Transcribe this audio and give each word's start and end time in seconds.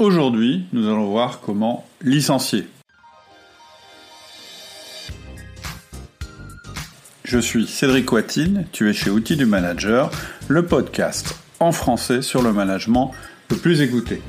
Aujourd'hui, 0.00 0.64
nous 0.72 0.88
allons 0.88 1.10
voir 1.10 1.40
comment 1.40 1.84
licencier. 2.00 2.64
Je 7.22 7.38
suis 7.38 7.66
Cédric 7.66 8.10
Watine, 8.10 8.64
tu 8.72 8.88
es 8.88 8.94
chez 8.94 9.10
Outils 9.10 9.36
du 9.36 9.44
Manager, 9.44 10.10
le 10.48 10.64
podcast 10.64 11.38
en 11.58 11.70
français 11.70 12.22
sur 12.22 12.40
le 12.40 12.50
management 12.54 13.10
le 13.50 13.56
plus 13.56 13.82
écouté. 13.82 14.22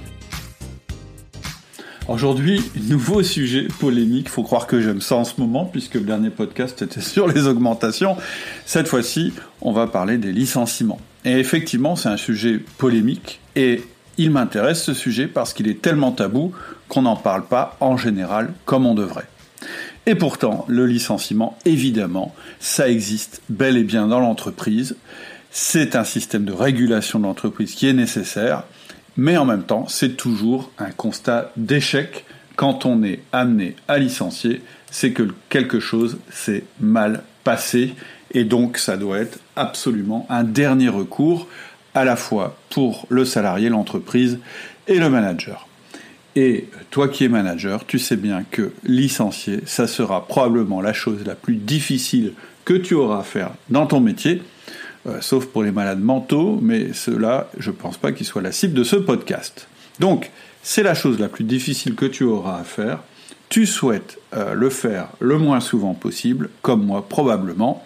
Aujourd'hui, 2.09 2.61
nouveau 2.89 3.23
sujet 3.23 3.69
polémique, 3.79 4.27
faut 4.27 4.43
croire 4.43 4.67
que 4.67 4.81
j'aime 4.81 4.99
ça 4.99 5.15
en 5.15 5.23
ce 5.23 5.39
moment 5.39 5.63
puisque 5.63 5.93
le 5.93 6.01
dernier 6.01 6.31
podcast 6.31 6.81
était 6.81 6.99
sur 6.99 7.29
les 7.29 7.47
augmentations. 7.47 8.17
Cette 8.65 8.89
fois-ci, 8.89 9.31
on 9.61 9.71
va 9.71 9.87
parler 9.87 10.17
des 10.17 10.33
licenciements. 10.33 10.99
Et 11.23 11.39
effectivement, 11.39 11.95
c'est 11.95 12.09
un 12.09 12.17
sujet 12.17 12.59
polémique 12.77 13.39
et 13.55 13.85
il 14.17 14.31
m'intéresse 14.31 14.83
ce 14.83 14.93
sujet 14.93 15.27
parce 15.27 15.53
qu'il 15.53 15.67
est 15.67 15.81
tellement 15.81 16.11
tabou 16.11 16.53
qu'on 16.87 17.03
n'en 17.03 17.15
parle 17.15 17.45
pas 17.45 17.77
en 17.79 17.97
général 17.97 18.53
comme 18.65 18.85
on 18.85 18.95
devrait. 18.95 19.27
Et 20.05 20.15
pourtant, 20.15 20.65
le 20.67 20.85
licenciement, 20.85 21.57
évidemment, 21.65 22.33
ça 22.59 22.89
existe 22.89 23.41
bel 23.49 23.77
et 23.77 23.83
bien 23.83 24.07
dans 24.07 24.19
l'entreprise. 24.19 24.95
C'est 25.51 25.95
un 25.95 26.03
système 26.03 26.45
de 26.45 26.53
régulation 26.53 27.19
de 27.19 27.25
l'entreprise 27.25 27.75
qui 27.75 27.87
est 27.87 27.93
nécessaire, 27.93 28.63
mais 29.17 29.37
en 29.37 29.45
même 29.45 29.63
temps, 29.63 29.87
c'est 29.87 30.17
toujours 30.17 30.71
un 30.79 30.91
constat 30.91 31.51
d'échec 31.57 32.25
quand 32.55 32.85
on 32.85 33.03
est 33.03 33.21
amené 33.31 33.75
à 33.87 33.97
licencier, 33.97 34.61
c'est 34.91 35.13
que 35.13 35.29
quelque 35.49 35.79
chose 35.79 36.17
s'est 36.29 36.63
mal 36.79 37.23
passé, 37.43 37.95
et 38.33 38.43
donc 38.43 38.77
ça 38.77 38.97
doit 38.97 39.19
être 39.19 39.39
absolument 39.55 40.25
un 40.29 40.43
dernier 40.43 40.89
recours 40.89 41.47
à 41.93 42.05
la 42.05 42.15
fois 42.15 42.57
pour 42.69 43.05
le 43.09 43.25
salarié, 43.25 43.69
l'entreprise 43.69 44.39
et 44.87 44.97
le 44.99 45.09
manager. 45.09 45.67
Et 46.35 46.67
toi 46.91 47.09
qui 47.09 47.25
es 47.25 47.29
manager, 47.29 47.85
tu 47.85 47.99
sais 47.99 48.15
bien 48.15 48.45
que 48.49 48.71
licencier, 48.83 49.61
ça 49.65 49.87
sera 49.87 50.25
probablement 50.27 50.81
la 50.81 50.93
chose 50.93 51.23
la 51.25 51.35
plus 51.35 51.55
difficile 51.55 52.33
que 52.63 52.73
tu 52.73 52.93
auras 52.93 53.19
à 53.19 53.23
faire 53.23 53.51
dans 53.69 53.85
ton 53.85 53.99
métier, 53.99 54.41
euh, 55.07 55.19
sauf 55.19 55.47
pour 55.47 55.63
les 55.63 55.71
malades 55.71 55.99
mentaux, 55.99 56.59
mais 56.61 56.93
cela, 56.93 57.49
je 57.57 57.71
ne 57.71 57.75
pense 57.75 57.97
pas 57.97 58.13
qu'il 58.13 58.25
soit 58.25 58.41
la 58.41 58.51
cible 58.51 58.73
de 58.73 58.83
ce 58.83 58.95
podcast. 58.95 59.67
Donc, 59.99 60.31
c'est 60.63 60.83
la 60.83 60.93
chose 60.93 61.19
la 61.19 61.27
plus 61.27 61.43
difficile 61.43 61.95
que 61.95 62.05
tu 62.05 62.23
auras 62.23 62.59
à 62.59 62.63
faire. 62.63 62.99
Tu 63.49 63.65
souhaites 63.65 64.17
euh, 64.33 64.53
le 64.53 64.69
faire 64.69 65.09
le 65.19 65.37
moins 65.37 65.59
souvent 65.59 65.95
possible, 65.95 66.49
comme 66.61 66.85
moi 66.85 67.09
probablement, 67.09 67.85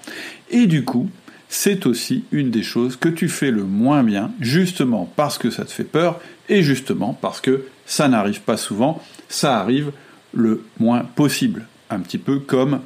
et 0.52 0.68
du 0.68 0.84
coup, 0.84 1.10
c'est 1.50 1.86
aussi 1.86 2.24
une 2.32 2.52
des 2.52 2.64
choses 2.64 2.96
que 2.96 3.10
tu 3.10 3.30
fais 3.30 3.52
le 3.52 3.64
moins 3.64 4.04
bien, 4.04 4.32
justement 4.40 5.10
parce 5.16 5.38
que 5.38 5.50
ça 5.50 5.66
te 5.66 5.72
fait 5.72 5.84
peur 5.84 6.20
et 6.50 6.64
justement 6.64 7.18
parce 7.20 7.42
que 7.42 7.66
ça 7.86 8.08
n'arrive 8.08 8.42
pas 8.42 8.58
souvent, 8.58 9.02
ça 9.30 9.60
arrive 9.60 9.92
le 10.34 10.64
moins 10.80 11.02
possible. 11.04 11.68
Un 11.90 12.00
petit 12.00 12.18
peu 12.18 12.40
comme 12.40 12.82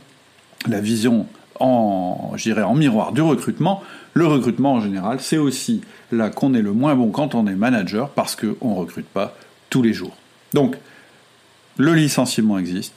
la 0.68 0.82
vision 0.82 1.26
en, 1.60 2.34
en 2.34 2.76
miroir 2.76 3.12
du 3.12 3.22
recrutement. 3.22 3.84
Le 4.14 4.26
recrutement 4.26 4.74
en 4.74 4.82
général, 4.82 5.20
c'est 5.22 5.38
aussi 5.38 5.82
là 6.12 6.30
qu'on 6.30 6.54
est 6.54 6.62
le 6.62 6.74
moins 6.74 6.96
bon 6.96 7.12
quand 7.12 7.36
on 7.36 7.48
est 7.48 7.56
manager 7.56 8.10
parce 8.10 8.36
qu'on 8.36 8.70
ne 8.70 8.76
recrute 8.76 9.08
pas 9.08 9.36
tous 9.70 9.82
les 9.82 9.94
jours. 9.94 10.18
Donc, 10.54 10.76
le 11.78 11.94
licenciement 11.94 12.58
existe, 12.58 12.94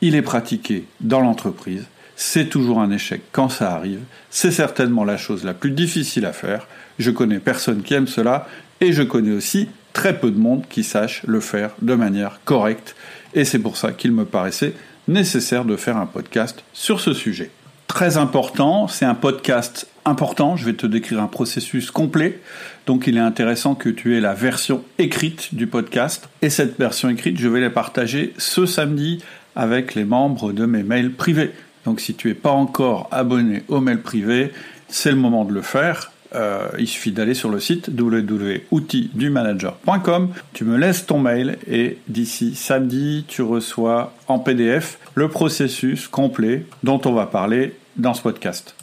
il 0.00 0.14
est 0.14 0.22
pratiqué 0.22 0.84
dans 1.00 1.20
l'entreprise, 1.20 1.86
c'est 2.16 2.48
toujours 2.48 2.80
un 2.80 2.90
échec 2.90 3.22
quand 3.32 3.48
ça 3.48 3.72
arrive. 3.72 4.00
C'est 4.30 4.50
certainement 4.50 5.04
la 5.04 5.16
chose 5.16 5.44
la 5.44 5.54
plus 5.54 5.70
difficile 5.70 6.26
à 6.26 6.32
faire. 6.32 6.66
Je 6.98 7.10
connais 7.10 7.38
personne 7.38 7.82
qui 7.82 7.94
aime 7.94 8.06
cela 8.06 8.46
et 8.80 8.92
je 8.92 9.02
connais 9.02 9.32
aussi 9.32 9.68
très 9.92 10.18
peu 10.18 10.30
de 10.30 10.38
monde 10.38 10.64
qui 10.68 10.84
sache 10.84 11.22
le 11.26 11.40
faire 11.40 11.70
de 11.82 11.94
manière 11.94 12.40
correcte. 12.44 12.94
Et 13.34 13.44
c'est 13.44 13.58
pour 13.58 13.76
ça 13.76 13.92
qu'il 13.92 14.12
me 14.12 14.24
paraissait 14.24 14.74
nécessaire 15.08 15.64
de 15.64 15.76
faire 15.76 15.96
un 15.96 16.06
podcast 16.06 16.64
sur 16.72 17.00
ce 17.00 17.12
sujet. 17.14 17.50
Très 17.86 18.16
important, 18.16 18.88
c'est 18.88 19.04
un 19.04 19.14
podcast 19.14 19.86
important, 20.04 20.56
je 20.56 20.64
vais 20.64 20.72
te 20.72 20.86
décrire 20.86 21.20
un 21.20 21.26
processus 21.26 21.90
complet, 21.90 22.40
donc 22.86 23.06
il 23.06 23.16
est 23.16 23.20
intéressant 23.20 23.74
que 23.74 23.88
tu 23.88 24.16
aies 24.16 24.20
la 24.20 24.34
version 24.34 24.82
écrite 24.98 25.54
du 25.54 25.66
podcast, 25.66 26.28
et 26.42 26.50
cette 26.50 26.78
version 26.78 27.08
écrite, 27.08 27.38
je 27.38 27.48
vais 27.48 27.60
la 27.60 27.70
partager 27.70 28.34
ce 28.36 28.66
samedi 28.66 29.22
avec 29.54 29.94
les 29.94 30.04
membres 30.04 30.52
de 30.52 30.66
mes 30.66 30.82
mails 30.82 31.12
privés. 31.12 31.52
Donc 31.84 32.00
si 32.00 32.14
tu 32.14 32.28
n'es 32.28 32.34
pas 32.34 32.50
encore 32.50 33.08
abonné 33.10 33.62
au 33.68 33.80
mail 33.80 34.00
privé, 34.00 34.52
c'est 34.88 35.10
le 35.10 35.16
moment 35.16 35.44
de 35.44 35.52
le 35.52 35.62
faire. 35.62 36.12
Euh, 36.34 36.68
il 36.78 36.88
suffit 36.88 37.12
d'aller 37.12 37.34
sur 37.34 37.48
le 37.48 37.60
site 37.60 37.90
www.outildumanager.com. 37.96 40.30
Tu 40.52 40.64
me 40.64 40.76
laisses 40.76 41.06
ton 41.06 41.20
mail 41.20 41.58
et 41.70 41.98
d'ici 42.08 42.56
samedi, 42.56 43.24
tu 43.28 43.42
reçois 43.42 44.12
en 44.26 44.40
PDF 44.40 44.98
le 45.14 45.28
processus 45.28 46.08
complet 46.08 46.66
dont 46.82 47.00
on 47.04 47.12
va 47.12 47.26
parler 47.26 47.76
dans 47.96 48.14
ce 48.14 48.22
podcast. 48.22 48.74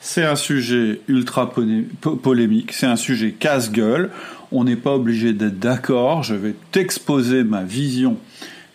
C'est 0.00 0.24
un 0.24 0.36
sujet 0.36 1.00
ultra 1.08 1.50
polémique, 1.50 2.72
c'est 2.72 2.86
un 2.86 2.96
sujet 2.96 3.32
casse-gueule. 3.32 4.10
On 4.52 4.64
n'est 4.64 4.76
pas 4.76 4.94
obligé 4.94 5.32
d'être 5.32 5.58
d'accord. 5.58 6.22
Je 6.22 6.34
vais 6.34 6.54
t'exposer 6.72 7.42
ma 7.42 7.62
vision 7.62 8.18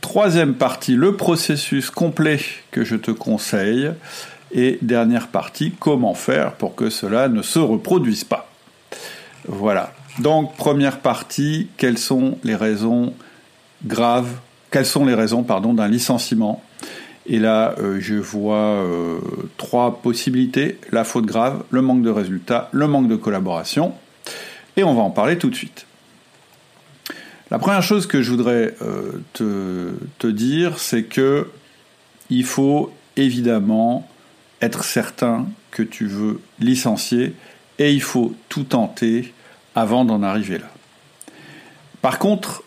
Troisième 0.00 0.54
partie, 0.54 0.94
le 0.94 1.16
processus 1.16 1.90
complet 1.90 2.38
que 2.70 2.84
je 2.84 2.94
te 2.94 3.10
conseille. 3.10 3.90
Et 4.52 4.78
dernière 4.80 5.26
partie, 5.26 5.72
comment 5.80 6.14
faire 6.14 6.52
pour 6.52 6.76
que 6.76 6.88
cela 6.88 7.28
ne 7.28 7.42
se 7.42 7.58
reproduise 7.58 8.22
pas? 8.22 8.48
Voilà. 9.48 9.92
Donc, 10.20 10.54
première 10.56 10.98
partie, 10.98 11.68
quelles 11.78 11.96
sont 11.96 12.36
les 12.44 12.54
raisons 12.54 13.14
graves, 13.86 14.28
quelles 14.70 14.84
sont 14.84 15.06
les 15.06 15.14
raisons, 15.14 15.44
pardon, 15.44 15.72
d'un 15.72 15.88
licenciement? 15.88 16.62
Et 17.24 17.38
là, 17.38 17.74
euh, 17.78 17.96
je 18.00 18.16
vois 18.16 18.56
euh, 18.56 19.18
trois 19.56 20.02
possibilités 20.02 20.78
la 20.92 21.04
faute 21.04 21.24
grave, 21.24 21.64
le 21.70 21.80
manque 21.80 22.02
de 22.02 22.10
résultats, 22.10 22.68
le 22.72 22.86
manque 22.86 23.08
de 23.08 23.16
collaboration. 23.16 23.94
Et 24.76 24.84
on 24.84 24.94
va 24.94 25.00
en 25.00 25.10
parler 25.10 25.38
tout 25.38 25.48
de 25.48 25.54
suite. 25.54 25.86
La 27.50 27.58
première 27.58 27.82
chose 27.82 28.06
que 28.06 28.20
je 28.20 28.30
voudrais 28.30 28.74
euh, 28.82 29.22
te, 29.32 29.92
te, 30.18 30.26
dire, 30.26 30.78
c'est 30.78 31.04
que 31.04 31.48
il 32.28 32.44
faut 32.44 32.92
évidemment 33.16 34.06
être 34.60 34.84
certain 34.84 35.46
que 35.70 35.82
tu 35.82 36.06
veux 36.06 36.42
licencier 36.58 37.32
et 37.78 37.90
il 37.90 38.02
faut 38.02 38.34
tout 38.50 38.64
tenter 38.64 39.32
avant 39.74 40.04
d'en 40.04 40.22
arriver 40.22 40.58
là. 40.58 40.66
Par 42.02 42.18
contre, 42.18 42.62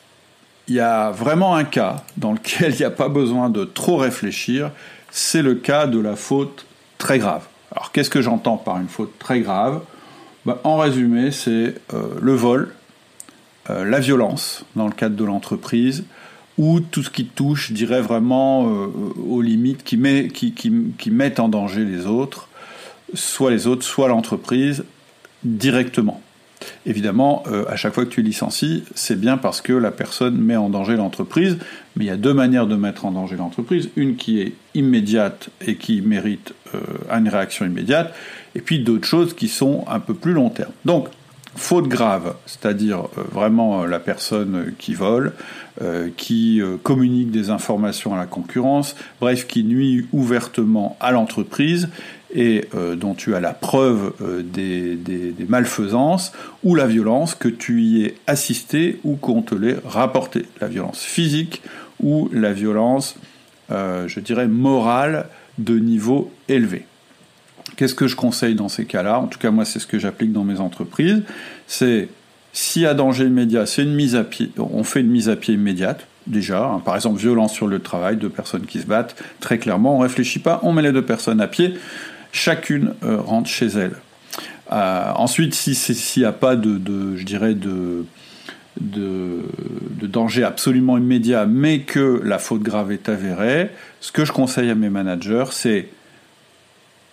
il 0.68 0.76
y 0.76 0.80
a 0.80 1.12
vraiment 1.12 1.56
un 1.56 1.64
cas 1.64 2.04
dans 2.18 2.32
lequel 2.32 2.74
il 2.74 2.78
n'y 2.78 2.86
a 2.86 2.92
pas 2.92 3.10
besoin 3.10 3.50
de 3.50 3.66
trop 3.66 3.98
réfléchir, 3.98 4.72
c'est 5.12 5.42
le 5.42 5.56
cas 5.56 5.88
de 5.88 6.00
la 6.00 6.16
faute 6.16 6.66
très 6.98 7.20
grave. 7.20 7.44
Alors 7.72 7.92
qu'est-ce 7.92 8.10
que 8.10 8.22
j'entends 8.22 8.58
par 8.58 8.78
une 8.80 8.88
faute 8.88 9.18
très 9.20 9.42
grave? 9.42 9.82
Ben, 10.46 10.58
En 10.64 10.78
résumé, 10.78 11.32
c'est 11.32 11.76
euh, 11.94 12.20
le 12.22 12.34
vol, 12.34 12.74
euh, 13.70 13.86
la 13.86 14.00
violence 14.00 14.66
dans 14.76 14.88
le 14.88 14.94
cadre 14.94 15.16
de 15.16 15.24
l'entreprise, 15.24 16.06
ou 16.58 16.80
tout 16.80 17.02
ce 17.02 17.10
qui 17.10 17.26
touche, 17.26 17.70
je 17.70 17.74
dirais 17.74 18.02
vraiment 18.02 18.68
euh, 18.68 18.88
aux 19.28 19.42
limites 19.42 19.84
qui, 19.84 19.98
met, 19.98 20.28
qui, 20.28 20.54
qui 20.54 21.12
mettent 21.12 21.40
en 21.40 21.50
danger 21.50 21.84
les 21.84 22.06
autres, 22.06 22.48
soit 23.14 23.52
les 23.52 23.68
autres, 23.68 23.84
soit 23.84 24.08
l'entreprise, 24.08 24.86
directement. 25.44 26.22
Évidemment, 26.86 27.44
euh, 27.48 27.66
à 27.68 27.76
chaque 27.76 27.94
fois 27.94 28.06
que 28.06 28.10
tu 28.10 28.22
licencies, 28.22 28.84
c'est 28.96 29.20
bien 29.20 29.38
parce 29.38 29.62
que 29.62 29.74
la 29.74 29.92
personne 29.92 30.38
met 30.38 30.56
en 30.56 30.70
danger 30.70 30.96
l'entreprise, 30.96 31.58
mais 31.96 32.06
il 32.06 32.08
y 32.08 32.12
a 32.12 32.18
deux 32.18 32.34
manières 32.34 32.68
de 32.68 32.76
mettre 32.76 33.06
en 33.06 33.12
danger 33.12 33.36
l'entreprise. 33.36 33.90
Une 33.96 34.16
qui 34.16 34.42
est 34.42 34.54
immédiate 34.74 35.50
et 35.66 35.76
qui 35.76 36.02
mérite 36.02 36.54
euh, 36.76 36.80
une 37.12 37.30
réaction 37.30 37.66
immédiate, 37.66 38.14
et 38.56 38.62
puis 38.62 38.80
d'autres 38.80 39.08
choses 39.08 39.34
qui 39.34 39.48
sont 39.48 39.86
un 39.88 40.00
peu 40.00 40.14
plus 40.14 40.34
long 40.34 40.50
terme. 40.50 40.74
Donc, 40.86 41.08
Faute 41.56 41.88
grave, 41.88 42.34
c'est-à-dire 42.48 43.04
vraiment 43.32 43.86
la 43.86 44.00
personne 44.00 44.74
qui 44.80 44.96
vole, 44.96 45.34
qui 46.18 46.60
communique 46.82 47.30
des 47.30 47.52
informations 47.52 48.16
à 48.16 48.18
la 48.18 48.26
concurrence, 48.26 48.96
bref, 49.22 49.46
qui 49.46 49.64
nuit 49.64 50.08
ouvertement 50.14 50.98
à 51.00 51.12
l'entreprise 51.12 51.90
et 52.34 52.68
dont 52.98 53.14
tu 53.14 53.36
as 53.36 53.40
la 53.40 53.54
preuve 53.54 54.14
des, 54.44 54.96
des, 54.96 55.34
malfaisances 55.48 56.32
ou 56.64 56.76
la 56.76 56.88
violence 56.88 57.36
que 57.36 57.48
tu 57.48 57.82
y 57.82 58.06
es 58.06 58.16
assisté 58.28 59.00
ou 59.04 59.16
qu'on 59.16 59.42
te 59.42 59.54
l'ait 59.54 59.78
rapporté, 59.86 60.46
la 60.60 60.68
violence 60.68 61.04
physique 61.04 61.62
ou 62.02 62.30
la 62.34 62.54
violence, 62.54 63.18
je 63.70 64.20
dirais, 64.20 64.48
morale 64.48 65.28
de 65.58 65.78
niveau 65.78 66.32
élevé. 66.50 66.86
Qu'est-ce 67.76 67.96
que 67.96 68.08
je 68.08 68.16
conseille 68.16 68.56
dans 68.56 68.70
ces 68.70 68.86
cas-là? 68.86 69.20
En 69.20 69.28
tout 69.28 69.40
cas, 69.40 69.52
moi, 69.52 69.66
c'est 69.66 69.80
ce 69.80 69.88
que 69.88 70.00
j'applique 70.00 70.32
dans 70.32 70.44
mes 70.44 70.60
entreprises. 70.60 71.24
C'est 71.68 72.10
s'il 72.52 72.84
y 72.84 72.86
a 72.86 72.94
danger 72.94 73.26
immédiat, 73.26 73.66
c'est 73.66 73.84
une 73.84 73.96
mise 73.96 74.16
à 74.16 74.24
pied. 74.24 74.52
On 74.58 74.84
fait 74.84 75.02
une 75.02 75.10
mise 75.10 75.30
à 75.30 75.36
pied 75.36 75.56
immédiate 75.56 76.08
déjà. 76.28 76.66
Hein. 76.66 76.82
par 76.86 76.96
exemple, 76.96 77.20
violence 77.20 77.52
sur 77.52 77.68
le 77.68 77.80
travail, 77.80 78.16
deux 78.16 78.30
personnes 78.30 78.66
qui 78.66 78.80
se 78.80 78.86
battent. 78.86 79.22
Très 79.40 79.58
clairement, 79.58 79.98
on 79.98 80.00
réfléchit 80.00 80.40
pas. 80.40 80.60
On 80.64 80.72
met 80.72 80.84
les 80.84 80.92
deux 80.92 81.04
personnes 81.04 81.42
à 81.42 81.48
pied. 81.48 81.74
Chacune 82.34 82.96
euh, 83.04 83.22
rentre 83.22 83.50
chez 83.50 83.68
elle. 83.68 83.96
Euh, 84.74 85.12
ensuite, 85.16 85.54
s'il 85.54 86.22
n'y 86.22 86.28
a 86.28 86.34
pas 86.34 86.58
de, 86.58 87.16
je 87.16 87.24
dirais, 87.24 87.54
de, 87.54 88.06
de, 88.82 89.44
danger 90.08 90.44
absolument 90.44 90.98
immédiat, 90.98 91.46
mais 91.46 91.82
que 91.82 92.22
la 92.24 92.38
faute 92.38 92.62
grave 92.62 92.92
est 92.92 93.10
avérée, 93.10 93.72
ce 94.00 94.12
que 94.12 94.26
je 94.26 94.32
conseille 94.32 94.70
à 94.70 94.76
mes 94.76 94.90
managers, 94.90 95.46
c'est 95.52 95.88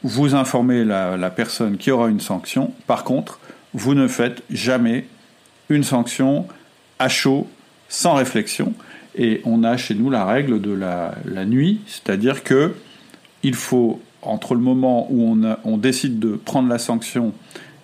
vous 0.03 0.35
informez 0.35 0.85
la, 0.85 1.31
personne 1.31 1.77
qui 1.77 1.91
aura 1.91 2.09
une 2.09 2.21
sanction. 2.21 2.73
Par 2.87 3.05
contre, 3.05 3.39
vous 3.75 3.95
ne 3.95 4.09
faites 4.09 4.43
jamais 4.51 5.07
une 5.69 5.85
sanction 5.85 6.47
à 6.99 7.09
chaud, 7.09 7.49
sans 7.89 8.15
réflexion. 8.15 8.73
Et 9.17 9.41
on 9.45 9.65
a 9.65 9.77
chez 9.77 9.95
nous 9.95 10.11
la 10.11 10.25
règle 10.25 10.61
de 10.61 10.73
la, 10.73 11.45
nuit, 11.45 11.81
c'est-à-dire 11.87 12.43
que 12.43 12.75
il 13.43 13.55
faut, 13.55 14.01
entre 14.23 14.55
le 14.55 14.61
moment 14.61 15.07
où 15.11 15.37
on, 15.65 15.77
décide 15.79 16.19
de 16.19 16.33
prendre 16.33 16.69
la 16.69 16.79
sanction 16.79 17.33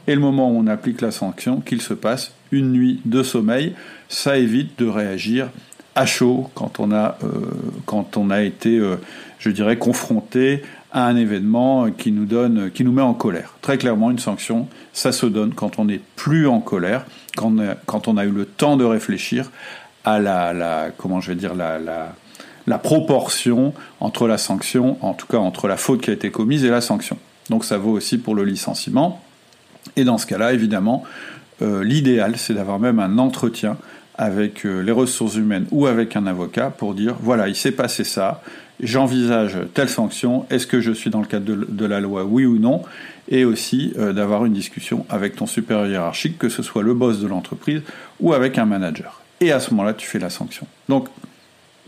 et 0.07 0.15
le 0.15 0.21
moment 0.21 0.51
où 0.51 0.59
on 0.59 0.67
applique 0.67 1.01
la 1.01 1.11
sanction, 1.11 1.61
qu'il 1.61 1.81
se 1.81 1.95
passe 1.95 2.33
une 2.53 2.73
nuit 2.73 3.01
de 3.05 3.23
sommeil. 3.23 3.75
Ça 4.09 4.39
évite 4.39 4.79
de 4.79 4.87
réagir 4.87 5.49
à 5.95 6.07
chaud 6.07 6.51
quand 6.55 6.79
on 6.79 6.93
a, 6.93 7.17
euh, 7.25 8.43
été, 8.43 8.79
euh, 8.79 8.97
je 9.39 9.51
dirais, 9.51 9.79
confronté 9.79 10.63
à 10.93 11.07
un 11.07 11.17
événement 11.17 11.91
qui 11.91 12.13
nous 12.13 12.27
donne, 12.27 12.71
qui 12.71 12.85
nous 12.85 12.93
met 12.93 13.03
en 13.03 13.15
colère. 13.15 13.55
Très 13.63 13.79
clairement, 13.79 14.11
une 14.11 14.19
sanction, 14.19 14.69
ça 14.93 15.13
se 15.13 15.27
donne 15.27 15.53
quand 15.55 15.79
on 15.79 15.87
n'est 15.87 16.01
plus 16.17 16.47
en 16.47 16.61
colère, 16.61 17.05
quand 17.37 18.09
on, 18.09 18.17
a, 18.17 18.25
eu 18.25 18.31
le 18.31 18.47
temps 18.47 18.77
de 18.77 18.85
réfléchir 18.85 19.51
à 20.05 20.21
la, 20.21 20.91
comment 20.97 21.21
je 21.21 21.33
vais 21.33 21.35
dire, 21.35 21.55
la, 21.55 22.15
la, 22.67 22.79
proportion 22.79 23.75
entre 24.01 24.27
la 24.27 24.39
sanction, 24.39 24.97
en 25.01 25.15
tout 25.15 25.27
cas 25.27 25.39
entre 25.39 25.69
la 25.69 25.77
faute 25.77 26.01
qui 26.01 26.11
a 26.11 26.13
été 26.13 26.31
commise 26.31 26.65
et 26.65 26.71
la 26.71 26.81
sanction. 26.81 27.19
Donc 27.51 27.65
ça 27.65 27.79
vaut 27.79 27.93
aussi 27.93 28.19
pour 28.19 28.35
le 28.35 28.45
licenciement. 28.45 29.23
Et 29.97 30.05
dans 30.05 30.19
ce 30.19 30.27
cas-là, 30.27 30.53
évidemment, 30.53 31.05
euh, 31.63 31.85
l'idéal, 31.85 32.37
c'est 32.37 32.55
d'avoir 32.55 32.79
même 32.79 32.99
un 32.99 33.19
entretien 33.19 33.77
avec 34.19 34.65
euh, 34.65 34.81
les 34.81 34.93
ressources 34.93 35.37
humaines 35.37 35.67
ou 35.71 35.87
avec 35.87 36.17
un 36.17 36.27
avocat 36.27 36.71
pour 36.71 36.95
dire 36.95 37.17
voilà, 37.21 37.49
il 37.49 37.57
s'est 37.57 37.73
passé 37.73 38.05
ça, 38.05 38.43
j'envisage 38.81 39.59
telle 39.75 39.89
sanction, 39.89 40.47
est-ce 40.51 40.67
que 40.67 40.81
je 40.81 40.93
suis 40.93 41.11
dans 41.11 41.21
le 41.21 41.27
cadre 41.27 41.67
de, 41.69 41.87
la 41.87 42.01
loi, 42.01 42.25
oui 42.25 42.45
ou 42.47 42.59
non, 42.59 42.83
et 43.29 43.45
aussi 43.45 43.93
euh, 43.99 44.13
d'avoir 44.13 44.45
une 44.45 44.53
discussion 44.53 45.07
avec 45.09 45.37
ton 45.37 45.47
supérieur 45.47 45.87
hiérarchique, 45.87 46.39
que 46.39 46.49
ce 46.49 46.63
soit 46.63 46.83
le 46.83 46.95
boss 46.95 47.21
de 47.21 47.27
l'entreprise 47.27 47.83
ou 48.21 48.33
avec 48.33 48.59
un 48.59 48.67
manager. 48.67 49.23
Et 49.41 49.53
à 49.53 49.61
ce 49.61 49.71
moment-là, 49.71 49.95
tu 49.95 50.07
fais 50.07 50.19
la 50.19 50.31
sanction. 50.31 50.67
Donc, 50.89 51.09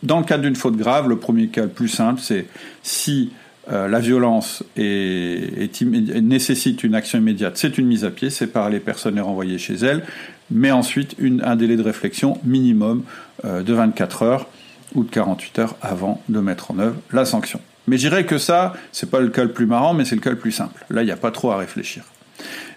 dans 0.03 0.19
le 0.19 0.25
cadre 0.25 0.43
d'une 0.43 0.57
faute 0.57 0.77
grave, 0.77 1.09
le 1.09 1.17
premier 1.17 1.49
cas 1.49 1.63
le 1.63 1.69
plus 1.69 1.89
simple, 1.89 2.21
c'est 2.23 2.47
si 2.83 3.33
euh, 3.71 3.89
la 3.89 4.01
violence 4.01 4.63
nécessite 4.77 6.85
une 6.85 6.95
action 6.95 7.19
immédiate, 7.19 7.57
c'est 7.57 7.79
une 7.79 7.87
mise 7.87 8.05
à 8.05 8.11
pied, 8.11 8.31
séparer 8.31 8.71
les 8.71 8.81
personnes 8.81 9.19
et 9.19 9.21
renvoyer 9.21 9.59
chez 9.59 9.75
elles, 9.75 10.05
mais 10.51 10.71
ensuite 10.71 11.17
un 11.43 11.57
délai 11.57 11.77
de 11.77 11.83
réflexion 11.83 12.39
minimum 12.45 13.03
euh, 13.45 13.63
de 13.63 13.75
24 13.75 14.23
heures 14.23 14.47
ou 14.95 15.05
de 15.05 15.11
48 15.11 15.59
heures 15.59 15.77
avant 15.83 16.23
de 16.29 16.41
mettre 16.41 16.71
en 16.71 16.79
œuvre 16.79 16.97
la 17.13 17.27
sanction. 17.27 17.61
Mais 17.87 17.99
je 17.99 18.09
dirais 18.09 18.25
que 18.25 18.39
ça, 18.39 18.75
c'est 18.93 19.11
pas 19.11 19.21
le 19.21 19.29
cas 19.29 19.45
le 19.45 19.53
plus 19.53 19.67
marrant, 19.67 19.95
mais 19.95 20.05
c'est 20.05 20.15
le 20.15 20.21
cas 20.21 20.31
le 20.31 20.39
plus 20.39 20.53
simple. 20.53 20.85
Là, 20.91 21.03
il 21.03 21.07
n'y 21.07 21.13
a 21.13 21.17
pas 21.17 21.31
trop 21.31 21.51
à 21.51 21.57
réfléchir. 21.57 22.05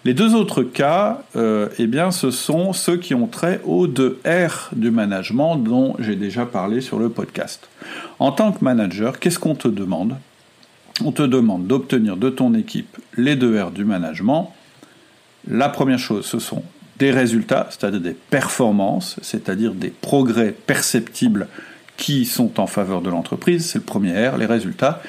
Les 0.04 0.16
deux 0.16 0.34
autres 0.34 0.64
cas, 0.64 1.22
euh, 1.36 1.70
eh 1.78 1.86
bien, 1.86 2.10
ce 2.10 2.32
sont 2.32 2.74
ceux 2.74 2.98
qui 2.98 3.14
ont 3.14 3.28
trait 3.28 3.62
au 3.66 3.88
2R 3.88 4.70
du 4.76 4.90
management 4.90 5.58
dont 5.58 5.96
j'ai 6.00 6.16
déjà 6.16 6.48
parlé 6.48 6.82
sur 6.82 6.98
le 6.98 7.10
podcast. 7.10 7.70
En 8.18 8.32
tant 8.32 8.52
que 8.52 8.64
manager, 8.64 9.20
qu'est-ce 9.20 9.38
qu'on 9.38 9.54
te 9.54 9.68
demande? 9.68 10.16
On 11.06 11.12
te 11.12 11.22
demande 11.22 11.68
d'obtenir 11.68 12.18
de 12.18 12.32
ton 12.32 12.56
équipe 12.56 12.98
les 13.16 13.36
deux 13.36 13.62
R 13.62 13.70
du 13.70 13.86
management. 13.86 14.52
La 15.48 15.70
première 15.70 16.00
chose, 16.00 16.26
ce 16.26 16.40
sont 16.40 16.64
des 16.98 17.12
résultats, 17.12 17.68
c'est-à-dire 17.70 18.02
des 18.02 18.16
performances, 18.32 19.18
c'est-à-dire 19.22 19.74
des 19.76 19.90
progrès 19.90 20.56
perceptibles 20.66 21.48
qui 21.98 22.26
sont 22.26 22.60
en 22.60 22.66
faveur 22.66 23.02
de 23.02 23.12
l'entreprise, 23.12 23.68
c'est 23.68 23.78
le 23.78 23.86
premier 23.86 24.30
R, 24.30 24.38
les 24.38 24.48
résultats. 24.48 25.04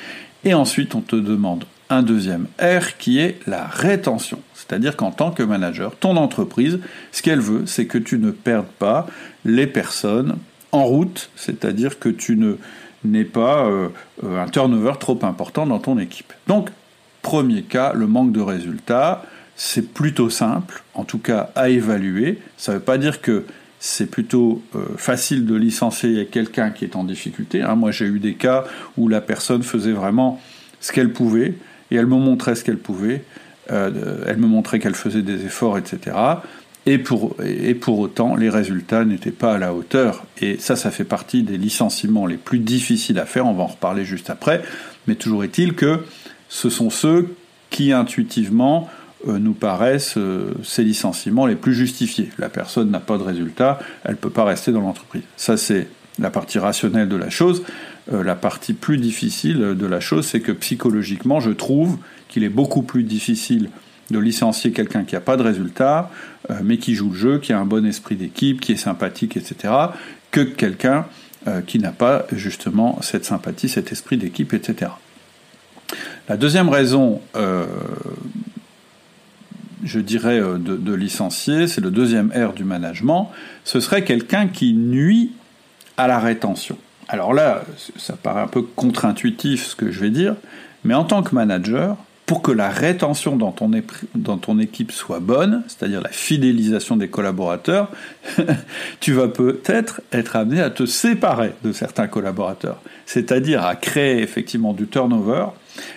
Et 0.45 0.53
ensuite, 0.53 0.95
on 0.95 1.01
te 1.01 1.17
demande 1.17 1.65
un 1.89 2.03
deuxième 2.03 2.47
R 2.61 2.99
qui 2.99 3.21
est 3.21 3.39
la 3.47 3.67
rétention. 3.67 4.41
C'est-à-dire 4.73 4.97
qu'en 4.97 5.11
tant 5.11 5.33
que 5.33 5.43
manager, 5.43 5.95
ton 5.97 6.17
entreprise, 6.17 6.81
ce 7.13 7.21
qu'elle 7.21 7.41
veut, 7.41 7.67
c'est 7.67 7.85
que 7.85 7.99
tu 7.99 8.19
ne 8.19 8.31
perdes 8.31 8.65
pas 8.79 9.07
les 9.45 9.67
personnes 9.67 10.39
en 10.73 10.85
route, 10.85 11.29
c'est-à-dire 11.37 11.99
que 11.99 12.09
tu 12.09 12.37
ne 12.39 12.55
n'aies 13.05 13.25
pas 13.25 13.67
euh, 13.67 13.89
un 14.23 14.49
turnover 14.49 14.95
trop 14.99 15.19
important 15.25 15.67
dans 15.67 15.79
ton 15.79 15.99
équipe. 15.99 16.33
Donc, 16.47 16.71
premier 17.21 17.65
cas, 17.65 17.93
le 17.93 18.07
manque 18.07 18.33
de 18.33 18.41
résultats, 18.41 19.27
c'est 19.57 19.93
plutôt 19.93 20.31
simple, 20.31 20.83
en 20.95 21.05
tout 21.05 21.19
cas 21.19 21.51
à 21.55 21.69
évaluer. 21.69 22.39
Ça 22.57 22.73
ne 22.73 22.79
veut 22.79 22.83
pas 22.83 22.97
dire 22.97 23.21
que 23.21 23.45
c'est 23.79 24.11
plutôt 24.11 24.63
euh, 24.75 24.87
facile 24.97 25.45
de 25.45 25.55
licencier 25.55 26.25
quelqu'un 26.25 26.71
qui 26.71 26.87
est 26.87 26.97
en 26.97 27.05
difficulté. 27.05 27.61
Hein. 27.61 27.75
Moi, 27.75 27.91
j'ai 27.91 28.07
eu 28.07 28.21
des 28.21 28.37
cas 28.37 28.65
où 28.97 29.09
la 29.09 29.21
personne 29.21 29.65
faisait 29.65 29.93
vraiment 29.93 30.41
ce 30.81 30.93
qu'elle 30.93 31.13
pouvait 31.13 31.57
et 31.91 31.97
elle 31.97 32.07
me 32.07 32.17
montrait 32.17 32.55
ce 32.55 32.65
qu'elle 32.65 32.79
pouvait. 32.79 33.23
Euh, 33.71 34.25
elle 34.27 34.39
me 34.39 34.47
montrait 34.47 34.79
qu'elle 34.79 34.95
faisait 34.95 35.23
des 35.23 35.45
efforts, 35.45 35.79
etc. 35.79 36.17
Et 36.85 36.99
pour, 36.99 37.37
et 37.45 37.75
pour 37.75 38.01
autant, 38.01 38.35
les 38.35 38.51
résultats 38.51 39.05
n'étaient 39.05 39.31
pas 39.31 39.55
à 39.55 39.59
la 39.59 39.73
hauteur. 39.73 40.25
Et 40.41 40.57
ça, 40.59 40.75
ça 40.75 40.91
fait 40.91 41.05
partie 41.05 41.45
des 41.45 41.57
licenciements 41.57 42.27
les 42.27 42.37
plus 42.37 42.59
difficiles 42.59 43.21
à 43.21 43.27
faire. 43.27 43.47
On 43.47 43.53
va 43.53 43.63
en 43.63 43.69
reparler 43.69 44.05
juste 44.05 44.31
après. 44.31 44.63
Mais 45.07 45.15
toujours 45.15 45.45
est-il 45.45 45.75
que 45.75 46.01
ce 46.49 46.71
sont 46.71 46.91
ceux 46.91 47.35
qui 47.71 47.93
intuitivement 47.93 48.91
euh, 49.29 49.39
nous 49.39 49.55
paraissent 49.55 50.17
euh, 50.17 50.53
ces 50.65 50.83
licenciements 50.83 51.47
les 51.47 51.55
plus 51.55 51.75
justifiés. 51.75 52.31
La 52.39 52.49
personne 52.49 52.91
n'a 52.91 53.01
pas 53.01 53.17
de 53.17 53.23
résultat, 53.23 53.79
elle 54.05 54.13
ne 54.13 54.17
peut 54.17 54.31
pas 54.31 54.45
rester 54.45 54.73
dans 54.73 54.81
l'entreprise. 54.81 55.23
Ça, 55.37 55.57
c'est 55.57 55.87
la 56.19 56.31
partie 56.31 56.59
rationnelle 56.59 57.09
de 57.09 57.17
la 57.17 57.31
chose. 57.31 57.63
La 58.11 58.35
partie 58.35 58.73
plus 58.73 58.99
difficile 58.99 59.61
de 59.61 59.87
la 59.87 60.01
chose, 60.01 60.27
c'est 60.27 60.41
que 60.41 60.51
psychologiquement, 60.51 61.39
je 61.39 61.53
trouve 61.53 61.99
qu'il 62.33 62.45
est 62.45 62.49
beaucoup 62.49 62.83
plus 62.83 63.03
difficile 63.03 63.71
de 64.11 64.19
licencier 64.19 64.73
quelqu'un 64.73 65.05
qui 65.05 65.15
n'a 65.15 65.21
pas 65.21 65.37
de 65.37 65.43
résultat, 65.43 66.11
mais 66.63 66.77
qui 66.77 66.95
joue 66.95 67.11
le 67.11 67.17
jeu, 67.17 67.39
qui 67.39 67.53
a 67.53 67.59
un 67.59 67.65
bon 67.65 67.87
esprit 67.87 68.17
d'équipe, 68.17 68.61
qui 68.61 68.73
est 68.73 68.77
sympathique, 68.77 69.37
etc., 69.37 69.73
que 70.31 70.41
quelqu'un 70.41 71.07
qui 71.67 71.79
n'a 71.79 71.93
pas 71.93 72.27
justement 72.33 73.01
cette 73.01 73.25
sympathie, 73.25 73.69
cet 73.69 73.91
esprit 73.91 74.19
d'équipe, 74.19 74.53
etc. 74.53 74.91
La 76.29 76.37
deuxième 76.37 76.69
raison 76.69 77.21
je 79.83 79.99
dirais, 79.99 80.41
euh, 80.41 80.59
de, 80.59 80.95
licencier, 80.95 81.67
c'est 81.67 81.81
le 81.81 81.91
deuxième 81.91 82.31
R 82.31 82.53
du 82.53 82.65
management, 82.65 83.31
ce 83.65 83.81
serait 83.81 84.05
quelqu'un 84.05 84.49
qui 84.49 84.75
nuit 84.75 85.33
à 85.97 86.07
la 86.07 86.19
rétention. 86.19 86.79
Alors 87.09 87.35
là, 87.35 87.65
ça 87.97 88.15
paraît 88.15 88.43
un 88.43 88.47
peu 88.47 88.63
contre-intuitif 88.63 89.67
ce 89.67 89.77
que 89.77 89.91
je 89.91 90.01
vais 90.01 90.11
dire, 90.11 90.37
mais 90.85 90.95
en 90.95 91.05
tant 91.05 91.23
que 91.23 91.35
manager, 91.35 91.97
pour 92.27 92.41
que 92.41 92.53
la 92.53 92.71
rétention 92.71 93.37
dans 93.37 93.51
ton, 93.53 94.59
équipe 94.59 94.93
soit 94.93 95.21
bonne, 95.21 95.65
c'est-à-dire 95.67 96.01
la 96.01 96.11
fidélisation 96.11 96.97
des 96.97 97.09
collaborateurs, 97.09 97.91
tu 99.01 99.13
vas 99.13 99.29
peut-être 99.29 100.01
être 100.13 100.37
amené 100.37 100.61
à 100.61 100.71
te 100.71 100.87
séparer 100.87 101.53
de 101.65 101.73
certains 101.73 102.07
collaborateurs, 102.07 102.81
c'est-à-dire 103.07 103.65
à 103.65 103.75
créer 103.75 104.23
effectivement 104.23 104.73
du 104.73 104.87
turnover, 104.87 105.47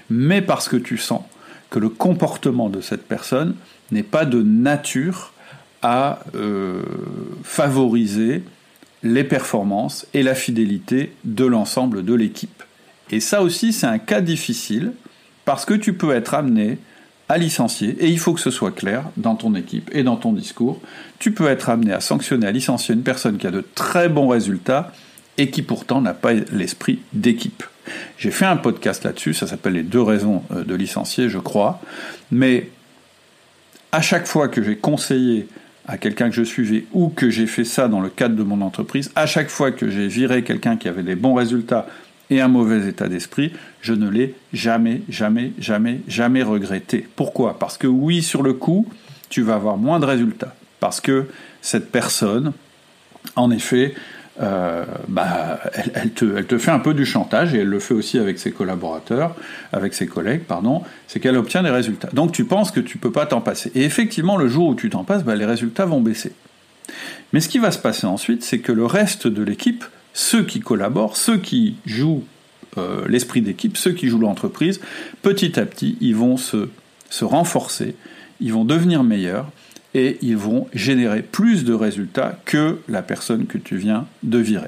mais 0.09 0.41
parce 0.41 0.67
que 0.67 0.77
tu 0.77 0.97
sens 0.97 1.21
que 1.69 1.79
le 1.79 1.89
comportement 1.89 2.69
de 2.69 2.81
cette 2.81 3.07
personne 3.07 3.55
n'est 3.91 4.03
pas 4.03 4.25
de 4.25 4.41
nature 4.41 5.33
à 5.81 6.19
euh, 6.33 6.81
favoriser 7.43 8.43
les 9.03 9.23
performances 9.23 10.07
et 10.15 10.23
la 10.23 10.33
fidélité 10.33 11.13
de 11.23 11.45
l'ensemble 11.45 12.03
de 12.03 12.13
l'équipe. 12.15 12.63
Et 13.11 13.19
ça 13.19 13.43
aussi, 13.43 13.71
c'est 13.71 13.85
un 13.85 13.99
cas 13.99 14.21
difficile 14.21 14.93
parce 15.45 15.65
que 15.65 15.73
tu 15.73 15.93
peux 15.93 16.13
être 16.13 16.33
amené 16.33 16.77
à 17.27 17.37
licencier, 17.37 17.95
et 17.99 18.07
il 18.09 18.19
faut 18.19 18.33
que 18.33 18.39
ce 18.39 18.51
soit 18.51 18.71
clair 18.71 19.03
dans 19.17 19.35
ton 19.35 19.55
équipe 19.55 19.89
et 19.93 20.03
dans 20.03 20.15
ton 20.15 20.31
discours. 20.31 20.79
Tu 21.17 21.31
peux 21.31 21.47
être 21.47 21.69
amené 21.69 21.91
à 21.91 21.99
sanctionner, 21.99 22.45
à 22.45 22.51
licencier 22.51 22.93
une 22.93 23.01
personne 23.01 23.37
qui 23.37 23.47
a 23.47 23.51
de 23.51 23.63
très 23.73 24.09
bons 24.09 24.27
résultats 24.27 24.91
et 25.37 25.49
qui 25.49 25.63
pourtant 25.63 26.01
n'a 26.01 26.13
pas 26.13 26.33
l'esprit 26.33 26.99
d'équipe. 27.13 27.63
J'ai 28.17 28.31
fait 28.31 28.45
un 28.45 28.57
podcast 28.57 29.03
là-dessus, 29.03 29.33
ça 29.33 29.47
s'appelle 29.47 29.73
Les 29.73 29.83
deux 29.83 30.01
raisons 30.01 30.43
euh, 30.51 30.63
de 30.63 30.75
licencier, 30.75 31.29
je 31.29 31.39
crois, 31.39 31.81
mais 32.31 32.69
à 33.91 34.01
chaque 34.01 34.27
fois 34.27 34.47
que 34.47 34.61
j'ai 34.63 34.75
conseillé 34.75 35.47
à 35.87 35.97
quelqu'un 35.97 36.29
que 36.29 36.35
je 36.35 36.43
suivais 36.43 36.85
ou 36.93 37.09
que 37.09 37.29
j'ai 37.29 37.47
fait 37.47 37.63
ça 37.63 37.87
dans 37.87 38.01
le 38.01 38.09
cadre 38.09 38.35
de 38.35 38.43
mon 38.43 38.61
entreprise, 38.61 39.11
à 39.15 39.25
chaque 39.25 39.49
fois 39.49 39.71
que 39.71 39.89
j'ai 39.89 40.07
viré 40.07 40.43
quelqu'un 40.43 40.77
qui 40.77 40.87
avait 40.87 41.03
des 41.03 41.15
bons 41.15 41.33
résultats 41.33 41.87
et 42.29 42.41
un 42.41 42.47
mauvais 42.47 42.87
état 42.87 43.07
d'esprit, 43.07 43.51
je 43.81 43.93
ne 43.93 44.09
l'ai 44.09 44.35
jamais, 44.53 45.01
jamais, 45.09 45.51
jamais, 45.59 46.01
jamais 46.07 46.43
regretté. 46.43 47.07
Pourquoi? 47.15 47.59
Parce 47.59 47.77
que 47.77 47.87
oui, 47.87 48.23
sur 48.23 48.43
le 48.43 48.53
coup, 48.53 48.87
tu 49.29 49.41
vas 49.41 49.55
avoir 49.55 49.77
moins 49.77 49.99
de 49.99 50.05
résultats. 50.05 50.55
Parce 50.79 51.01
que 51.01 51.25
cette 51.61 51.91
personne, 51.91 52.53
en 53.35 53.51
effet, 53.51 53.95
euh, 54.41 54.83
bah, 55.07 55.59
elle, 55.93 56.11
te, 56.11 56.57
fait 56.57 56.71
un 56.71 56.79
peu 56.79 56.93
du 56.93 57.05
chantage 57.05 57.53
et 57.53 57.59
elle 57.59 57.69
le 57.69 57.79
fait 57.79 57.93
aussi 57.93 58.19
avec 58.19 58.37
ses 58.37 58.51
collaborateurs, 58.51 59.35
avec 59.71 59.93
ses 59.93 60.07
collègues, 60.07 60.43
pardon, 60.43 60.83
c'est 61.07 61.19
qu'elle 61.19 61.37
obtient 61.37 61.63
des 61.63 61.69
résultats. 61.69 62.09
Donc 62.11 62.31
tu 62.31 62.45
penses 62.45 62.71
que 62.71 62.81
tu 62.81 62.97
peux 62.97 63.11
pas 63.11 63.25
t'en 63.25 63.41
passer. 63.41 63.71
Et 63.75 63.83
effectivement, 63.83 64.37
le 64.37 64.47
jour 64.47 64.67
où 64.67 64.75
tu 64.75 64.89
t'en 64.89 65.03
passes, 65.03 65.23
bah, 65.23 65.35
les 65.35 65.45
résultats 65.45 65.85
vont 65.85 66.01
baisser. 66.01 66.33
Mais 67.33 67.39
ce 67.39 67.49
qui 67.49 67.59
va 67.59 67.71
se 67.71 67.79
passer 67.79 68.05
ensuite, 68.07 68.43
c'est 68.43 68.59
que 68.59 68.71
le 68.71 68.85
reste 68.85 69.27
de 69.27 69.41
l'équipe, 69.41 69.85
ceux 70.15 70.43
qui 70.43 70.61
collaborent, 70.61 71.17
ceux 71.17 71.37
qui 71.37 71.75
jouent 71.85 72.23
euh, 72.79 73.05
l'esprit 73.07 73.41
d'équipe, 73.41 73.77
ceux 73.77 73.91
qui 73.91 74.07
jouent 74.07 74.19
l'entreprise, 74.19 74.79
petit 75.21 75.59
à 75.59 75.65
petit, 75.65 75.97
ils 76.01 76.15
vont 76.15 76.37
se, 76.37 76.69
se 77.09 77.25
renforcer, 77.25 77.95
ils 78.39 78.53
vont 78.53 78.65
devenir 78.65 79.03
meilleurs, 79.03 79.51
et 79.93 80.17
ils 80.21 80.35
vont 80.35 80.67
générer 80.73 81.21
plus 81.21 81.63
de 81.63 81.73
résultats 81.73 82.37
que 82.45 82.79
la 82.89 83.01
personne 83.01 83.45
que 83.45 83.57
tu 83.57 83.77
viens 83.77 84.07
de 84.23 84.37
virer. 84.37 84.67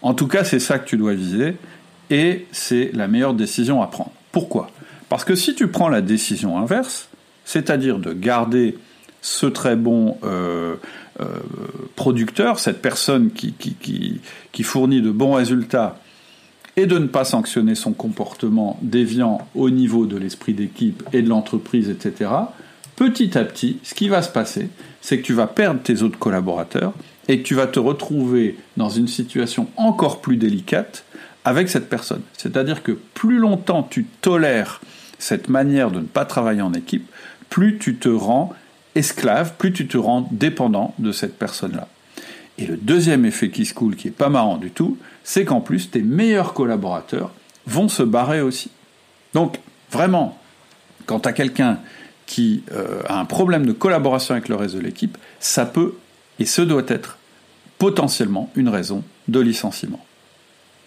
En 0.00 0.14
tout 0.14 0.28
cas, 0.28 0.44
c'est 0.44 0.60
ça 0.60 0.78
que 0.78 0.88
tu 0.88 0.96
dois 0.96 1.14
viser 1.14 1.56
et 2.10 2.46
c'est 2.52 2.92
la 2.94 3.08
meilleure 3.08 3.34
décision 3.34 3.82
à 3.82 3.88
prendre. 3.88 4.12
Pourquoi? 4.30 4.70
Parce 5.08 5.24
que 5.24 5.34
si 5.34 5.56
tu 5.56 5.66
prends 5.66 5.88
la 5.88 6.02
décision 6.02 6.56
inverse, 6.56 7.08
c'est-à-dire 7.44 7.98
de 7.98 8.12
garder 8.12 8.78
ce 9.20 9.46
très 9.46 9.76
bon 9.76 10.16
euh, 10.24 10.76
euh, 11.20 11.24
producteur, 11.96 12.58
cette 12.58 12.80
personne 12.80 13.30
qui, 13.30 13.52
qui, 13.52 14.62
fournit 14.62 15.02
de 15.02 15.10
bons 15.10 15.34
résultats, 15.34 15.98
et 16.76 16.86
de 16.86 16.98
ne 16.98 17.06
pas 17.06 17.24
sanctionner 17.24 17.74
son 17.74 17.92
comportement 17.92 18.78
déviant 18.82 19.48
au 19.56 19.70
niveau 19.70 20.06
de 20.06 20.16
l'esprit 20.16 20.54
d'équipe 20.54 21.02
et 21.12 21.22
de 21.22 21.28
l'entreprise, 21.28 21.90
etc., 21.90 22.30
petit 22.94 23.36
à 23.36 23.44
petit, 23.44 23.78
ce 23.82 23.94
qui 23.94 24.08
va 24.08 24.22
se 24.22 24.28
passer, 24.28 24.68
c'est 25.00 25.18
que 25.18 25.24
tu 25.24 25.32
vas 25.32 25.48
perdre 25.48 25.80
tes 25.80 26.02
autres 26.02 26.18
collaborateurs 26.18 26.92
et 27.26 27.40
que 27.40 27.46
tu 27.46 27.54
vas 27.54 27.66
te 27.66 27.78
retrouver 27.78 28.56
dans 28.76 28.88
une 28.88 29.08
situation 29.08 29.68
encore 29.76 30.20
plus 30.20 30.36
délicate 30.36 31.04
avec 31.44 31.68
cette 31.68 31.88
personne. 31.88 32.22
C'est-à-dire 32.36 32.82
que 32.82 32.92
plus 32.92 33.38
longtemps 33.38 33.82
tu 33.82 34.04
tolères 34.20 34.80
cette 35.18 35.48
manière 35.48 35.90
de 35.90 36.00
ne 36.00 36.06
pas 36.06 36.24
travailler 36.24 36.62
en 36.62 36.72
équipe, 36.74 37.08
plus 37.50 37.78
tu 37.78 37.96
te 37.96 38.08
rends 38.08 38.54
esclave, 38.94 39.54
plus 39.58 39.72
tu 39.72 39.86
te 39.86 39.98
rends 39.98 40.28
dépendant 40.30 40.94
de 40.98 41.12
cette 41.12 41.38
personne-là. 41.38 41.88
Et 42.58 42.66
le 42.66 42.76
deuxième 42.76 43.24
effet 43.24 43.50
qui 43.50 43.64
se 43.64 43.74
coule, 43.74 43.94
qui 43.94 44.08
est 44.08 44.12
pas 44.12 44.28
marrant 44.28 44.56
du 44.56 44.70
tout, 44.70 44.98
c'est 45.22 45.44
qu'en 45.44 45.60
plus 45.60 45.90
tes 45.90 46.02
meilleurs 46.02 46.54
collaborateurs 46.54 47.32
vont 47.66 47.88
se 47.88 48.02
barrer 48.02 48.40
aussi. 48.40 48.70
Donc 49.34 49.58
vraiment, 49.90 50.38
quand 51.06 51.20
tu 51.20 51.28
as 51.28 51.32
quelqu'un 51.32 51.78
qui 52.26 52.64
euh, 52.72 53.02
a 53.06 53.18
un 53.18 53.24
problème 53.24 53.64
de 53.64 53.72
collaboration 53.72 54.34
avec 54.34 54.48
le 54.48 54.56
reste 54.56 54.74
de 54.74 54.80
l'équipe, 54.80 55.16
ça 55.38 55.64
peut 55.64 55.94
et 56.38 56.44
ce 56.44 56.62
doit 56.62 56.82
être 56.88 57.18
potentiellement 57.78 58.50
une 58.54 58.68
raison 58.68 59.02
de 59.28 59.40
licenciement. 59.40 60.04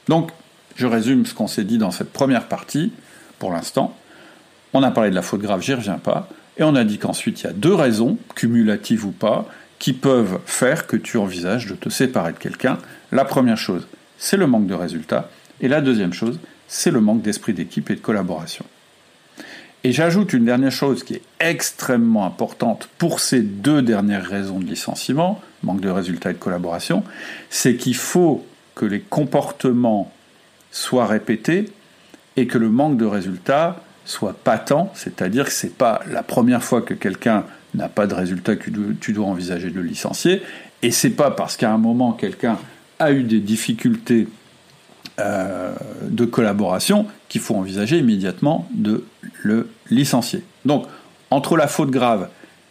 Donc, 0.08 0.31
je 0.75 0.88
résume 0.88 1.25
ce 1.25 1.34
qu'on 1.34 1.48
s'est 1.48 1.63
dit 1.63 1.77
dans 1.77 1.91
cette 1.91 2.12
première 2.12 2.48
partie, 2.48 2.91
pour 3.39 3.51
l'instant. 3.51 3.96
On 4.74 4.84
a 4.84 4.91
parlé 4.91 5.10
de 5.10 5.15
la 5.15 5.22
faute 5.22 5.41
grave, 5.41 5.62
j'y 5.62 5.74
reviens 5.74 5.98
pas, 5.98 6.29
et 6.62 6.63
on 6.63 6.75
a 6.75 6.84
dit 6.84 7.00
qu'ensuite 7.00 7.41
il 7.41 7.48
y 7.48 7.50
a 7.50 7.53
deux 7.53 7.74
raisons, 7.74 8.18
cumulatives 8.36 9.06
ou 9.06 9.12
pas, 9.12 9.48
qui 9.80 9.94
peuvent 9.94 10.39
faire 10.46 10.86
que 10.86 10.96
tu 10.96 11.18
envisages 11.18 11.65
de 11.65 11.74
te 11.74 11.89
séparer 11.89 12.34
de 12.34 12.38
quelqu'un. 12.38 12.77
La 13.12 13.25
première 13.25 13.58
chose, 13.58 13.88
c'est 14.20 14.38
le 14.38 14.46
manque 14.46 14.68
de 14.68 14.75
résultats, 14.75 15.30
et 15.60 15.68
la 15.68 15.82
deuxième 15.82 16.13
chose, 16.13 16.39
c'est 16.68 16.91
le 16.91 17.01
manque 17.01 17.24
d'esprit 17.24 17.53
d'équipe 17.53 17.89
et 17.89 17.96
de 17.96 18.00
collaboration. 18.00 18.63
Et 19.84 19.91
j'ajoute 19.91 20.34
une 20.34 20.46
dernière 20.46 20.72
chose 20.72 21.03
qui 21.03 21.15
est 21.15 21.22
extrêmement 21.39 22.27
importante 22.27 22.88
pour 23.00 23.20
ces 23.20 23.41
deux 23.41 23.82
dernières 23.82 24.25
raisons 24.25 24.60
de 24.60 24.65
licenciement, 24.65 25.41
manque 25.63 25.82
de 25.82 25.89
résultats 25.89 26.30
et 26.30 26.34
de 26.34 26.38
collaboration, 26.38 27.03
c'est 27.50 27.75
qu'il 27.75 27.96
faut 27.96 28.46
que 28.75 28.86
les 28.86 29.00
comportements 29.00 30.12
soient 30.72 31.08
répétés 31.08 31.72
et 32.38 32.46
que 32.46 32.60
le 32.60 32.70
manque 32.70 32.98
de 32.98 33.06
résultats 33.06 33.84
soit 34.05 34.34
patent, 34.34 34.89
c'est-à-dire 34.93 35.46
que 35.46 35.51
ce 35.51 35.67
n'est 35.67 35.74
pas 35.74 36.01
la 36.10 36.24
première 36.24 36.63
fois 36.63 36.81
que 36.81 36.93
quelqu'un 36.93 37.46
n'a 37.74 37.89
pas 37.89 38.08
de 38.08 38.13
résultats 38.13 38.55
que 38.55 38.70
tu 39.00 39.13
dois 39.13 39.27
envisager 39.27 39.70
de 39.70 39.75
le 39.75 39.84
licencier, 39.84 40.41
et 40.81 40.91
c'est 40.91 41.12
pas 41.12 41.31
parce 41.31 41.58
qu'à 41.58 41.72
un 41.72 41.77
moment 41.77 42.12
quelqu'un 42.12 42.58
a 43.00 43.12
eu 43.12 43.24
des 43.24 43.39
difficultés 43.39 44.27
euh, 45.20 45.74
de 46.03 46.25
collaboration 46.25 47.05
qu'il 47.29 47.41
faut 47.41 47.55
envisager 47.55 47.98
immédiatement 47.98 48.67
de 48.74 49.05
le 49.43 49.70
licencier. 49.89 50.43
Donc, 50.65 50.86
entre 51.29 51.58
la 51.58 51.67
faute 51.67 51.91
grave 51.91 52.29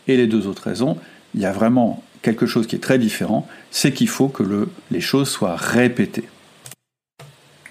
et 0.08 0.16
les 0.16 0.26
deux 0.26 0.46
autres 0.46 0.62
raisons, 0.64 0.96
il 1.34 1.40
y 1.40 1.46
a 1.46 1.52
vraiment 1.52 2.02
quelque 2.22 2.46
chose 2.46 2.66
qui 2.66 2.76
est 2.76 2.80
très 2.80 2.98
différent, 2.98 3.46
c'est 3.70 3.92
qu'il 3.92 4.08
faut 4.08 4.28
que 4.28 4.42
le, 4.42 4.68
les 4.90 5.00
choses 5.00 5.28
soient 5.28 5.56
répétées. 5.56 6.28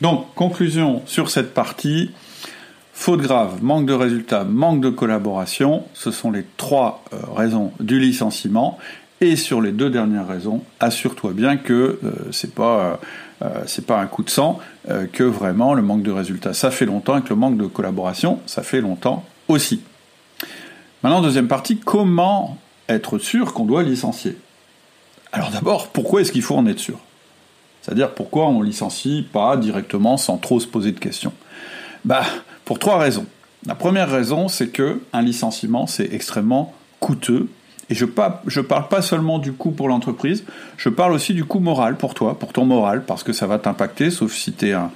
Donc, 0.01 0.33
conclusion 0.35 1.01
sur 1.05 1.29
cette 1.29 1.53
partie, 1.53 2.11
faute 2.99 3.21
grave, 3.21 3.63
manque 3.63 3.85
de 3.85 3.93
résultats, 3.93 4.43
manque 4.43 4.81
de 4.81 4.89
collaboration, 4.89 5.85
ce 5.93 6.11
sont 6.11 6.31
les 6.31 6.45
trois 6.57 7.05
euh, 7.13 7.17
raisons 7.33 7.71
du 7.79 7.97
licenciement. 7.97 8.77
Et 9.21 9.37
sur 9.37 9.61
les 9.61 9.71
deux 9.71 9.89
dernières 9.89 10.27
raisons, 10.27 10.63
assure-toi 10.81 11.31
bien 11.31 11.55
que 11.55 11.97
euh, 12.03 12.11
c'est 12.33 12.53
pas 12.53 12.99
euh, 13.41 13.47
c'est 13.65 13.85
pas 13.85 14.01
un 14.01 14.05
coup 14.05 14.23
de 14.23 14.29
sang, 14.29 14.59
euh, 14.89 15.05
que 15.11 15.23
vraiment 15.23 15.73
le 15.73 15.81
manque 15.81 16.03
de 16.03 16.11
résultats 16.11 16.53
ça 16.53 16.71
fait 16.71 16.85
longtemps 16.85 17.17
et 17.17 17.21
que 17.21 17.29
le 17.29 17.37
manque 17.37 17.55
de 17.55 17.67
collaboration 17.67 18.41
ça 18.45 18.63
fait 18.63 18.81
longtemps 18.81 19.23
aussi. 19.47 19.81
Maintenant 21.01 21.21
deuxième 21.21 21.47
partie, 21.47 21.77
comment 21.77 22.57
être 22.89 23.17
sûr 23.17 23.53
qu'on 23.53 23.65
doit 23.65 23.83
licencier? 23.83 24.35
Alors 25.31 25.51
d'abord, 25.51 25.87
pourquoi 25.87 26.19
est-ce 26.19 26.33
qu'il 26.33 26.41
faut 26.41 26.57
en 26.57 26.65
être 26.65 26.79
sûr? 26.79 26.99
C'est-à-dire 27.81 28.11
pourquoi 28.13 28.49
on 28.49 28.61
licencie 28.61 29.25
pas 29.31 29.55
directement 29.55 30.17
sans 30.17 30.35
trop 30.35 30.59
se 30.59 30.67
poser 30.67 30.91
de 30.91 30.99
questions? 30.99 31.31
Bah 32.03 32.23
pour 32.69 32.77
trois 32.77 32.99
raisons. 32.99 33.25
La 33.65 33.73
première 33.73 34.11
raison, 34.11 34.47
c'est 34.47 34.67
que 34.67 35.01
un 35.11 35.23
licenciement 35.23 35.87
c'est 35.87 36.13
extrêmement 36.13 36.71
coûteux 36.99 37.47
et 37.89 37.95
je 37.95 38.05
ne 38.05 38.61
parle 38.61 38.87
pas 38.89 39.01
seulement 39.01 39.39
du 39.39 39.53
coût 39.53 39.71
pour 39.71 39.87
l'entreprise, 39.87 40.43
je 40.77 40.89
parle 40.89 41.13
aussi 41.13 41.33
du 41.33 41.45
coût 41.45 41.61
moral 41.61 41.95
pour 41.95 42.13
toi, 42.13 42.37
pour 42.37 42.53
ton 42.53 42.65
moral, 42.65 43.05
parce 43.07 43.23
que 43.23 43.33
ça 43.33 43.47
va 43.47 43.57
t'impacter, 43.57 44.11
sauf 44.11 44.35
si 44.35 44.53
tu 44.53 44.67
es 44.67 44.73
un, 44.73 44.91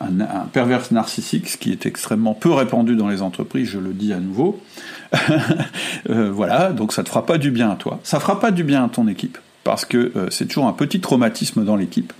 un, 0.00 0.46
pervers 0.52 0.92
narcissique, 0.92 1.48
ce 1.48 1.56
qui 1.56 1.72
est 1.72 1.86
extrêmement 1.86 2.34
peu 2.34 2.52
répandu 2.52 2.94
dans 2.94 3.08
les 3.08 3.20
entreprises, 3.20 3.66
je 3.66 3.80
le 3.80 3.94
dis 3.94 4.12
à 4.12 4.20
nouveau. 4.20 4.62
Euh, 6.10 6.30
voilà, 6.30 6.70
donc 6.70 6.92
ça 6.92 7.02
ne 7.02 7.04
te 7.04 7.10
fera 7.10 7.26
pas 7.26 7.36
du 7.36 7.50
bien 7.50 7.70
à 7.70 7.74
toi. 7.74 7.98
Ça 8.04 8.18
ne 8.18 8.22
fera 8.22 8.38
pas 8.38 8.52
du 8.52 8.62
bien 8.62 8.84
à 8.84 8.88
ton 8.88 9.08
équipe, 9.08 9.36
parce 9.64 9.84
que 9.84 10.12
euh, 10.14 10.28
c'est 10.30 10.46
toujours 10.46 10.68
un 10.68 10.72
petit 10.72 11.00
traumatisme 11.00 11.64
dans 11.64 11.74
l'équipe. 11.74 12.12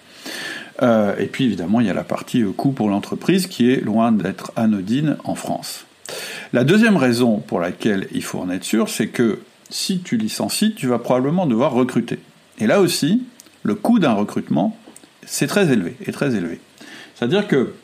Euh, 0.83 1.17
et 1.19 1.27
puis 1.27 1.45
évidemment, 1.45 1.81
il 1.81 1.87
y 1.87 1.91
a 1.91 1.95
la 1.95 2.05
partie 2.05 2.43
coût 2.57 2.73
pour 2.73 2.89
l'entreprise 2.89 3.47
qui 3.47 3.71
est 3.71 3.81
loin 3.81 4.13
d'être 4.13 4.53
anodine 4.57 5.17
en 5.25 5.35
France. 5.35 5.87
La 6.53 6.65
deuxième 6.65 6.97
raison 6.97 7.39
pour 7.39 7.61
laquelle 7.61 8.09
il 8.13 8.23
faut 8.23 8.39
en 8.39 8.51
être 8.51 8.65
sûr, 8.65 8.89
c'est 8.89 9.09
que 9.09 9.41
si 9.71 10.01
tu 10.01 10.17
licencies, 10.17 10.75
tu 10.75 10.87
vas 10.87 10.99
probablement 10.99 11.47
devoir 11.47 11.73
recruter. 11.73 12.19
Et 12.59 12.67
là 12.67 12.81
aussi, 12.81 13.25
le 13.63 13.75
coût 13.75 13.99
d'un 13.99 14.15
recrutement, 14.15 14.77
c'est 15.27 15.47
très 15.47 15.71
élevé, 15.71 15.97
et 16.07 16.13
très 16.13 16.35
élevé. 16.35 16.61
C'est-à-dire 17.15 17.47
que 17.49 17.75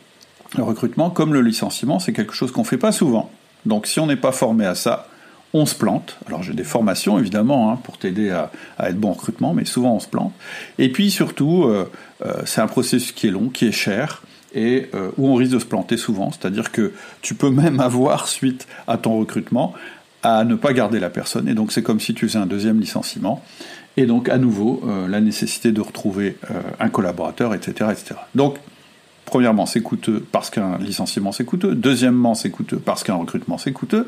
le 0.56 0.62
recrutement, 0.62 1.10
comme 1.10 1.34
le 1.34 1.42
licenciement, 1.42 1.98
c'est 1.98 2.12
quelque 2.12 2.32
chose 2.32 2.52
qu'on 2.52 2.62
ne 2.62 2.66
fait 2.66 2.78
pas 2.78 2.92
souvent. 2.92 3.30
Donc 3.66 3.86
si 3.86 4.00
on 4.00 4.06
n'est 4.06 4.16
pas 4.16 4.32
formé 4.32 4.64
à 4.64 4.74
ça, 4.74 5.08
on 5.52 5.66
se 5.66 5.74
plante. 5.74 6.18
Alors 6.26 6.42
j'ai 6.42 6.52
des 6.52 6.64
formations 6.64 7.18
évidemment 7.18 7.70
hein, 7.70 7.78
pour 7.82 7.96
t'aider 7.96 8.30
à, 8.30 8.50
être 8.80 8.98
bon 8.98 9.10
en 9.10 9.12
recrutement, 9.12 9.54
mais 9.54 9.64
souvent 9.64 9.94
on 9.94 10.00
se 10.00 10.08
plante. 10.08 10.32
Et 10.78 10.90
puis 10.90 11.10
surtout, 11.10 11.64
euh, 11.64 11.90
euh, 12.13 12.13
c'est 12.44 12.60
un 12.60 12.66
processus 12.66 13.12
qui 13.12 13.26
est 13.26 13.30
long, 13.30 13.48
qui 13.48 13.66
est 13.66 13.72
cher, 13.72 14.22
et 14.54 14.88
euh, 14.94 15.10
où 15.18 15.28
on 15.28 15.34
risque 15.34 15.52
de 15.52 15.58
se 15.58 15.66
planter 15.66 15.96
souvent. 15.96 16.30
C'est-à-dire 16.30 16.72
que 16.72 16.92
tu 17.20 17.34
peux 17.34 17.50
même 17.50 17.80
avoir, 17.80 18.28
suite 18.28 18.66
à 18.86 18.96
ton 18.96 19.18
recrutement, 19.18 19.74
à 20.22 20.44
ne 20.44 20.54
pas 20.54 20.72
garder 20.72 21.00
la 21.00 21.10
personne. 21.10 21.48
Et 21.48 21.54
donc 21.54 21.72
c'est 21.72 21.82
comme 21.82 22.00
si 22.00 22.14
tu 22.14 22.26
faisais 22.26 22.38
un 22.38 22.46
deuxième 22.46 22.80
licenciement. 22.80 23.42
Et 23.96 24.06
donc 24.06 24.28
à 24.28 24.38
nouveau, 24.38 24.82
euh, 24.86 25.06
la 25.08 25.20
nécessité 25.20 25.72
de 25.72 25.80
retrouver 25.80 26.36
euh, 26.50 26.60
un 26.80 26.88
collaborateur, 26.88 27.54
etc., 27.54 27.90
etc. 27.92 28.14
Donc 28.34 28.56
Premièrement, 29.26 29.64
c'est 29.64 29.80
coûteux 29.80 30.22
parce 30.32 30.50
qu'un 30.50 30.76
licenciement 30.76 31.32
c'est 31.32 31.46
coûteux. 31.46 31.74
Deuxièmement, 31.74 32.34
c'est 32.34 32.50
coûteux 32.50 32.76
parce 32.76 33.02
qu'un 33.02 33.14
recrutement 33.14 33.56
c'est 33.56 33.72
coûteux. 33.72 34.06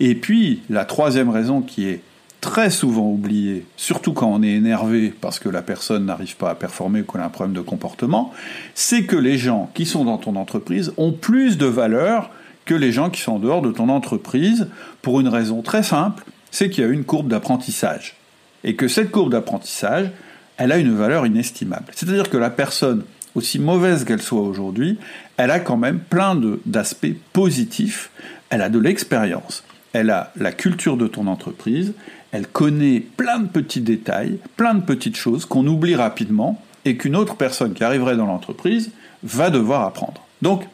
Et 0.00 0.14
puis, 0.14 0.62
la 0.70 0.86
troisième 0.86 1.28
raison 1.28 1.60
qui 1.60 1.86
est 1.86 2.00
très 2.44 2.68
souvent 2.68 3.10
oubliée, 3.10 3.64
surtout 3.78 4.12
quand 4.12 4.30
on 4.30 4.42
est 4.42 4.52
énervé 4.52 5.14
parce 5.18 5.38
que 5.38 5.48
la 5.48 5.62
personne 5.62 6.04
n'arrive 6.04 6.36
pas 6.36 6.50
à 6.50 6.54
performer 6.54 7.00
ou 7.00 7.04
qu'elle 7.04 7.22
a 7.22 7.24
un 7.24 7.30
problème 7.30 7.56
de 7.56 7.62
comportement, 7.62 8.34
c'est 8.74 9.04
que 9.04 9.16
les 9.16 9.38
gens 9.38 9.70
qui 9.72 9.86
sont 9.86 10.04
dans 10.04 10.18
ton 10.18 10.36
entreprise 10.36 10.92
ont 10.98 11.12
plus 11.12 11.56
de 11.56 11.64
valeur 11.64 12.28
que 12.66 12.74
les 12.74 12.92
gens 12.92 13.08
qui 13.08 13.22
sont 13.22 13.32
en 13.32 13.38
dehors 13.38 13.62
de 13.62 13.72
ton 13.72 13.88
entreprise 13.88 14.68
pour 15.00 15.20
une 15.20 15.28
raison 15.28 15.62
très 15.62 15.82
simple, 15.82 16.22
c'est 16.50 16.68
qu'il 16.68 16.84
y 16.84 16.86
a 16.86 16.90
une 16.90 17.04
courbe 17.04 17.28
d'apprentissage. 17.28 18.14
Et 18.62 18.76
que 18.76 18.88
cette 18.88 19.10
courbe 19.10 19.32
d'apprentissage, 19.32 20.10
elle 20.58 20.70
a 20.70 20.76
une 20.76 20.94
valeur 20.94 21.26
inestimable. 21.26 21.86
C'est-à-dire 21.94 22.28
que 22.28 22.36
la 22.36 22.50
personne, 22.50 23.04
aussi 23.34 23.58
mauvaise 23.58 24.04
qu'elle 24.04 24.20
soit 24.20 24.42
aujourd'hui, 24.42 24.98
elle 25.38 25.50
a 25.50 25.60
quand 25.60 25.78
même 25.78 25.98
plein 25.98 26.38
d'aspects 26.66 27.16
positifs, 27.32 28.10
elle 28.50 28.60
a 28.60 28.68
de 28.68 28.78
l'expérience, 28.78 29.64
elle 29.94 30.10
a 30.10 30.30
la 30.36 30.52
culture 30.52 30.98
de 30.98 31.06
ton 31.06 31.26
entreprise, 31.26 31.94
elle 32.34 32.48
connaît 32.48 32.98
plein 32.98 33.38
de 33.38 33.46
petits 33.46 33.80
détails, 33.80 34.38
plein 34.56 34.74
de 34.74 34.82
petites 34.82 35.14
choses 35.14 35.44
qu'on 35.44 35.64
oublie 35.68 35.94
rapidement 35.94 36.60
et 36.84 36.96
qu'une 36.96 37.14
autre 37.14 37.36
personne 37.36 37.74
qui 37.74 37.84
arriverait 37.84 38.16
dans 38.16 38.26
l'entreprise 38.26 38.90
va 39.22 39.50
devoir 39.50 39.82
apprendre. 39.82 40.26
Donc, 40.42 40.64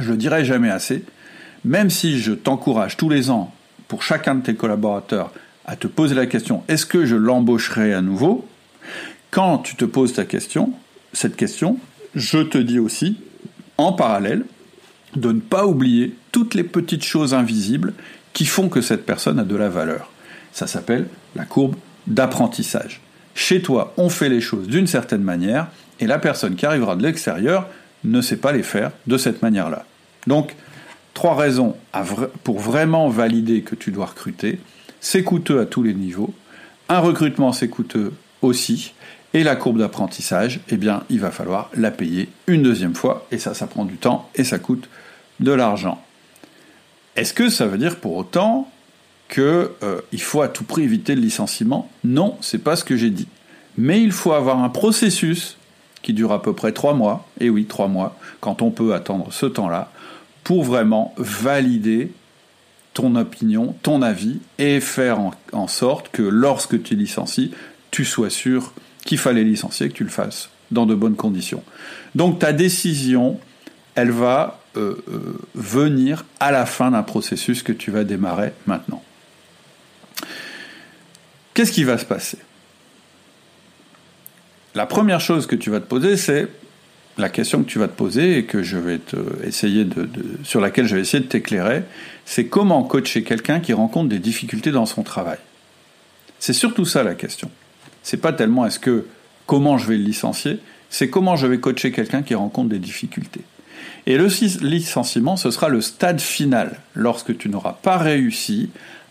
je 0.00 0.10
ne 0.10 0.16
dirai 0.16 0.44
jamais 0.44 0.68
assez, 0.68 1.04
même 1.64 1.90
si 1.90 2.18
je 2.18 2.32
t'encourage 2.32 2.96
tous 2.96 3.08
les 3.08 3.30
ans 3.30 3.54
pour 3.86 4.02
chacun 4.02 4.34
de 4.34 4.42
tes 4.42 4.56
collaborateurs 4.56 5.30
à 5.64 5.76
te 5.76 5.86
poser 5.86 6.16
la 6.16 6.26
question 6.26 6.64
est-ce 6.66 6.86
que 6.86 7.06
je 7.06 7.14
l'embaucherai 7.14 7.94
à 7.94 8.02
nouveau? 8.02 8.44
Quand 9.30 9.58
tu 9.58 9.76
te 9.76 9.84
poses 9.84 10.14
ta 10.14 10.24
question, 10.24 10.72
cette 11.12 11.36
question, 11.36 11.78
je 12.16 12.38
te 12.38 12.58
dis 12.58 12.80
aussi, 12.80 13.16
en 13.78 13.92
parallèle, 13.92 14.44
de 15.14 15.30
ne 15.30 15.38
pas 15.38 15.66
oublier 15.66 16.16
toutes 16.32 16.54
les 16.54 16.64
petites 16.64 17.04
choses 17.04 17.32
invisibles 17.32 17.94
qui 18.32 18.44
font 18.44 18.68
que 18.68 18.80
cette 18.80 19.06
personne 19.06 19.38
a 19.38 19.44
de 19.44 19.54
la 19.54 19.68
valeur. 19.68 20.10
Ça 20.52 20.66
s'appelle 20.66 21.06
la 21.36 21.44
courbe 21.44 21.76
d'apprentissage. 22.06 23.00
Chez 23.34 23.62
toi, 23.62 23.94
on 23.96 24.08
fait 24.08 24.28
les 24.28 24.40
choses 24.40 24.66
d'une 24.66 24.86
certaine 24.86 25.22
manière, 25.22 25.68
et 26.00 26.06
la 26.06 26.18
personne 26.18 26.56
qui 26.56 26.66
arrivera 26.66 26.96
de 26.96 27.02
l'extérieur 27.02 27.68
ne 28.04 28.20
sait 28.20 28.36
pas 28.36 28.52
les 28.52 28.62
faire 28.62 28.90
de 29.06 29.18
cette 29.18 29.42
manière-là. 29.42 29.84
Donc, 30.26 30.56
trois 31.14 31.36
raisons 31.36 31.76
pour 32.44 32.58
vraiment 32.58 33.08
valider 33.08 33.62
que 33.62 33.74
tu 33.74 33.90
dois 33.90 34.06
recruter. 34.06 34.58
C'est 35.00 35.22
coûteux 35.22 35.60
à 35.60 35.66
tous 35.66 35.82
les 35.82 35.94
niveaux. 35.94 36.34
Un 36.88 36.98
recrutement, 36.98 37.52
c'est 37.52 37.68
coûteux 37.68 38.12
aussi. 38.42 38.94
Et 39.32 39.44
la 39.44 39.54
courbe 39.54 39.78
d'apprentissage, 39.78 40.60
eh 40.70 40.76
bien, 40.76 41.04
il 41.08 41.20
va 41.20 41.30
falloir 41.30 41.70
la 41.74 41.90
payer 41.90 42.28
une 42.46 42.62
deuxième 42.62 42.94
fois. 42.94 43.26
Et 43.30 43.38
ça, 43.38 43.54
ça 43.54 43.66
prend 43.66 43.84
du 43.84 43.96
temps 43.96 44.28
et 44.34 44.44
ça 44.44 44.58
coûte 44.58 44.88
de 45.38 45.52
l'argent. 45.52 46.02
Est-ce 47.16 47.32
que 47.32 47.48
ça 47.48 47.66
veut 47.66 47.78
dire 47.78 47.96
pour 47.96 48.16
autant 48.16 48.70
qu'il 49.30 49.42
euh, 49.42 50.00
faut 50.18 50.42
à 50.42 50.48
tout 50.48 50.64
prix 50.64 50.82
éviter 50.82 51.14
le 51.14 51.20
licenciement 51.20 51.90
Non, 52.04 52.36
c'est 52.40 52.58
pas 52.58 52.76
ce 52.76 52.84
que 52.84 52.96
j'ai 52.96 53.10
dit. 53.10 53.28
Mais 53.78 54.02
il 54.02 54.12
faut 54.12 54.32
avoir 54.32 54.62
un 54.62 54.68
processus 54.68 55.56
qui 56.02 56.12
dure 56.12 56.32
à 56.32 56.42
peu 56.42 56.52
près 56.52 56.72
trois 56.72 56.94
mois, 56.94 57.28
et 57.40 57.50
oui, 57.50 57.66
trois 57.66 57.88
mois, 57.88 58.18
quand 58.40 58.62
on 58.62 58.70
peut 58.70 58.94
attendre 58.94 59.32
ce 59.32 59.46
temps-là, 59.46 59.92
pour 60.44 60.64
vraiment 60.64 61.14
valider 61.16 62.12
ton 62.94 63.14
opinion, 63.16 63.74
ton 63.82 64.02
avis, 64.02 64.40
et 64.58 64.80
faire 64.80 65.18
en, 65.52 65.68
sorte 65.68 66.10
que 66.10 66.22
lorsque 66.22 66.82
tu 66.82 66.96
licencies, 66.96 67.52
tu 67.90 68.04
sois 68.04 68.30
sûr 68.30 68.72
qu'il 69.04 69.18
fallait 69.18 69.44
licencier, 69.44 69.88
que 69.88 69.94
tu 69.94 70.04
le 70.04 70.10
fasses 70.10 70.50
dans 70.70 70.86
de 70.86 70.94
bonnes 70.94 71.16
conditions. 71.16 71.62
Donc 72.14 72.38
ta 72.38 72.52
décision, 72.52 73.38
elle 73.94 74.10
va 74.10 74.60
euh, 74.76 74.96
euh, 75.08 75.38
venir 75.54 76.24
à 76.40 76.50
la 76.50 76.66
fin 76.66 76.90
d'un 76.90 77.02
processus 77.02 77.62
que 77.62 77.72
tu 77.72 77.90
vas 77.90 78.04
démarrer 78.04 78.52
maintenant. 78.66 79.02
Qu'est-ce 81.54 81.72
qui 81.72 81.84
va 81.84 81.98
se 81.98 82.04
passer? 82.04 82.38
La 84.74 84.86
première 84.86 85.20
chose 85.20 85.46
que 85.46 85.56
tu 85.56 85.70
vas 85.70 85.80
te 85.80 85.86
poser, 85.86 86.16
c'est 86.16 86.48
la 87.18 87.28
question 87.28 87.62
que 87.62 87.68
tu 87.68 87.78
vas 87.78 87.88
te 87.88 87.96
poser 87.96 88.38
et 88.38 88.44
que 88.44 88.62
je 88.62 88.78
vais 88.78 88.98
te 88.98 89.16
essayer 89.44 89.84
de, 89.84 90.08
sur 90.44 90.60
laquelle 90.60 90.86
je 90.86 90.94
vais 90.94 91.02
essayer 91.02 91.22
de 91.22 91.28
t'éclairer, 91.28 91.82
c'est 92.24 92.46
comment 92.46 92.82
coacher 92.84 93.22
quelqu'un 93.24 93.60
qui 93.60 93.72
rencontre 93.72 94.08
des 94.08 94.20
difficultés 94.20 94.70
dans 94.70 94.86
son 94.86 95.02
travail? 95.02 95.38
C'est 96.38 96.52
surtout 96.52 96.84
ça 96.84 97.02
la 97.02 97.14
question. 97.14 97.50
C'est 98.02 98.16
pas 98.16 98.32
tellement 98.32 98.64
est-ce 98.64 98.78
que 98.78 99.06
comment 99.46 99.76
je 99.76 99.88
vais 99.88 99.96
le 99.96 100.04
licencier, 100.04 100.60
c'est 100.88 101.10
comment 101.10 101.36
je 101.36 101.46
vais 101.46 101.58
coacher 101.58 101.90
quelqu'un 101.92 102.22
qui 102.22 102.34
rencontre 102.34 102.68
des 102.68 102.78
difficultés. 102.78 103.42
Et 104.06 104.16
le 104.16 104.28
licenciement, 104.64 105.36
ce 105.36 105.50
sera 105.50 105.68
le 105.68 105.80
stade 105.80 106.20
final, 106.20 106.80
lorsque 106.94 107.36
tu 107.36 107.48
n'auras 107.48 107.74
pas 107.82 107.98
réussi 107.98 108.70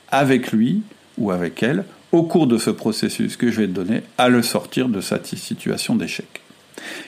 avec 0.10 0.52
lui 0.52 0.82
ou 1.18 1.32
avec 1.32 1.62
elle, 1.62 1.84
au 2.12 2.24
cours 2.24 2.48
de 2.48 2.58
ce 2.58 2.70
processus 2.70 3.38
que 3.38 3.52
je 3.52 3.62
vais 3.62 3.68
te 3.68 3.74
donner, 3.74 4.02
à 4.18 4.30
le 4.30 4.42
sortir 4.42 4.90
de 4.90 5.02
cette 5.02 5.28
situation 5.28 5.96
d'échec. 5.96 6.42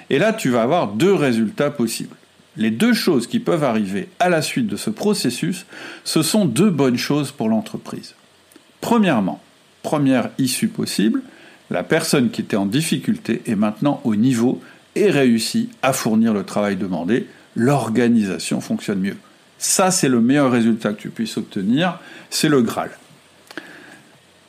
Et 0.10 0.20
là, 0.20 0.34
tu 0.34 0.50
vas 0.50 0.64
avoir 0.64 0.90
deux 0.90 1.14
résultats 1.14 1.72
possibles. 1.72 2.16
Les 2.58 2.72
deux 2.72 2.94
choses 2.94 3.28
qui 3.28 3.40
peuvent 3.40 3.64
arriver 3.64 4.10
à 4.20 4.30
la 4.30 4.42
suite 4.42 4.68
de 4.68 4.76
ce 4.76 4.90
processus, 4.90 5.66
ce 6.04 6.22
sont 6.22 6.46
deux 6.46 6.70
bonnes 6.70 6.98
choses 6.98 7.32
pour 7.32 7.50
l'entreprise. 7.50 8.16
Premièrement, 8.82 9.42
première 9.84 10.30
issue 10.38 10.68
possible, 10.68 11.22
la 11.70 11.84
personne 11.84 12.30
qui 12.30 12.42
était 12.42 12.58
en 12.58 12.66
difficulté 12.66 13.42
est 13.46 13.56
maintenant 13.56 14.02
au 14.04 14.16
niveau 14.16 14.62
et 14.96 15.10
réussit 15.10 15.72
à 15.82 15.94
fournir 15.94 16.34
le 16.34 16.44
travail 16.44 16.76
demandé, 16.76 17.28
l'organisation 17.56 18.60
fonctionne 18.60 19.00
mieux. 19.00 19.18
Ça, 19.58 19.92
c'est 19.92 20.10
le 20.10 20.20
meilleur 20.20 20.52
résultat 20.52 20.92
que 20.92 21.02
tu 21.02 21.10
puisses 21.10 21.38
obtenir, 21.38 22.00
c'est 22.30 22.50
le 22.50 22.62
Graal. 22.62 22.92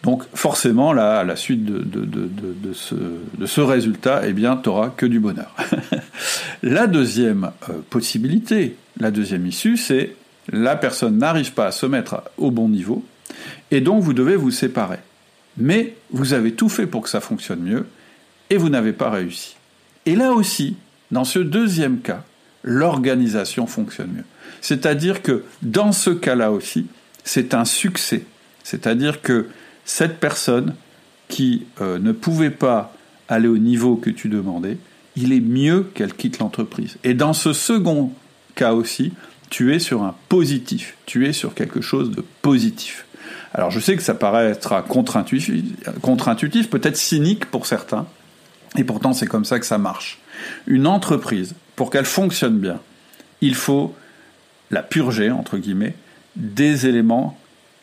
Donc 0.03 0.25
forcément, 0.35 0.93
là, 0.93 1.21
à 1.21 1.25
la 1.25 1.37
suite 1.37 1.65
de, 1.65 2.73
ce, 2.75 3.61
résultat, 3.61 4.23
eh 4.27 4.33
bien, 4.33 4.57
tu 4.57 4.69
n'auras 4.69 4.91
que 4.91 5.07
du 5.07 5.21
bonheur. 5.21 5.55
la 6.63 6.87
deuxième 6.87 7.53
euh, 7.69 7.75
possibilité, 7.89 8.77
la 8.99 9.11
deuxième 9.11 9.47
issue, 9.47 9.77
c'est 9.77 10.17
la 10.51 10.75
personne 10.75 11.19
n'arrive 11.19 11.53
pas 11.53 11.67
à 11.67 11.73
se 11.73 11.87
mettre 11.87 12.23
au 12.37 12.51
bon 12.51 12.69
niveau, 12.69 13.05
et 13.71 13.81
donc 13.81 14.03
vous 14.03 14.13
devez 14.13 14.35
vous 14.35 14.51
séparer. 14.51 14.99
Mais 15.57 15.95
vous 16.11 16.33
avez 16.33 16.53
tout 16.53 16.69
fait 16.69 16.87
pour 16.87 17.03
que 17.03 17.09
ça 17.09 17.21
fonctionne 17.21 17.61
mieux, 17.61 17.87
et 18.51 18.57
vous 18.57 18.71
n'avez 18.71 18.93
pas 18.93 19.09
réussi. 19.09 19.57
Et 20.05 20.17
là 20.17 20.33
aussi, 20.33 20.77
dans 21.13 21.25
ce 21.25 21.39
deuxième 21.39 22.01
cas, 22.01 22.25
l'organisation 22.65 23.67
fonctionne 23.69 24.11
mieux. 24.17 24.25
C'est-à-dire 24.61 25.23
que 25.23 25.45
dans 25.63 25.93
ce 25.93 26.11
cas-là 26.11 26.51
aussi, 26.51 26.87
c'est 27.23 27.55
un 27.55 27.65
succès. 27.65 28.25
C'est-à-dire 28.65 29.23
que 29.23 29.47
cette 29.85 30.19
personne 30.19 30.75
qui 31.29 31.67
euh, 31.81 31.99
ne 31.99 32.13
pouvait 32.13 32.51
pas 32.51 32.95
aller 33.29 33.49
au 33.49 33.59
niveau 33.59 33.97
que 33.97 34.11
tu 34.11 34.29
demandais, 34.29 34.77
il 35.17 35.33
est 35.33 35.41
mieux 35.41 35.91
qu'elle 35.95 36.15
quitte 36.15 36.39
l'entreprise. 36.39 36.99
Et 37.05 37.15
dans 37.15 37.33
ce 37.33 37.53
second 37.53 38.13
cas 38.55 38.73
aussi, 38.73 39.13
tu 39.51 39.75
es 39.75 39.79
sur 39.79 40.03
un 40.03 40.15
positif, 40.29 40.97
tu 41.07 41.27
es 41.27 41.33
sur 41.33 41.55
quelque 41.55 41.81
chose 41.81 42.11
de 42.11 42.25
positif. 42.43 43.07
Alors 43.55 43.71
je 43.71 43.81
sais 43.81 43.97
que 43.97 44.03
ça 44.03 44.15
paraîtra 44.15 44.83
contre-intuitif, 44.83 46.71
peut-être 46.71 46.97
cynique 46.97 47.47
pour 47.47 47.67
certains, 47.67 48.07
et 48.77 48.85
pourtant 48.85 49.13
c'est 49.13 49.27
comme 49.27 49.45
ça 49.45 49.59
que 49.59 49.67
ça 49.67 49.79
marche. 49.79 50.19
Une 50.67 50.87
entreprise, 50.87 51.55
pour 51.77 51.91
qu'elle 51.91 52.07
fonctionne 52.07 52.59
bien, 52.59 52.81
il 53.41 53.55
faut 53.55 53.95
la 54.71 54.83
purger, 54.83 55.31
entre 55.31 55.59
guillemets, 55.59 55.95
des 56.37 56.87
éléments 56.87 57.39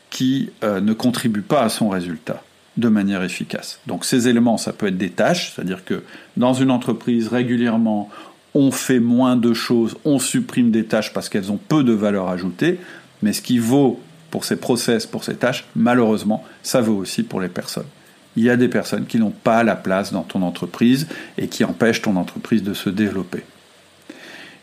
qui 0.10 0.52
euh, 0.64 0.82
ne 0.82 0.94
contribuent 0.94 1.42
pas 1.42 1.62
à 1.62 1.70
son 1.70 1.90
résultat 1.90 2.44
de 2.78 2.88
manière 2.88 3.24
efficace. 3.24 3.80
Donc 3.88 4.06
ces 4.06 4.28
éléments, 4.28 4.58
ça 4.58 4.74
peut 4.74 4.88
être 4.88 4.98
des 4.98 5.10
tâches, 5.10 5.54
c'est-à-dire 5.54 5.84
que 5.84 6.04
dans 6.38 6.54
une 6.54 6.72
entreprise, 6.72 7.28
régulièrement, 7.28 8.10
on 8.56 8.72
fait 8.72 9.00
moins 9.00 9.36
de 9.36 9.54
choses, 9.54 9.98
on 10.06 10.18
supprime 10.18 10.72
des 10.72 10.86
tâches 10.86 11.14
parce 11.14 11.30
qu'elles 11.30 11.52
ont 11.52 11.60
peu 11.68 11.84
de 11.84 11.94
valeur 11.94 12.30
ajoutée, 12.30 12.80
mais 13.22 13.34
ce 13.34 13.42
qui 13.42 13.60
vaut 13.60 14.00
pour 14.32 14.46
ces 14.46 14.56
process, 14.56 15.06
pour 15.06 15.24
ces 15.24 15.36
tâches, 15.36 15.66
malheureusement, 15.76 16.44
ça 16.64 16.82
vaut 16.82 16.96
aussi 16.96 17.24
pour 17.24 17.42
les 17.42 17.50
personnes. 17.50 17.88
Il 18.36 18.44
y 18.44 18.50
a 18.50 18.58
des 18.58 18.68
personnes 18.68 19.06
qui 19.06 19.18
n'ont 19.18 19.32
pas 19.32 19.64
la 19.64 19.76
place 19.76 20.14
dans 20.14 20.24
ton 20.24 20.42
entreprise 20.44 21.08
et 21.38 21.48
qui 21.48 21.64
empêchent 21.64 22.02
ton 22.02 22.16
entreprise 22.16 22.64
de 22.64 22.74
se 22.74 22.90
développer. 22.90 23.44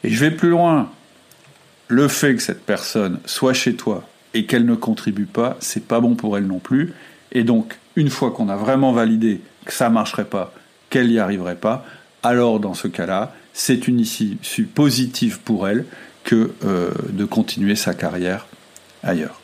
Et 0.05 0.11
je 0.11 0.21
vais 0.21 0.31
plus 0.31 0.51
loin. 0.51 0.91
Le 1.89 2.09
fait 2.09 2.35
que 2.35 2.43
cette 2.43 2.65
personne 2.65 3.19
soit 3.27 3.53
chez 3.53 3.75
toi 3.75 4.09
et 4.37 4.45
qu'elle 4.45 4.67
ne 4.67 4.75
contribue 4.75 5.27
pas, 5.27 5.57
c'est 5.61 5.87
pas 5.87 6.01
bon 6.01 6.15
pour 6.15 6.37
elle 6.37 6.47
non 6.47 6.59
plus. 6.59 6.93
Et 7.33 7.43
donc, 7.43 7.79
une 7.97 8.11
fois 8.11 8.31
qu'on 8.31 8.51
a 8.51 8.57
vraiment 8.57 8.93
validé 8.93 9.41
que 9.65 9.73
ça 9.73 9.89
marcherait 9.89 10.27
pas, 10.27 10.53
qu'elle 10.91 11.09
n'y 11.09 11.19
arriverait 11.19 11.57
pas, 11.57 11.87
alors 12.23 12.61
dans 12.61 12.75
ce 12.75 12.87
cas-là, 12.87 13.35
c'est 13.55 13.89
une 13.89 13.99
issue 13.99 14.65
positive 14.65 15.41
pour 15.41 15.67
elle 15.67 15.87
que 16.23 16.53
euh, 16.65 16.91
de 17.09 17.25
continuer 17.25 17.77
sa 17.77 17.95
carrière 17.95 18.47
ailleurs. 19.03 19.41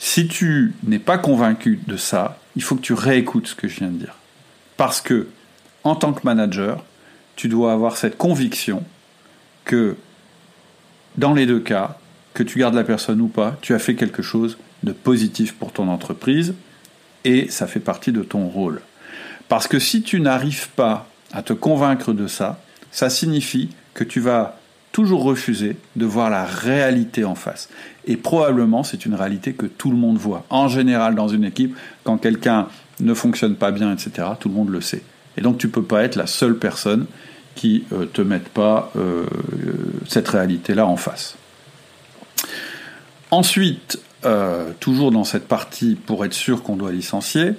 Si 0.00 0.26
tu 0.26 0.74
n'es 0.82 0.98
pas 0.98 1.18
convaincu 1.18 1.78
de 1.86 1.96
ça, 1.96 2.38
il 2.56 2.62
faut 2.62 2.74
que 2.74 2.80
tu 2.80 2.94
réécoutes 2.94 3.46
ce 3.46 3.54
que 3.54 3.68
je 3.68 3.76
viens 3.76 3.90
de 3.90 3.98
dire. 3.98 4.16
Parce 4.76 5.00
que, 5.00 5.28
en 5.84 5.94
tant 5.94 6.12
que 6.12 6.22
manager, 6.24 6.84
tu 7.36 7.48
dois 7.48 7.72
avoir 7.72 7.96
cette 7.96 8.18
conviction 8.18 8.82
que 9.64 9.96
dans 11.16 11.34
les 11.34 11.46
deux 11.46 11.60
cas, 11.60 11.98
que 12.34 12.42
tu 12.42 12.58
gardes 12.58 12.74
la 12.74 12.84
personne 12.84 13.20
ou 13.20 13.28
pas, 13.28 13.56
tu 13.60 13.74
as 13.74 13.78
fait 13.78 13.94
quelque 13.94 14.22
chose 14.22 14.58
de 14.82 14.92
positif 14.92 15.54
pour 15.54 15.72
ton 15.72 15.88
entreprise 15.88 16.54
et 17.24 17.50
ça 17.50 17.66
fait 17.66 17.80
partie 17.80 18.12
de 18.12 18.22
ton 18.22 18.48
rôle. 18.48 18.80
Parce 19.48 19.66
que 19.66 19.78
si 19.78 20.02
tu 20.02 20.20
n'arrives 20.20 20.68
pas 20.70 21.08
à 21.32 21.42
te 21.42 21.52
convaincre 21.52 22.12
de 22.12 22.26
ça, 22.26 22.62
ça 22.92 23.10
signifie 23.10 23.70
que 23.94 24.04
tu 24.04 24.20
vas 24.20 24.60
toujours 24.92 25.22
refuser 25.22 25.76
de 25.96 26.04
voir 26.04 26.30
la 26.30 26.44
réalité 26.44 27.24
en 27.24 27.34
face. 27.34 27.68
Et 28.06 28.16
probablement, 28.16 28.82
c'est 28.82 29.06
une 29.06 29.14
réalité 29.14 29.52
que 29.52 29.66
tout 29.66 29.90
le 29.90 29.96
monde 29.96 30.18
voit. 30.18 30.44
En 30.50 30.68
général, 30.68 31.14
dans 31.14 31.28
une 31.28 31.44
équipe, 31.44 31.76
quand 32.02 32.18
quelqu'un 32.18 32.68
ne 32.98 33.14
fonctionne 33.14 33.54
pas 33.54 33.70
bien, 33.70 33.92
etc., 33.92 34.28
tout 34.38 34.48
le 34.48 34.54
monde 34.54 34.70
le 34.70 34.80
sait. 34.80 35.02
Et 35.36 35.42
donc, 35.42 35.58
tu 35.58 35.68
ne 35.68 35.72
peux 35.72 35.82
pas 35.82 36.02
être 36.02 36.16
la 36.16 36.26
seule 36.26 36.56
personne 36.58 37.06
qui 37.54 37.84
ne 37.90 37.98
euh, 37.98 38.06
te 38.06 38.22
mette 38.22 38.48
pas 38.48 38.90
euh, 38.96 39.26
cette 40.08 40.28
réalité-là 40.28 40.86
en 40.86 40.96
face. 40.96 41.36
Ensuite, 43.30 44.00
euh, 44.24 44.72
toujours 44.80 45.12
dans 45.12 45.24
cette 45.24 45.46
partie 45.46 45.94
pour 45.94 46.24
être 46.24 46.34
sûr 46.34 46.62
qu'on 46.62 46.76
doit 46.76 46.92
licencier, 46.92 47.52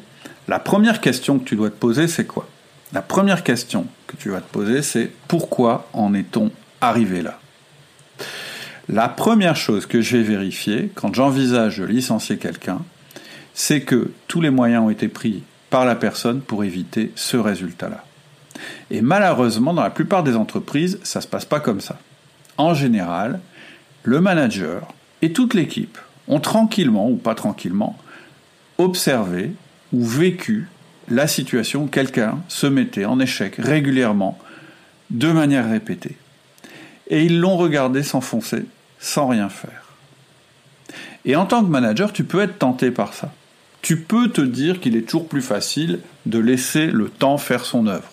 la 0.48 0.60
première 0.60 1.02
question 1.02 1.40
que 1.40 1.46
tu 1.46 1.56
dois 1.56 1.70
te 1.70 1.76
poser, 1.76 2.08
c'est 2.08 2.26
quoi? 2.26 2.48
La 2.94 3.02
première 3.02 3.44
question 3.44 3.86
que 4.08 4.18
tu 4.18 4.30
vas 4.30 4.42
te 4.42 4.52
poser, 4.52 4.82
c'est 4.82 5.12
pourquoi 5.28 5.88
en 5.94 6.14
est-on 6.14 6.52
arrivé 6.82 7.22
là? 7.22 7.40
La 8.90 9.08
première 9.08 9.56
chose 9.56 9.86
que 9.86 10.02
je 10.02 10.18
vais 10.18 10.24
vérifier 10.24 10.92
quand 10.94 11.16
j'envisage 11.16 11.78
de 11.78 11.86
licencier 11.86 12.38
quelqu'un, 12.38 12.80
c'est 13.54 13.82
que 13.82 14.12
tous 14.28 14.42
les 14.42 14.50
moyens 14.50 14.84
ont 14.84 14.90
été 14.90 15.08
pris 15.08 15.44
par 15.70 15.86
la 15.86 15.96
personne 15.96 16.42
pour 16.42 16.66
éviter 16.66 17.14
ce 17.16 17.38
résultat-là. 17.38 18.04
Et 18.90 19.02
malheureusement, 19.02 19.74
dans 19.74 19.84
la 19.84 19.90
plupart 19.90 20.24
des 20.24 20.36
entreprises, 20.36 21.00
ça 21.04 21.20
ne 21.20 21.24
se 21.24 21.28
passe 21.28 21.46
pas 21.46 21.62
comme 21.62 21.80
ça. 21.80 21.98
En 22.58 22.74
général, 22.74 23.40
le 24.04 24.20
manager 24.20 24.94
et 25.22 25.34
toute 25.34 25.54
l'équipe 25.54 25.98
ont 26.28 26.40
tranquillement 26.40 27.10
ou 27.10 27.16
pas 27.16 27.36
tranquillement 27.36 27.98
observé 28.78 29.52
ou 29.94 30.06
vécu 30.06 30.68
la 31.10 31.28
situation 31.28 31.84
où 31.84 31.88
quelqu'un 31.88 32.40
se 32.48 32.68
mettait 32.68 33.06
en 33.06 33.20
échec 33.20 33.56
régulièrement, 33.58 34.38
de 35.10 35.32
manière 35.32 35.70
répétée. 35.70 36.16
Et 37.10 37.26
ils 37.26 37.40
l'ont 37.40 37.58
regardé 37.58 38.04
s'enfoncer 38.04 38.66
sans 39.00 39.28
rien 39.28 39.50
faire. 39.50 39.84
Et 41.26 41.36
en 41.36 41.46
tant 41.46 41.64
que 41.64 41.70
manager, 41.70 42.14
tu 42.14 42.24
peux 42.24 42.42
être 42.42 42.58
tenté 42.58 42.92
par 42.92 43.14
ça. 43.14 43.34
Tu 43.82 43.98
peux 43.98 44.30
te 44.30 44.42
dire 44.42 44.80
qu'il 44.80 44.96
est 44.96 45.02
toujours 45.02 45.28
plus 45.28 45.42
facile 45.42 46.00
de 46.26 46.40
laisser 46.40 46.88
le 46.88 47.10
temps 47.10 47.38
faire 47.38 47.66
son 47.66 47.88
œuvre. 47.88 48.12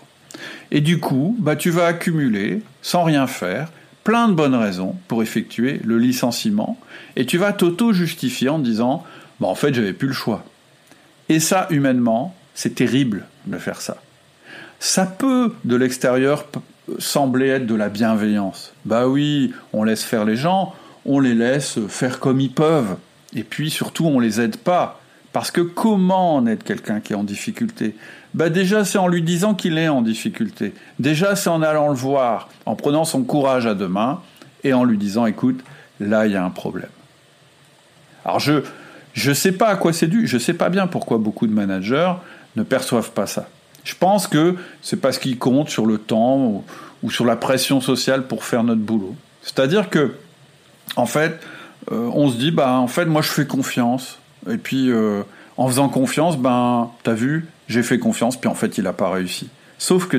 Et 0.70 0.80
du 0.80 0.98
coup, 0.98 1.36
bah, 1.38 1.56
tu 1.56 1.70
vas 1.70 1.86
accumuler, 1.86 2.62
sans 2.82 3.04
rien 3.04 3.26
faire, 3.26 3.70
plein 4.08 4.28
de 4.28 4.32
bonnes 4.32 4.54
raisons 4.54 4.96
pour 5.06 5.22
effectuer 5.22 5.82
le 5.84 5.98
licenciement 5.98 6.78
et 7.14 7.26
tu 7.26 7.36
vas 7.36 7.52
t'auto-justifier 7.52 8.48
en 8.48 8.58
disant 8.58 9.04
bah, 9.38 9.48
en 9.48 9.54
fait 9.54 9.74
j'avais 9.74 9.92
plus 9.92 10.08
le 10.08 10.14
choix. 10.14 10.46
Et 11.28 11.40
ça, 11.40 11.66
humainement, 11.68 12.34
c'est 12.54 12.74
terrible 12.74 13.26
de 13.44 13.58
faire 13.58 13.82
ça. 13.82 13.98
Ça 14.80 15.04
peut, 15.04 15.52
de 15.66 15.76
l'extérieur, 15.76 16.46
sembler 16.98 17.48
être 17.48 17.66
de 17.66 17.74
la 17.74 17.90
bienveillance. 17.90 18.72
Bah 18.86 19.08
oui, 19.08 19.52
on 19.74 19.84
laisse 19.84 20.04
faire 20.04 20.24
les 20.24 20.36
gens, 20.36 20.74
on 21.04 21.20
les 21.20 21.34
laisse 21.34 21.78
faire 21.88 22.18
comme 22.18 22.40
ils 22.40 22.50
peuvent. 22.50 22.96
Et 23.34 23.42
puis 23.42 23.68
surtout, 23.68 24.06
on 24.06 24.20
les 24.20 24.40
aide 24.40 24.56
pas. 24.56 25.02
Parce 25.34 25.50
que 25.50 25.60
comment 25.60 26.36
en 26.36 26.46
aide 26.46 26.62
quelqu'un 26.62 27.00
qui 27.00 27.12
est 27.12 27.16
en 27.16 27.24
difficulté? 27.24 27.94
Bah 28.38 28.50
Déjà, 28.50 28.84
c'est 28.84 28.98
en 28.98 29.08
lui 29.08 29.20
disant 29.20 29.54
qu'il 29.54 29.78
est 29.78 29.88
en 29.88 30.00
difficulté. 30.00 30.72
Déjà, 31.00 31.34
c'est 31.34 31.50
en 31.50 31.60
allant 31.60 31.88
le 31.88 31.96
voir, 31.96 32.48
en 32.66 32.76
prenant 32.76 33.04
son 33.04 33.24
courage 33.24 33.66
à 33.66 33.74
deux 33.74 33.88
mains 33.88 34.20
et 34.62 34.72
en 34.72 34.84
lui 34.84 34.96
disant 34.96 35.26
écoute, 35.26 35.60
là, 35.98 36.24
il 36.24 36.32
y 36.32 36.36
a 36.36 36.44
un 36.44 36.50
problème. 36.50 36.88
Alors, 38.24 38.38
je 38.38 38.62
ne 39.16 39.34
sais 39.34 39.50
pas 39.50 39.66
à 39.66 39.74
quoi 39.74 39.92
c'est 39.92 40.06
dû, 40.06 40.28
je 40.28 40.36
ne 40.36 40.40
sais 40.40 40.54
pas 40.54 40.68
bien 40.68 40.86
pourquoi 40.86 41.18
beaucoup 41.18 41.48
de 41.48 41.52
managers 41.52 42.12
ne 42.54 42.62
perçoivent 42.62 43.10
pas 43.10 43.26
ça. 43.26 43.48
Je 43.82 43.94
pense 43.98 44.28
que 44.28 44.54
c'est 44.82 45.00
parce 45.00 45.18
qu'ils 45.18 45.38
comptent 45.38 45.70
sur 45.70 45.84
le 45.84 45.98
temps 45.98 46.62
ou, 47.02 47.10
sur 47.10 47.24
la 47.24 47.34
pression 47.34 47.80
sociale 47.80 48.28
pour 48.28 48.44
faire 48.44 48.62
notre 48.62 48.82
boulot. 48.82 49.16
C'est-à-dire 49.42 49.90
que, 49.90 50.14
en 50.94 51.06
fait, 51.06 51.40
euh, 51.90 52.08
on 52.14 52.30
se 52.30 52.36
dit, 52.36 52.52
bah, 52.52 52.74
en 52.74 52.86
fait, 52.86 53.06
moi, 53.06 53.20
je 53.20 53.30
fais 53.30 53.46
confiance. 53.46 54.20
Et 54.48 54.58
puis, 54.58 54.92
euh, 54.92 55.22
en 55.56 55.66
faisant 55.66 55.88
confiance, 55.88 56.38
ben, 56.38 56.90
t'as 57.02 57.14
vu, 57.14 57.48
j'ai 57.68 57.82
fait 57.82 57.98
confiance, 57.98 58.38
puis 58.38 58.48
en 58.48 58.54
fait, 58.54 58.78
il 58.78 58.84
n'a 58.84 58.92
pas 58.92 59.10
réussi. 59.10 59.48
Sauf 59.78 60.08
que 60.08 60.16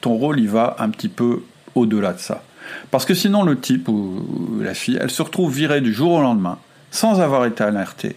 ton 0.00 0.14
rôle, 0.14 0.38
il 0.38 0.48
va 0.48 0.76
un 0.78 0.90
petit 0.90 1.08
peu 1.08 1.42
au-delà 1.74 2.12
de 2.12 2.20
ça. 2.20 2.42
Parce 2.90 3.04
que 3.04 3.14
sinon, 3.14 3.42
le 3.42 3.58
type 3.58 3.88
ou 3.88 4.60
la 4.60 4.74
fille, 4.74 4.98
elle 5.00 5.10
se 5.10 5.22
retrouve 5.22 5.52
virée 5.52 5.80
du 5.80 5.92
jour 5.92 6.12
au 6.12 6.22
lendemain, 6.22 6.58
sans 6.90 7.20
avoir 7.20 7.44
été 7.46 7.64
alertée, 7.64 8.16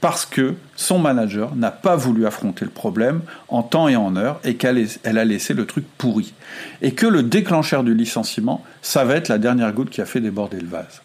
parce 0.00 0.24
que 0.24 0.54
son 0.76 0.98
manager 0.98 1.54
n'a 1.56 1.70
pas 1.70 1.96
voulu 1.96 2.26
affronter 2.26 2.64
le 2.64 2.70
problème 2.70 3.22
en 3.48 3.62
temps 3.62 3.88
et 3.88 3.96
en 3.96 4.16
heure, 4.16 4.40
et 4.44 4.54
qu'elle 4.54 4.86
a 5.04 5.24
laissé 5.24 5.54
le 5.54 5.66
truc 5.66 5.84
pourri. 5.98 6.32
Et 6.82 6.92
que 6.92 7.06
le 7.06 7.22
déclencheur 7.22 7.82
du 7.82 7.94
licenciement, 7.94 8.64
ça 8.82 9.04
va 9.04 9.16
être 9.16 9.28
la 9.28 9.38
dernière 9.38 9.72
goutte 9.72 9.90
qui 9.90 10.00
a 10.00 10.06
fait 10.06 10.20
déborder 10.20 10.60
le 10.60 10.68
vase. 10.68 11.02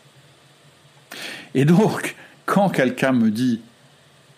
Et 1.55 1.65
donc, 1.65 2.15
quand 2.45 2.69
quelqu'un 2.69 3.13
me 3.13 3.31
dit 3.31 3.61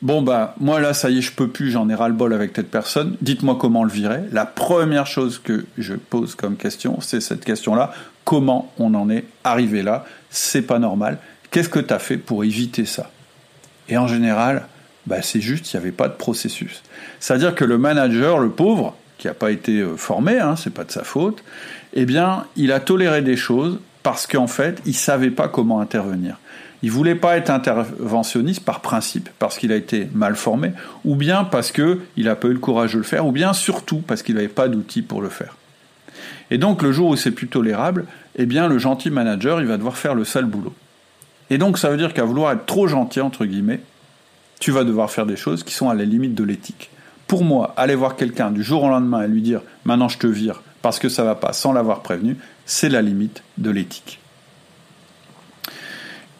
Bon 0.03 0.21
bah 0.21 0.53
moi 0.60 0.79
là 0.79 0.93
ça 0.93 1.10
y 1.10 1.17
est 1.17 1.21
je 1.21 1.31
peux 1.31 1.47
plus 1.47 1.71
j'en 1.71 1.89
ai 1.89 1.95
ras 1.95 2.07
le 2.07 2.13
bol 2.13 2.31
avec 2.31 2.51
cette 2.55 2.69
personne. 2.69 3.17
Dites-moi 3.21 3.57
comment 3.60 3.83
le 3.83 3.89
virer. 3.89 4.21
La 4.31 4.45
première 4.45 5.07
chose 5.07 5.39
que 5.43 5.65
je 5.79 5.95
pose 5.95 6.36
comme 6.36 6.55
question 6.55 7.01
c'est 7.01 7.19
cette 7.19 7.43
question 7.43 7.73
là 7.73 7.91
comment 8.23 8.71
on 8.77 8.93
en 8.93 9.10
est 9.10 9.25
arrivé 9.43 9.81
là? 9.81 10.05
C'est 10.29 10.62
pas 10.62 10.77
normal. 10.77 11.17
Qu'est-ce 11.49 11.69
que 11.69 11.79
tu 11.79 11.93
as 11.93 11.99
fait 11.99 12.17
pour 12.17 12.43
éviter 12.43 12.86
ça? 12.86 13.10
Et 13.89 13.97
en 13.97 14.07
général 14.07 14.67
bah 15.07 15.23
c'est 15.23 15.41
juste 15.41 15.73
il 15.73 15.77
n'y 15.77 15.81
avait 15.81 15.91
pas 15.91 16.10
de 16.10 16.13
processus. 16.13 16.83
C'est 17.19 17.33
à 17.33 17.38
dire 17.39 17.55
que 17.55 17.65
le 17.65 17.79
manager 17.79 18.38
le 18.38 18.51
pauvre 18.51 18.95
qui 19.17 19.25
n'a 19.25 19.33
pas 19.33 19.49
été 19.49 19.79
euh, 19.79 19.97
formé 19.97 20.38
hein, 20.38 20.55
c'est 20.55 20.73
pas 20.73 20.83
de 20.83 20.91
sa 20.91 21.03
faute 21.03 21.43
eh 21.93 22.05
bien 22.05 22.45
il 22.55 22.71
a 22.71 22.79
toléré 22.79 23.23
des 23.23 23.36
choses 23.36 23.79
parce 24.03 24.27
qu'en 24.27 24.45
fait 24.45 24.79
il 24.86 24.93
savait 24.93 25.31
pas 25.31 25.47
comment 25.47 25.79
intervenir 25.79 26.38
il 26.83 26.91
voulait 26.91 27.15
pas 27.15 27.37
être 27.37 27.49
interventionniste 27.49 28.63
par 28.63 28.81
principe, 28.81 29.29
parce 29.39 29.57
qu'il 29.57 29.71
a 29.71 29.75
été 29.75 30.07
mal 30.13 30.35
formé, 30.35 30.71
ou 31.05 31.15
bien 31.15 31.43
parce 31.43 31.71
qu'il 31.71 31.99
n'a 32.17 32.35
pas 32.35 32.47
eu 32.47 32.53
le 32.53 32.59
courage 32.59 32.93
de 32.93 32.99
le 32.99 33.03
faire, 33.03 33.25
ou 33.25 33.31
bien 33.31 33.53
surtout 33.53 33.99
parce 33.99 34.21
qu'il 34.21 34.35
n'avait 34.35 34.47
pas 34.47 34.67
d'outils 34.67 35.01
pour 35.01 35.21
le 35.21 35.29
faire. 35.29 35.55
Et 36.51 36.57
donc 36.57 36.81
le 36.81 36.91
jour 36.91 37.09
où 37.09 37.15
c'est 37.15 37.31
plus 37.31 37.47
tolérable, 37.47 38.05
eh 38.35 38.45
bien 38.45 38.67
le 38.67 38.77
gentil 38.77 39.09
manager, 39.09 39.59
il 39.59 39.67
va 39.67 39.77
devoir 39.77 39.97
faire 39.97 40.15
le 40.15 40.23
sale 40.23 40.45
boulot. 40.45 40.73
Et 41.49 41.57
donc 41.57 41.77
ça 41.77 41.89
veut 41.89 41.97
dire 41.97 42.13
qu'à 42.13 42.23
vouloir 42.23 42.51
être 42.51 42.65
trop 42.65 42.87
gentil, 42.87 43.21
entre 43.21 43.45
guillemets, 43.45 43.81
tu 44.59 44.71
vas 44.71 44.83
devoir 44.83 45.11
faire 45.11 45.25
des 45.25 45.35
choses 45.35 45.63
qui 45.63 45.73
sont 45.73 45.89
à 45.89 45.95
la 45.95 46.05
limite 46.05 46.35
de 46.35 46.43
l'éthique. 46.43 46.89
Pour 47.27 47.43
moi, 47.43 47.73
aller 47.77 47.95
voir 47.95 48.15
quelqu'un 48.15 48.51
du 48.51 48.63
jour 48.63 48.83
au 48.83 48.89
lendemain 48.89 49.23
et 49.23 49.27
lui 49.27 49.41
dire 49.41 49.61
maintenant 49.83 50.07
je 50.07 50.17
te 50.17 50.27
vire 50.27 50.61
parce 50.81 50.99
que 50.99 51.09
ça 51.09 51.23
va 51.23 51.35
pas 51.35 51.53
sans 51.53 51.73
l'avoir 51.73 52.01
prévenu, 52.01 52.37
c'est 52.65 52.89
la 52.89 53.01
limite 53.01 53.43
de 53.57 53.71
l'éthique. 53.71 54.19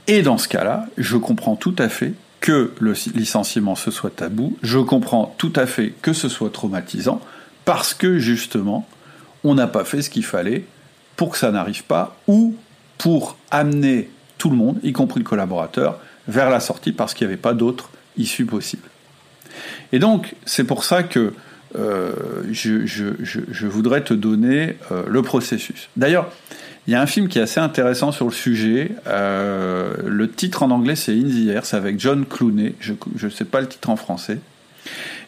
Et 0.08 0.22
dans 0.22 0.38
ce 0.38 0.48
cas-là, 0.48 0.88
je 0.98 1.18
comprends 1.18 1.56
tout 1.56 1.76
à 1.78 1.90
fait 1.90 2.14
que 2.40 2.72
le 2.80 2.94
licenciement 3.14 3.76
se 3.76 3.92
soit 3.92 4.16
tabou, 4.16 4.58
je 4.62 4.80
comprends 4.80 5.36
tout 5.38 5.52
à 5.56 5.66
fait 5.66 5.94
que 6.02 6.14
ce 6.14 6.30
soit 6.30 6.52
traumatisant, 6.52 7.20
parce 7.66 7.94
que 7.94 8.20
justement, 8.20 8.88
on 9.44 9.56
n'a 9.56 9.68
pas 9.68 9.84
fait 9.84 10.02
ce 10.02 10.10
qu'il 10.10 10.24
fallait 10.24 10.64
pour 11.16 11.32
que 11.32 11.38
ça 11.38 11.52
n'arrive 11.52 11.84
pas, 11.84 12.16
ou 12.28 12.56
pour 12.98 13.38
amener 13.52 14.10
tout 14.38 14.50
le 14.50 14.56
monde, 14.56 14.80
y 14.84 14.94
compris 14.94 15.20
le 15.20 15.26
collaborateur, 15.26 16.00
vers 16.28 16.50
la 16.50 16.60
sortie, 16.60 16.92
parce 16.92 17.14
qu'il 17.14 17.28
n'y 17.28 17.34
avait 17.34 17.42
pas 17.42 17.54
d'autre 17.54 17.90
issue 18.18 18.46
possible. 18.46 18.88
Et 19.92 20.00
donc, 20.00 20.36
c'est 20.46 20.64
pour 20.64 20.84
ça 20.84 21.04
que 21.04 21.34
euh, 21.78 22.12
je, 22.52 23.68
voudrais 23.68 24.04
te 24.04 24.14
donner 24.14 24.78
euh, 24.92 25.04
le 25.08 25.22
processus. 25.22 25.90
D'ailleurs, 25.98 26.32
il 26.88 26.94
y 26.94 26.96
a 26.96 27.02
un 27.02 27.06
film 27.06 27.28
qui 27.28 27.38
est 27.38 27.42
assez 27.42 27.60
intéressant 27.60 28.14
sur 28.14 28.26
le 28.26 28.32
sujet. 28.32 28.92
Euh, 29.08 29.94
le 30.06 30.30
titre 30.30 30.64
en 30.64 30.72
anglais, 30.72 30.96
c'est 30.96 31.12
In 31.12 31.24
the 31.24 31.50
Air, 31.50 31.66
c'est 31.66 31.76
avec 31.76 32.00
John 32.00 32.26
Clooney. 32.26 32.76
Je 32.80 32.94
ne 32.94 33.30
sais 33.30 33.44
pas 33.44 33.60
le 33.60 33.68
titre 33.68 33.90
en 33.90 33.98
français. 33.98 34.40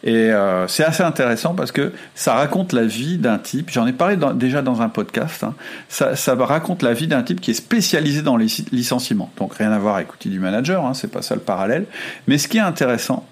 Et 0.03 0.31
euh, 0.31 0.69
c'est 0.69 0.85
assez 0.85 1.03
intéressant 1.03 1.53
parce 1.53 1.73
que 1.73 1.91
ça 2.15 2.33
raconte 2.33 2.71
la 2.71 2.85
vie 2.85 3.17
d'un 3.17 3.37
type, 3.37 3.69
j'en 3.69 3.85
ai 3.85 3.91
parlé 3.91 4.17
déjà 4.35 4.61
dans 4.61 4.81
un 4.81 4.87
podcast, 4.87 5.43
hein. 5.43 5.53
ça, 5.89 6.35
raconte 6.35 6.81
la 6.81 6.93
vie 6.93 7.07
d'un 7.07 7.21
type 7.21 7.41
qui 7.41 7.51
est 7.51 7.55
spécialisé 7.55 8.21
dans 8.21 8.37
les 8.37 8.47
licenciements. 8.71 9.29
Donc 9.35 9.55
rien 9.55 9.73
à 9.73 9.77
voir 9.77 9.95
avec 9.95 10.13
outil 10.13 10.29
du 10.29 10.39
manager, 10.39 10.85
hein, 10.85 10.93
c'est 10.93 11.11
pas 11.11 11.21
ça 11.21 11.35
le 11.35 11.41
parallèle. 11.41 11.85
Mais 12.27 12.37
ce 12.37 12.47
qui 12.47 12.57
est 12.57 12.61
intéressant, 12.61 13.27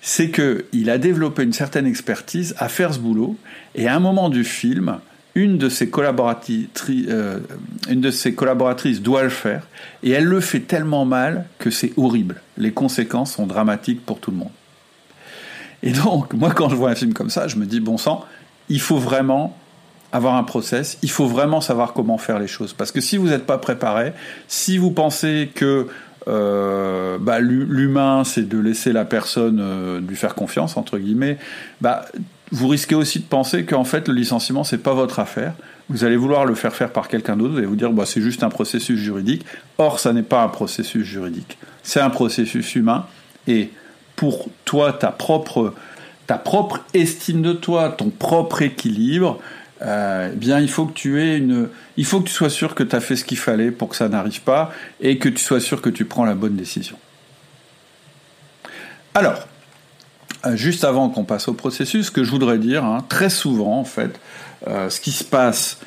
c'est 0.00 0.30
qu'il 0.30 0.88
a 0.88 0.96
développé 0.96 1.42
une 1.42 1.52
certaine 1.52 1.86
expertise 1.86 2.54
à 2.56 2.70
faire 2.70 2.94
ce 2.94 3.00
boulot, 3.00 3.36
et 3.74 3.86
à 3.86 3.94
un 3.94 4.00
moment 4.00 4.30
du 4.30 4.44
film, 4.44 5.00
une 5.38 5.56
de 5.56 5.68
ses 5.68 5.88
collaboratrices, 5.88 6.66
euh, 6.90 7.38
une 7.88 8.00
de 8.00 8.10
ses 8.10 8.34
collaboratrices 8.34 9.00
doit 9.00 9.22
le 9.22 9.28
faire, 9.28 9.62
et 10.02 10.10
elle 10.10 10.24
le 10.24 10.40
fait 10.40 10.60
tellement 10.60 11.04
mal 11.04 11.46
que 11.58 11.70
c'est 11.70 11.92
horrible. 11.96 12.42
Les 12.56 12.72
conséquences 12.72 13.34
sont 13.34 13.46
dramatiques 13.46 14.04
pour 14.04 14.18
tout 14.18 14.32
le 14.32 14.38
monde. 14.38 14.50
Et 15.84 15.92
donc, 15.92 16.34
moi, 16.34 16.50
quand 16.50 16.68
je 16.68 16.74
vois 16.74 16.90
un 16.90 16.96
film 16.96 17.14
comme 17.14 17.30
ça, 17.30 17.46
je 17.46 17.56
me 17.56 17.66
dis, 17.66 17.78
bon 17.78 17.98
sang, 17.98 18.24
il 18.68 18.80
faut 18.80 18.98
vraiment 18.98 19.56
avoir 20.10 20.34
un 20.34 20.42
process, 20.42 20.98
il 21.02 21.10
faut 21.10 21.26
vraiment 21.26 21.60
savoir 21.60 21.92
comment 21.92 22.18
faire 22.18 22.40
les 22.40 22.48
choses. 22.48 22.72
Parce 22.72 22.90
que 22.90 23.00
si 23.00 23.16
vous 23.16 23.28
n'êtes 23.28 23.46
pas 23.46 23.58
préparé, 23.58 24.14
si 24.48 24.76
vous 24.76 24.90
pensez 24.90 25.50
que 25.54 25.86
euh, 26.26 27.16
bah, 27.20 27.38
l'humain, 27.38 28.24
c'est 28.24 28.48
de 28.48 28.58
laisser 28.58 28.92
la 28.92 29.04
personne 29.04 29.60
euh, 29.60 30.00
lui 30.00 30.16
faire 30.16 30.34
confiance, 30.34 30.76
entre 30.76 30.98
guillemets, 30.98 31.38
bah, 31.80 32.06
vous 32.50 32.68
risquez 32.68 32.94
aussi 32.94 33.20
de 33.20 33.24
penser 33.24 33.64
qu'en 33.64 33.84
fait, 33.84 34.08
le 34.08 34.14
licenciement, 34.14 34.64
c'est 34.64 34.78
pas 34.78 34.94
votre 34.94 35.18
affaire. 35.18 35.54
Vous 35.88 36.04
allez 36.04 36.16
vouloir 36.16 36.44
le 36.44 36.54
faire 36.54 36.74
faire 36.74 36.92
par 36.92 37.08
quelqu'un 37.08 37.36
d'autre, 37.36 37.52
vous 37.52 37.58
allez 37.58 37.66
vous 37.66 37.76
dire, 37.76 37.92
bah, 37.92 38.04
c'est 38.06 38.20
juste 38.20 38.42
un 38.42 38.48
processus 38.48 38.98
juridique. 38.98 39.44
Or, 39.78 40.00
ça 40.00 40.12
n'est 40.12 40.22
pas 40.22 40.42
un 40.42 40.48
processus 40.48 41.04
juridique. 41.04 41.58
C'est 41.82 42.00
un 42.00 42.10
processus 42.10 42.74
humain. 42.74 43.06
Et 43.46 43.70
pour 44.16 44.48
toi, 44.64 44.92
ta 44.92 45.08
propre, 45.08 45.74
ta 46.26 46.38
propre 46.38 46.80
estime 46.94 47.42
de 47.42 47.52
toi, 47.52 47.90
ton 47.90 48.10
propre 48.10 48.62
équilibre, 48.62 49.40
euh, 49.82 50.30
eh 50.32 50.36
bien, 50.36 50.58
il 50.58 50.68
faut 50.68 50.86
que 50.86 50.92
tu 50.92 51.22
aies 51.22 51.38
une, 51.38 51.68
il 51.96 52.04
faut 52.04 52.20
que 52.20 52.28
tu 52.28 52.34
sois 52.34 52.50
sûr 52.50 52.74
que 52.74 52.82
tu 52.82 52.96
as 52.96 53.00
fait 53.00 53.16
ce 53.16 53.24
qu'il 53.24 53.38
fallait 53.38 53.70
pour 53.70 53.88
que 53.88 53.96
ça 53.96 54.08
n'arrive 54.08 54.40
pas 54.42 54.72
et 55.00 55.18
que 55.18 55.28
tu 55.28 55.38
sois 55.38 55.60
sûr 55.60 55.80
que 55.80 55.90
tu 55.90 56.04
prends 56.04 56.24
la 56.24 56.34
bonne 56.34 56.56
décision. 56.56 56.96
Alors, 59.14 59.46
juste 60.54 60.84
avant 60.84 61.08
qu'on 61.08 61.24
passe 61.24 61.48
au 61.48 61.54
processus, 61.54 62.06
ce 62.06 62.10
que 62.10 62.24
je 62.24 62.30
voudrais 62.30 62.58
dire, 62.58 62.84
hein, 62.84 63.04
très 63.08 63.30
souvent 63.30 63.78
en 63.78 63.84
fait, 63.84 64.20
euh, 64.66 64.90
ce 64.90 65.00
qui 65.00 65.12
se 65.12 65.24
passe 65.24 65.78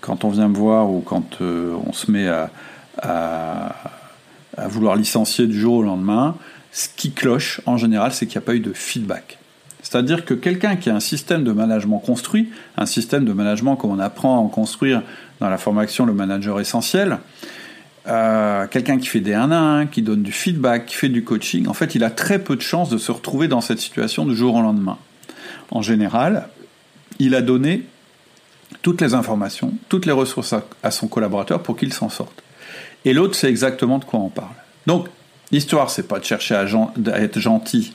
quand 0.00 0.24
on 0.24 0.30
vient 0.30 0.48
me 0.48 0.56
voir 0.56 0.90
ou 0.90 1.00
quand 1.00 1.42
on 1.42 1.92
se 1.92 2.10
met 2.10 2.26
à, 2.26 2.48
à, 4.56 4.68
vouloir 4.68 4.96
licencier 4.96 5.46
du 5.46 5.60
jour 5.60 5.74
au 5.74 5.82
lendemain, 5.82 6.36
ce 6.72 6.88
qui 6.96 7.12
cloche 7.12 7.60
en 7.66 7.76
général, 7.76 8.12
c'est 8.12 8.26
qu'il 8.26 8.38
n'y 8.38 8.44
a 8.44 8.46
pas 8.46 8.54
eu 8.54 8.60
de 8.60 8.72
feedback. 8.72 9.38
C'est-à-dire 9.82 10.24
que 10.24 10.32
quelqu'un 10.32 10.76
qui 10.76 10.88
a 10.88 10.94
un 10.94 11.00
système 11.00 11.44
de 11.44 11.52
management 11.52 11.98
construit, 11.98 12.50
un 12.78 12.86
système 12.86 13.24
de 13.24 13.32
management 13.32 13.76
comme 13.76 13.90
on 13.90 13.98
apprend 13.98 14.36
à 14.36 14.38
en 14.38 14.48
construire 14.48 15.02
dans 15.40 15.50
la 15.50 15.58
formation 15.58 16.06
le 16.06 16.14
manager 16.14 16.60
essentiel, 16.60 17.18
euh, 18.08 18.66
quelqu'un 18.66 18.98
qui 18.98 19.06
fait 19.06 19.20
des 19.20 19.34
1 19.34 19.50
à 19.52 19.56
1, 19.56 19.86
qui 19.86 20.02
donne 20.02 20.22
du 20.22 20.32
feedback, 20.32 20.86
qui 20.86 20.96
fait 20.96 21.08
du 21.08 21.22
coaching, 21.22 21.68
en 21.68 21.74
fait, 21.74 21.94
il 21.94 22.02
a 22.04 22.10
très 22.10 22.38
peu 22.38 22.56
de 22.56 22.62
chances 22.62 22.90
de 22.90 22.98
se 22.98 23.12
retrouver 23.12 23.48
dans 23.48 23.60
cette 23.60 23.78
situation 23.78 24.26
du 24.26 24.34
jour 24.34 24.54
au 24.54 24.62
lendemain. 24.62 24.98
En 25.70 25.82
général, 25.82 26.48
il 27.18 27.34
a 27.34 27.42
donné 27.42 27.84
toutes 28.82 29.00
les 29.00 29.14
informations, 29.14 29.74
toutes 29.88 30.06
les 30.06 30.12
ressources 30.12 30.54
à, 30.82 30.90
son 30.90 31.06
collaborateur 31.06 31.62
pour 31.62 31.76
qu'il 31.76 31.92
s'en 31.92 32.08
sorte. 32.08 32.42
Et 33.04 33.12
l'autre, 33.12 33.36
c'est 33.36 33.48
exactement 33.48 33.98
de 33.98 34.04
quoi 34.04 34.20
on 34.20 34.28
parle. 34.28 34.54
Donc, 34.86 35.08
l'histoire, 35.52 35.90
c'est 35.90 36.08
pas 36.08 36.18
de 36.18 36.24
chercher 36.24 36.54
à 36.54 36.64
être 37.20 37.38
gentil 37.38 37.92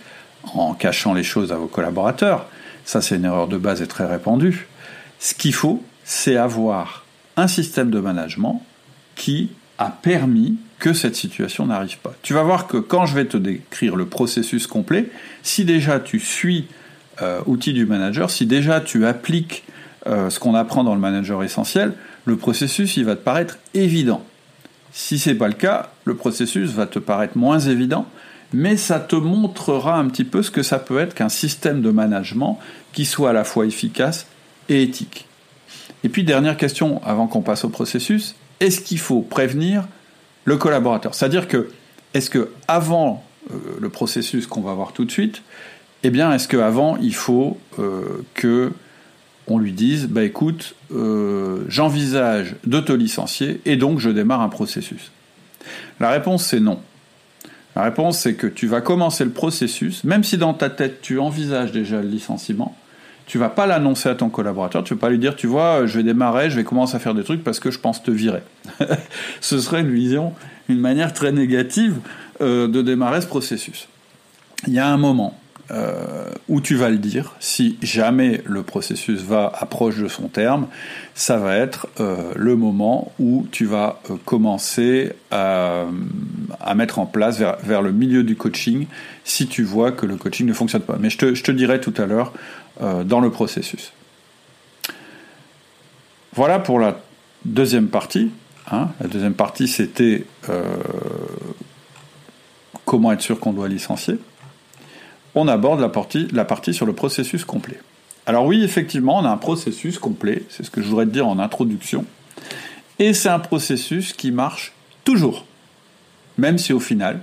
en 0.53 0.73
cachant 0.73 1.13
les 1.13 1.23
choses 1.23 1.51
à 1.51 1.55
vos 1.55 1.67
collaborateurs. 1.67 2.47
Ça, 2.85 3.01
c'est 3.01 3.15
une 3.15 3.25
erreur 3.25 3.47
de 3.47 3.57
base 3.57 3.81
et 3.81 3.87
très 3.87 4.05
répandue. 4.05 4.67
Ce 5.19 5.33
qu'il 5.33 5.53
faut, 5.53 5.83
c'est 6.05 6.37
avoir 6.37 7.03
un 7.35 7.47
système 7.47 7.89
de 7.89 7.99
management 7.99 8.63
qui 9.15 9.49
a 9.77 9.89
permis 9.89 10.55
que 10.79 10.93
cette 10.93 11.15
situation 11.15 11.65
n'arrive 11.65 11.97
pas. 11.97 12.13
Tu 12.21 12.33
vas 12.33 12.43
voir 12.43 12.67
que 12.67 12.77
quand 12.77 13.05
je 13.05 13.15
vais 13.15 13.25
te 13.25 13.37
décrire 13.37 13.95
le 13.95 14.05
processus 14.05 14.67
complet, 14.67 15.09
si 15.43 15.65
déjà 15.65 15.99
tu 15.99 16.19
suis 16.19 16.67
euh, 17.21 17.41
outil 17.45 17.73
du 17.73 17.85
manager, 17.85 18.29
si 18.29 18.45
déjà 18.45 18.79
tu 18.79 19.05
appliques 19.05 19.63
euh, 20.05 20.29
ce 20.29 20.39
qu'on 20.39 20.53
apprend 20.55 20.83
dans 20.83 20.93
le 20.93 21.01
manager 21.01 21.43
essentiel, 21.43 21.93
le 22.25 22.37
processus 22.37 22.97
il 22.97 23.05
va 23.05 23.15
te 23.15 23.23
paraître 23.23 23.57
évident. 23.73 24.23
Si 24.91 25.19
c'est 25.19 25.35
pas 25.35 25.47
le 25.47 25.53
cas, 25.53 25.91
le 26.05 26.15
processus 26.15 26.71
va 26.71 26.85
te 26.85 26.99
paraître 26.99 27.37
moins 27.37 27.59
évident 27.59 28.07
mais 28.53 28.77
ça 28.77 28.99
te 28.99 29.15
montrera 29.15 29.97
un 29.97 30.07
petit 30.07 30.23
peu 30.23 30.41
ce 30.41 30.51
que 30.51 30.63
ça 30.63 30.79
peut 30.79 30.99
être 30.99 31.13
qu'un 31.13 31.29
système 31.29 31.81
de 31.81 31.91
management 31.91 32.59
qui 32.93 33.05
soit 33.05 33.31
à 33.31 33.33
la 33.33 33.43
fois 33.43 33.65
efficace 33.65 34.27
et 34.69 34.83
éthique. 34.83 35.26
Et 36.03 36.09
puis 36.09 36.23
dernière 36.23 36.57
question 36.57 37.01
avant 37.03 37.27
qu'on 37.27 37.41
passe 37.41 37.65
au 37.65 37.69
processus, 37.69 38.35
est-ce 38.59 38.81
qu'il 38.81 38.99
faut 38.99 39.21
prévenir 39.21 39.87
le 40.45 40.57
collaborateur? 40.57 41.15
C'est-à-dire 41.15 41.47
que 41.47 41.69
est-ce 42.13 42.29
que 42.29 42.49
avant 42.67 43.23
euh, 43.51 43.57
le 43.79 43.89
processus 43.89 44.47
qu'on 44.47 44.61
va 44.61 44.73
voir 44.73 44.93
tout 44.93 45.05
de 45.05 45.11
suite, 45.11 45.41
eh 46.03 46.09
bien 46.09 46.31
est-ce 46.33 46.47
qu'avant 46.47 46.97
il 46.97 47.15
faut 47.15 47.57
euh, 47.79 48.23
que 48.33 48.71
on 49.47 49.59
lui 49.59 49.71
dise 49.71 50.07
bah 50.07 50.23
écoute, 50.23 50.75
euh, 50.93 51.63
j'envisage 51.67 52.55
de 52.65 52.79
te 52.79 52.91
licencier 52.91 53.61
et 53.65 53.77
donc 53.77 53.99
je 53.99 54.09
démarre 54.09 54.41
un 54.41 54.49
processus? 54.49 55.11
La 55.99 56.09
réponse 56.09 56.45
c'est 56.45 56.59
non. 56.59 56.79
La 57.77 57.83
réponse, 57.83 58.17
c'est 58.17 58.33
que 58.33 58.47
tu 58.47 58.65
vas 58.65 58.81
commencer 58.81 59.23
le 59.23 59.29
processus, 59.29 60.03
même 60.03 60.23
si 60.23 60.39
dans 60.39 60.55
ta 60.55 60.71
tête 60.71 60.99
tu 61.03 61.19
envisages 61.19 61.71
déjà 61.71 62.01
le 62.01 62.07
licenciement, 62.07 62.75
tu 63.27 63.37
vas 63.37 63.49
pas 63.49 63.67
l'annoncer 63.67 64.07
à 64.09 64.15
ton 64.15 64.29
collaborateur, 64.29 64.83
tu 64.83 64.93
vas 64.93 64.99
pas 64.99 65.09
lui 65.09 65.19
dire, 65.19 65.35
tu 65.35 65.47
vois, 65.47 65.85
je 65.85 65.97
vais 65.97 66.03
démarrer, 66.03 66.49
je 66.49 66.55
vais 66.55 66.63
commencer 66.63 66.95
à 66.95 66.99
faire 66.99 67.13
des 67.13 67.23
trucs 67.23 67.43
parce 67.43 67.59
que 67.59 67.71
je 67.71 67.77
pense 67.77 68.01
te 68.01 68.09
virer. 68.09 68.41
ce 69.41 69.59
serait 69.59 69.81
une 69.81 69.91
vision, 69.91 70.33
une 70.69 70.79
manière 70.79 71.13
très 71.13 71.33
négative 71.33 71.97
euh, 72.41 72.67
de 72.67 72.81
démarrer 72.81 73.19
ce 73.21 73.27
processus. 73.27 73.89
Il 74.65 74.73
y 74.73 74.79
a 74.79 74.87
un 74.87 74.97
moment 74.97 75.37
euh, 75.71 76.29
où 76.47 76.61
tu 76.61 76.75
vas 76.75 76.89
le 76.89 76.97
dire, 76.97 77.35
si 77.41 77.77
jamais 77.81 78.41
le 78.45 78.63
processus 78.63 79.21
va 79.21 79.51
approche 79.59 79.97
de 79.97 80.07
son 80.07 80.29
terme, 80.29 80.67
ça 81.13 81.35
va 81.35 81.57
être 81.57 81.87
euh, 81.99 82.31
le 82.37 82.55
moment 82.55 83.11
où 83.19 83.45
tu 83.51 83.65
vas 83.65 83.99
commencer 84.23 85.11
à, 85.31 85.85
mettre 86.75 86.99
en 86.99 87.05
place 87.05 87.39
vers, 87.39 87.81
le 87.81 87.91
milieu 87.91 88.23
du 88.23 88.37
coaching 88.37 88.87
si 89.25 89.47
tu 89.47 89.63
vois 89.63 89.91
que 89.91 90.05
le 90.05 90.15
coaching 90.15 90.47
ne 90.47 90.53
fonctionne 90.53 90.83
pas. 90.83 90.95
Mais 90.97 91.09
je 91.09 91.17
te, 91.17 91.35
je 91.35 91.43
te 91.43 91.51
dirai 91.51 91.81
tout 91.81 91.93
à 91.97 92.05
l'heure 92.05 92.31
dans 92.79 93.19
le 93.19 93.31
processus. 93.31 93.91
Voilà 96.33 96.59
pour 96.59 96.79
la 96.79 96.99
deuxième 97.45 97.87
partie. 97.87 98.29
Hein. 98.71 98.89
La 98.99 99.07
deuxième 99.07 99.33
partie, 99.33 99.67
c'était 99.67 100.25
comment 102.85 103.11
être 103.11 103.21
sûr 103.21 103.39
qu'on 103.39 103.53
doit 103.53 103.67
licencier 103.67 104.19
on 105.37 105.47
aborde 105.47 105.79
la 105.79 105.89
partie, 105.89 106.27
la 106.31 106.45
partie 106.45 106.73
sur 106.73 106.85
le 106.85 106.93
processus 106.93 107.45
complet. 107.45 107.79
Alors 108.25 108.45
oui, 108.45 108.63
effectivement, 108.63 109.19
on 109.19 109.25
a 109.25 109.29
un 109.29 109.37
processus 109.37 109.99
complet, 109.99 110.43
c'est 110.49 110.63
ce 110.63 110.71
que 110.71 110.81
je 110.81 110.87
voudrais 110.87 111.05
te 111.05 111.11
dire 111.11 111.27
en 111.27 111.39
introduction, 111.39 112.05
et 112.99 113.13
c'est 113.13 113.29
un 113.29 113.39
processus 113.39 114.13
qui 114.13 114.31
marche 114.31 114.73
toujours, 115.05 115.45
même 116.37 116.57
si 116.57 116.73
au 116.73 116.79
final, 116.79 117.21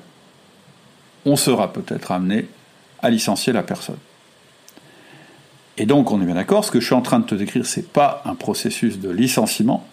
on 1.26 1.36
sera 1.36 1.72
peut-être 1.72 2.12
amené 2.12 2.46
à 3.02 3.10
licencier 3.10 3.52
la 3.52 3.62
personne. 3.62 3.98
Et 5.76 5.86
donc, 5.86 6.10
on 6.10 6.20
est 6.22 6.24
bien 6.24 6.36
d'accord, 6.36 6.64
ce 6.64 6.70
que 6.70 6.80
je 6.80 6.86
suis 6.86 6.94
en 6.94 7.02
train 7.02 7.18
de 7.18 7.26
te 7.26 7.34
décrire, 7.34 7.66
c'est 7.66 7.88
pas 7.88 8.22
un 8.24 8.34
processus 8.34 9.00
de 9.00 9.10
licenciement, 9.10 9.86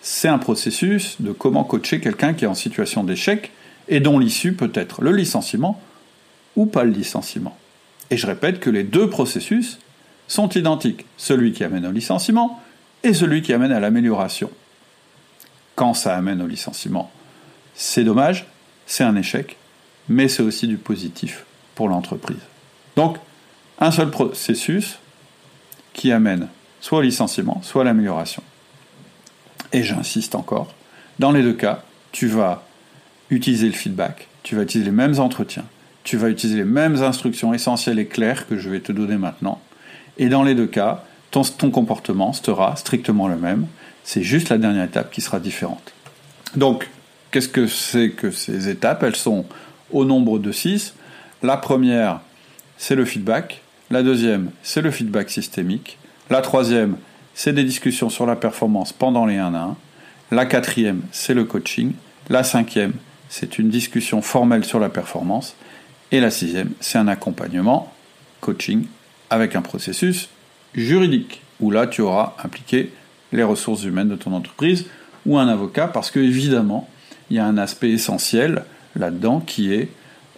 c'est 0.00 0.28
un 0.28 0.38
processus 0.38 1.20
de 1.20 1.32
comment 1.32 1.64
coacher 1.64 2.00
quelqu'un 2.00 2.34
qui 2.34 2.44
est 2.44 2.48
en 2.48 2.54
situation 2.54 3.04
d'échec 3.04 3.50
et 3.88 4.00
dont 4.00 4.18
l'issue 4.18 4.54
peut 4.54 4.72
être 4.74 5.02
le 5.02 5.12
licenciement 5.12 5.80
ou 6.56 6.66
pas 6.66 6.84
le 6.84 6.90
licenciement. 6.90 7.56
Et 8.10 8.16
je 8.16 8.26
répète 8.26 8.60
que 8.60 8.70
les 8.70 8.84
deux 8.84 9.10
processus 9.10 9.78
sont 10.28 10.48
identiques, 10.50 11.04
celui 11.16 11.52
qui 11.52 11.64
amène 11.64 11.86
au 11.86 11.90
licenciement 11.90 12.62
et 13.02 13.12
celui 13.12 13.42
qui 13.42 13.52
amène 13.52 13.72
à 13.72 13.80
l'amélioration. 13.80 14.50
Quand 15.74 15.94
ça 15.94 16.16
amène 16.16 16.40
au 16.40 16.46
licenciement, 16.46 17.10
c'est 17.74 18.04
dommage, 18.04 18.46
c'est 18.86 19.04
un 19.04 19.16
échec, 19.16 19.56
mais 20.08 20.28
c'est 20.28 20.42
aussi 20.42 20.68
du 20.68 20.76
positif 20.76 21.44
pour 21.74 21.88
l'entreprise. 21.88 22.38
Donc, 22.96 23.18
un 23.78 23.90
seul 23.90 24.10
processus 24.10 24.98
qui 25.92 26.12
amène 26.12 26.48
soit 26.80 26.98
au 26.98 27.02
licenciement, 27.02 27.60
soit 27.62 27.82
à 27.82 27.84
l'amélioration. 27.84 28.42
Et 29.72 29.82
j'insiste 29.82 30.34
encore, 30.34 30.74
dans 31.18 31.32
les 31.32 31.42
deux 31.42 31.54
cas, 31.54 31.82
tu 32.12 32.26
vas 32.26 32.62
utiliser 33.30 33.66
le 33.66 33.72
feedback, 33.72 34.28
tu 34.42 34.54
vas 34.54 34.62
utiliser 34.62 34.90
les 34.90 34.96
mêmes 34.96 35.18
entretiens, 35.18 35.64
tu 36.04 36.16
vas 36.16 36.28
utiliser 36.28 36.58
les 36.58 36.64
mêmes 36.64 37.02
instructions 37.02 37.54
essentielles 37.54 37.98
et 37.98 38.06
claires 38.06 38.46
que 38.46 38.58
je 38.58 38.68
vais 38.68 38.80
te 38.80 38.92
donner 38.92 39.16
maintenant. 39.16 39.60
Et 40.18 40.28
dans 40.28 40.42
les 40.42 40.54
deux 40.54 40.66
cas, 40.66 41.04
ton, 41.30 41.70
comportement 41.70 42.32
sera 42.32 42.76
strictement 42.76 43.26
le 43.26 43.36
même. 43.36 43.66
C'est 44.04 44.22
juste 44.22 44.50
la 44.50 44.58
dernière 44.58 44.84
étape 44.84 45.10
qui 45.10 45.20
sera 45.20 45.40
différente. 45.40 45.92
Donc, 46.54 46.88
qu'est-ce 47.30 47.48
que 47.48 47.66
c'est 47.66 48.10
que 48.10 48.30
ces 48.30 48.68
étapes? 48.68 49.02
Elles 49.02 49.16
sont 49.16 49.46
au 49.90 50.04
nombre 50.04 50.38
de 50.38 50.52
six. 50.52 50.94
La 51.42 51.56
première, 51.56 52.20
c'est 52.76 52.94
le 52.94 53.04
feedback. 53.04 53.62
La 53.94 54.02
deuxième, 54.02 54.50
c'est 54.64 54.82
le 54.82 54.90
feedback 54.90 55.30
systémique. 55.30 55.98
La 56.28 56.40
troisième, 56.40 56.96
c'est 57.32 57.52
des 57.52 57.62
discussions 57.62 58.10
sur 58.10 58.26
la 58.26 58.34
performance 58.34 58.92
pendant 58.92 59.24
les 59.24 59.36
1 59.36 59.54
à 59.54 59.60
1. 59.60 59.76
La 60.32 60.46
quatrième, 60.46 61.02
c'est 61.12 61.32
le 61.32 61.44
coaching. 61.44 61.92
La 62.28 62.42
cinquième, 62.42 62.94
c'est 63.28 63.56
une 63.56 63.68
discussion 63.68 64.20
formelle 64.20 64.64
sur 64.64 64.80
la 64.80 64.88
performance. 64.88 65.54
Et 66.10 66.18
la 66.18 66.32
sixième, 66.32 66.72
c'est 66.80 66.98
un 66.98 67.06
accompagnement, 67.06 67.92
coaching, 68.40 68.86
avec 69.30 69.54
un 69.54 69.62
processus 69.62 70.28
juridique, 70.74 71.40
où 71.60 71.70
là, 71.70 71.86
tu 71.86 72.00
auras 72.00 72.34
impliqué 72.42 72.90
les 73.30 73.44
ressources 73.44 73.84
humaines 73.84 74.08
de 74.08 74.16
ton 74.16 74.32
entreprise 74.32 74.86
ou 75.24 75.38
un 75.38 75.46
avocat, 75.46 75.86
parce 75.86 76.10
que 76.10 76.18
évidemment, 76.18 76.88
il 77.30 77.36
y 77.36 77.38
a 77.38 77.46
un 77.46 77.58
aspect 77.58 77.90
essentiel 77.90 78.64
là-dedans 78.96 79.38
qui 79.38 79.72
est 79.72 79.88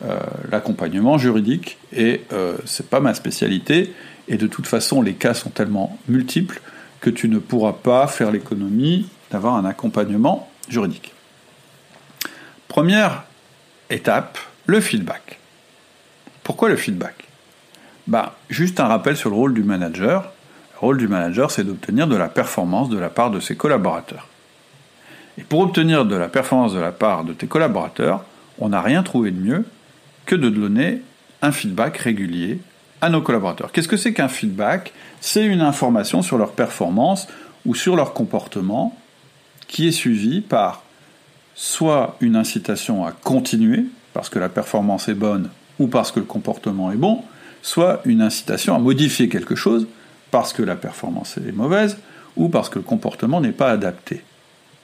euh, 0.04 0.20
l'accompagnement 0.50 1.16
juridique, 1.16 1.78
et 1.92 2.22
euh, 2.32 2.56
c'est 2.66 2.90
pas 2.90 3.00
ma 3.00 3.14
spécialité, 3.14 3.94
et 4.28 4.36
de 4.36 4.46
toute 4.46 4.66
façon, 4.66 5.00
les 5.00 5.14
cas 5.14 5.32
sont 5.32 5.50
tellement 5.50 5.98
multiples 6.08 6.60
que 7.00 7.10
tu 7.10 7.28
ne 7.28 7.38
pourras 7.38 7.72
pas 7.72 8.06
faire 8.06 8.30
l'économie 8.30 9.08
d'avoir 9.30 9.54
un 9.54 9.64
accompagnement 9.64 10.50
juridique. 10.68 11.14
Première 12.68 13.24
étape, 13.88 14.38
le 14.66 14.80
feedback. 14.80 15.38
Pourquoi 16.42 16.68
le 16.68 16.76
feedback? 16.76 17.24
Bah, 18.06 18.36
Juste 18.50 18.80
un 18.80 18.86
rappel 18.86 19.16
sur 19.16 19.30
le 19.30 19.36
rôle 19.36 19.54
du 19.54 19.62
manager. 19.62 20.32
Le 20.74 20.80
rôle 20.80 20.98
du 20.98 21.08
manager, 21.08 21.50
c'est 21.50 21.64
d'obtenir 21.64 22.06
de 22.06 22.16
la 22.16 22.28
performance 22.28 22.90
de 22.90 22.98
la 22.98 23.08
part 23.08 23.30
de 23.30 23.40
ses 23.40 23.56
collaborateurs. 23.56 24.28
Et 25.38 25.42
pour 25.42 25.60
obtenir 25.60 26.04
de 26.04 26.16
la 26.16 26.28
performance 26.28 26.74
de 26.74 26.80
la 26.80 26.92
part 26.92 27.24
de 27.24 27.32
tes 27.32 27.46
collaborateurs, 27.46 28.24
on 28.58 28.70
n'a 28.70 28.80
rien 28.80 29.02
trouvé 29.02 29.30
de 29.30 29.40
mieux 29.40 29.64
que 30.26 30.34
de 30.34 30.50
donner 30.50 31.02
un 31.42 31.52
feedback 31.52 31.96
régulier 31.98 32.58
à 33.00 33.08
nos 33.08 33.22
collaborateurs. 33.22 33.72
Qu'est-ce 33.72 33.88
que 33.88 33.96
c'est 33.96 34.12
qu'un 34.12 34.28
feedback? 34.28 34.92
C'est 35.20 35.44
une 35.44 35.60
information 35.60 36.22
sur 36.22 36.38
leur 36.38 36.52
performance 36.52 37.28
ou 37.64 37.74
sur 37.74 37.96
leur 37.96 38.12
comportement 38.12 38.96
qui 39.68 39.88
est 39.88 39.92
suivie 39.92 40.40
par 40.40 40.82
soit 41.54 42.16
une 42.20 42.36
incitation 42.36 43.04
à 43.04 43.12
continuer 43.12 43.86
parce 44.12 44.28
que 44.28 44.38
la 44.38 44.48
performance 44.48 45.08
est 45.08 45.14
bonne 45.14 45.50
ou 45.78 45.88
parce 45.88 46.10
que 46.10 46.20
le 46.20 46.26
comportement 46.26 46.90
est 46.92 46.96
bon, 46.96 47.22
soit 47.62 48.00
une 48.04 48.22
incitation 48.22 48.74
à 48.74 48.78
modifier 48.78 49.28
quelque 49.28 49.54
chose 49.54 49.86
parce 50.30 50.52
que 50.52 50.62
la 50.62 50.76
performance 50.76 51.36
est 51.38 51.52
mauvaise 51.52 51.98
ou 52.36 52.48
parce 52.48 52.68
que 52.68 52.78
le 52.78 52.84
comportement 52.84 53.40
n'est 53.40 53.52
pas 53.52 53.70
adapté. 53.70 54.22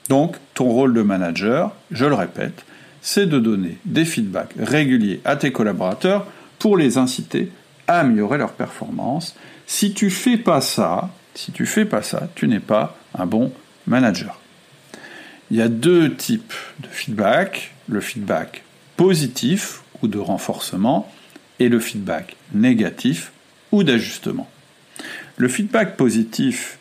Donc, 0.09 0.35
ton 0.53 0.65
rôle 0.65 0.93
de 0.93 1.01
manager, 1.01 1.71
je 1.91 2.05
le 2.05 2.15
répète, 2.15 2.65
c'est 3.03 3.27
de 3.27 3.37
donner 3.37 3.77
des 3.83 4.05
feedbacks 4.05 4.55
réguliers 4.57 5.19
à 5.25 5.35
tes 5.35 5.51
collaborateurs 5.51 6.25
pour 6.57 6.77
les 6.77 6.97
inciter 6.97 7.51
à 7.87 7.99
améliorer 7.99 8.37
leur 8.37 8.53
performance. 8.53 9.35
Si 9.67 9.93
tu 9.93 10.09
fais 10.09 10.37
pas 10.37 10.61
ça, 10.61 11.09
si 11.35 11.51
tu 11.51 11.65
fais 11.65 11.83
pas 11.83 12.01
ça, 12.01 12.29
tu 12.33 12.47
n'es 12.47 12.61
pas 12.61 12.97
un 13.13 13.25
bon 13.25 13.51
manager. 13.87 14.39
Il 15.51 15.57
y 15.57 15.61
a 15.61 15.67
deux 15.67 16.15
types 16.15 16.53
de 16.79 16.87
feedback, 16.87 17.73
le 17.89 17.99
feedback 17.99 18.63
positif 18.95 19.83
ou 20.01 20.07
de 20.07 20.17
renforcement 20.17 21.11
et 21.59 21.67
le 21.67 21.81
feedback 21.81 22.37
négatif 22.53 23.33
ou 23.73 23.83
d'ajustement. 23.83 24.49
Le 25.35 25.49
feedback 25.49 25.97
positif 25.97 26.79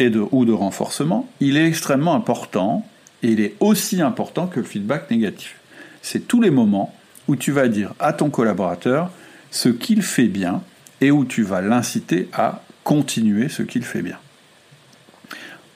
ou 0.00 0.44
de 0.46 0.52
renforcement, 0.52 1.28
il 1.40 1.58
est 1.58 1.66
extrêmement 1.66 2.14
important 2.14 2.86
et 3.22 3.32
il 3.32 3.40
est 3.40 3.54
aussi 3.60 4.00
important 4.00 4.46
que 4.46 4.60
le 4.60 4.66
feedback 4.66 5.10
négatif. 5.10 5.56
C'est 6.02 6.26
tous 6.28 6.40
les 6.40 6.50
moments 6.50 6.94
où 7.26 7.36
tu 7.36 7.52
vas 7.52 7.68
dire 7.68 7.92
à 7.98 8.12
ton 8.12 8.30
collaborateur 8.30 9.10
ce 9.50 9.68
qu'il 9.68 10.02
fait 10.02 10.28
bien 10.28 10.62
et 11.00 11.10
où 11.10 11.24
tu 11.24 11.42
vas 11.42 11.60
l'inciter 11.60 12.28
à 12.32 12.62
continuer 12.84 13.48
ce 13.48 13.62
qu'il 13.62 13.84
fait 13.84 14.02
bien. 14.02 14.18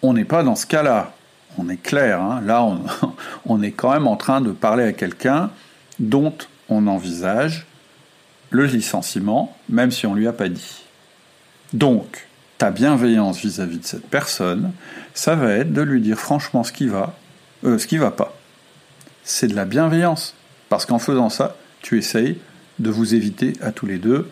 On 0.03 0.15
n'est 0.15 0.25
pas 0.25 0.43
dans 0.43 0.57
ce 0.57 0.67
cas-là. 0.67 1.15
On 1.59 1.69
est 1.69 1.81
clair. 1.81 2.21
Hein. 2.21 2.41
Là, 2.45 2.63
on, 2.63 2.81
on 3.47 3.63
est 3.63 3.73
quand 3.73 3.93
même 3.93 4.07
en 4.07 4.17
train 4.17 4.41
de 4.41 4.51
parler 4.51 4.85
à 4.85 4.93
quelqu'un 4.93 5.51
dont 5.99 6.35
on 6.69 6.87
envisage 6.87 7.67
le 8.51 8.67
licenciement, 8.67 9.57
même 9.69 9.91
si 9.91 10.07
on 10.07 10.15
ne 10.15 10.21
lui 10.21 10.29
a 10.29 10.33
pas 10.33 10.49
dit. 10.49 10.83
Donc, 11.73 12.27
ta 12.59 12.71
bienveillance 12.71 13.41
vis-à-vis 13.41 13.79
de 13.79 13.85
cette 13.85 14.07
personne, 14.07 14.73
ça 15.15 15.35
va 15.35 15.53
être 15.53 15.73
de 15.73 15.83
lui 15.83 16.01
dire 16.01 16.19
franchement 16.19 16.63
ce 16.63 16.73
qui 16.73 16.87
va, 16.87 17.15
euh, 17.65 17.79
ce 17.79 17.87
qui 17.87 17.99
va 17.99 18.11
pas. 18.11 18.37
C'est 19.25 19.49
de 19.49 19.55
la 19.55 19.65
bienveillance. 19.65 20.35
Parce 20.69 20.87
qu'en 20.87 20.99
faisant 20.99 21.29
ça, 21.29 21.57
tu 21.83 21.99
essayes 21.99 22.39
de 22.79 22.91
vous 22.91 23.15
éviter 23.15 23.53
à 23.61 23.73
tous 23.73 23.87
les 23.87 23.99
deux 23.99 24.29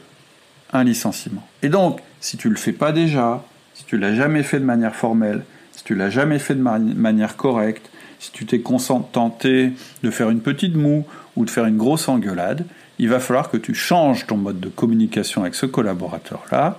un 0.73 0.85
licenciement. 0.85 1.47
Et 1.62 1.69
donc, 1.69 2.01
si 2.21 2.37
tu 2.37 2.49
ne 2.49 2.55
le 2.55 2.59
fais 2.59 2.73
pas 2.73 2.93
déjà, 2.93 3.45
si 3.75 3.85
tu 3.85 3.99
l'as 3.99 4.14
jamais 4.14 4.43
fait 4.43 4.59
de 4.59 4.64
manière 4.64 4.95
formelle, 4.95 5.45
si 5.73 5.85
tu 5.85 5.95
l'as 5.95 6.11
jamais 6.11 6.38
fait 6.38 6.55
de 6.55 6.62
manière 6.62 7.37
correcte, 7.37 7.90
si 8.19 8.33
tu 8.33 8.47
t'es 8.47 8.61
contenté 8.61 9.73
de 10.03 10.11
faire 10.11 10.31
une 10.31 10.40
petite 10.40 10.77
moue 10.77 11.07
ou 11.37 11.45
de 11.45 11.51
faire 11.51 11.64
une 11.66 11.77
grosse 11.77 12.09
engueulade, 12.09 12.66
il 12.99 13.09
va 13.09 13.19
falloir 13.19 13.51
que 13.51 13.57
tu 13.57 13.75
changes 13.75 14.27
ton 14.27 14.37
mode 14.37 14.61
de 14.61 14.69
communication 14.69 15.43
avec 15.43 15.55
ce 15.55 15.66
collaborateur-là 15.66 16.79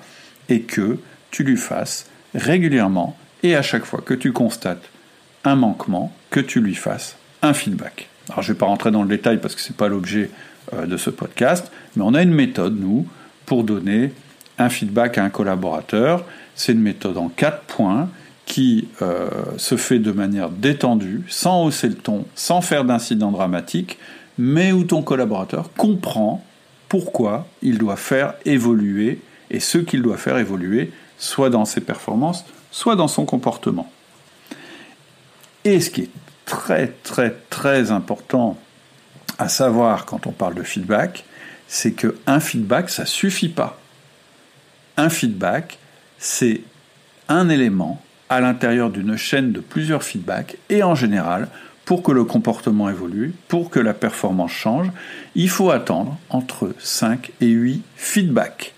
et 0.49 0.61
que 0.61 0.99
tu 1.31 1.43
lui 1.43 1.57
fasses 1.57 2.07
régulièrement 2.35 3.17
et 3.43 3.55
à 3.55 3.61
chaque 3.61 3.85
fois 3.85 4.01
que 4.05 4.13
tu 4.13 4.31
constates 4.31 4.83
un 5.43 5.55
manquement, 5.55 6.11
que 6.29 6.39
tu 6.39 6.61
lui 6.61 6.75
fasses 6.75 7.17
un 7.41 7.53
feedback. 7.53 8.09
Alors 8.29 8.43
je 8.43 8.49
ne 8.49 8.53
vais 8.53 8.59
pas 8.59 8.65
rentrer 8.67 8.91
dans 8.91 9.03
le 9.03 9.09
détail 9.09 9.37
parce 9.37 9.55
que 9.55 9.61
ce 9.61 9.69
n'est 9.69 9.75
pas 9.77 9.87
l'objet 9.87 10.29
euh, 10.73 10.85
de 10.85 10.97
ce 10.97 11.09
podcast, 11.09 11.71
mais 11.95 12.03
on 12.03 12.13
a 12.13 12.21
une 12.21 12.33
méthode, 12.33 12.79
nous, 12.79 13.07
pour 13.45 13.63
donner 13.63 14.13
un 14.57 14.69
feedback 14.69 15.17
à 15.17 15.23
un 15.23 15.29
collaborateur. 15.29 16.23
C'est 16.55 16.73
une 16.73 16.81
méthode 16.81 17.17
en 17.17 17.29
quatre 17.29 17.61
points 17.63 18.09
qui 18.45 18.87
euh, 19.01 19.29
se 19.57 19.77
fait 19.77 19.99
de 19.99 20.11
manière 20.11 20.49
détendue, 20.49 21.23
sans 21.27 21.65
hausser 21.65 21.87
le 21.87 21.95
ton, 21.95 22.25
sans 22.35 22.61
faire 22.61 22.85
d'incident 22.85 23.31
dramatique, 23.31 23.97
mais 24.37 24.71
où 24.71 24.83
ton 24.83 25.01
collaborateur 25.01 25.71
comprend 25.73 26.43
pourquoi 26.89 27.47
il 27.61 27.77
doit 27.77 27.95
faire 27.95 28.33
évoluer 28.45 29.21
et 29.49 29.59
ce 29.59 29.77
qu'il 29.77 30.01
doit 30.01 30.17
faire 30.17 30.37
évoluer, 30.37 30.91
soit 31.17 31.49
dans 31.49 31.65
ses 31.65 31.81
performances, 31.81 32.45
soit 32.71 32.95
dans 32.95 33.07
son 33.07 33.25
comportement. 33.25 33.89
Et 35.63 35.79
ce 35.79 35.89
qui 35.89 36.01
est 36.01 36.09
très 36.45 36.87
très 37.03 37.35
très 37.49 37.91
important 37.91 38.57
à 39.37 39.47
savoir 39.47 40.05
quand 40.05 40.27
on 40.27 40.31
parle 40.31 40.55
de 40.55 40.63
feedback, 40.63 41.23
c'est 41.67 41.91
que 41.91 42.17
un 42.27 42.39
feedback 42.39 42.89
ça 42.89 43.05
suffit 43.05 43.49
pas. 43.49 43.79
Un 44.97 45.09
feedback, 45.09 45.79
c'est 46.17 46.61
un 47.27 47.49
élément 47.49 48.01
à 48.29 48.41
l'intérieur 48.41 48.89
d'une 48.89 49.17
chaîne 49.17 49.51
de 49.51 49.59
plusieurs 49.59 50.03
feedbacks 50.03 50.57
et 50.69 50.83
en 50.83 50.95
général, 50.95 51.47
pour 51.85 52.03
que 52.03 52.11
le 52.11 52.23
comportement 52.23 52.89
évolue, 52.89 53.33
pour 53.47 53.69
que 53.69 53.79
la 53.79 53.93
performance 53.93 54.51
change, 54.51 54.87
il 55.35 55.49
faut 55.49 55.71
attendre 55.71 56.17
entre 56.29 56.73
5 56.79 57.31
et 57.41 57.47
8 57.47 57.83
feedbacks. 57.95 58.73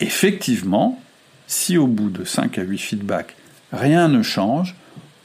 Effectivement, 0.00 1.00
si 1.46 1.78
au 1.78 1.86
bout 1.86 2.10
de 2.10 2.24
5 2.24 2.58
à 2.58 2.62
8 2.62 2.78
feedbacks, 2.78 3.36
rien 3.72 4.08
ne 4.08 4.22
change, 4.22 4.74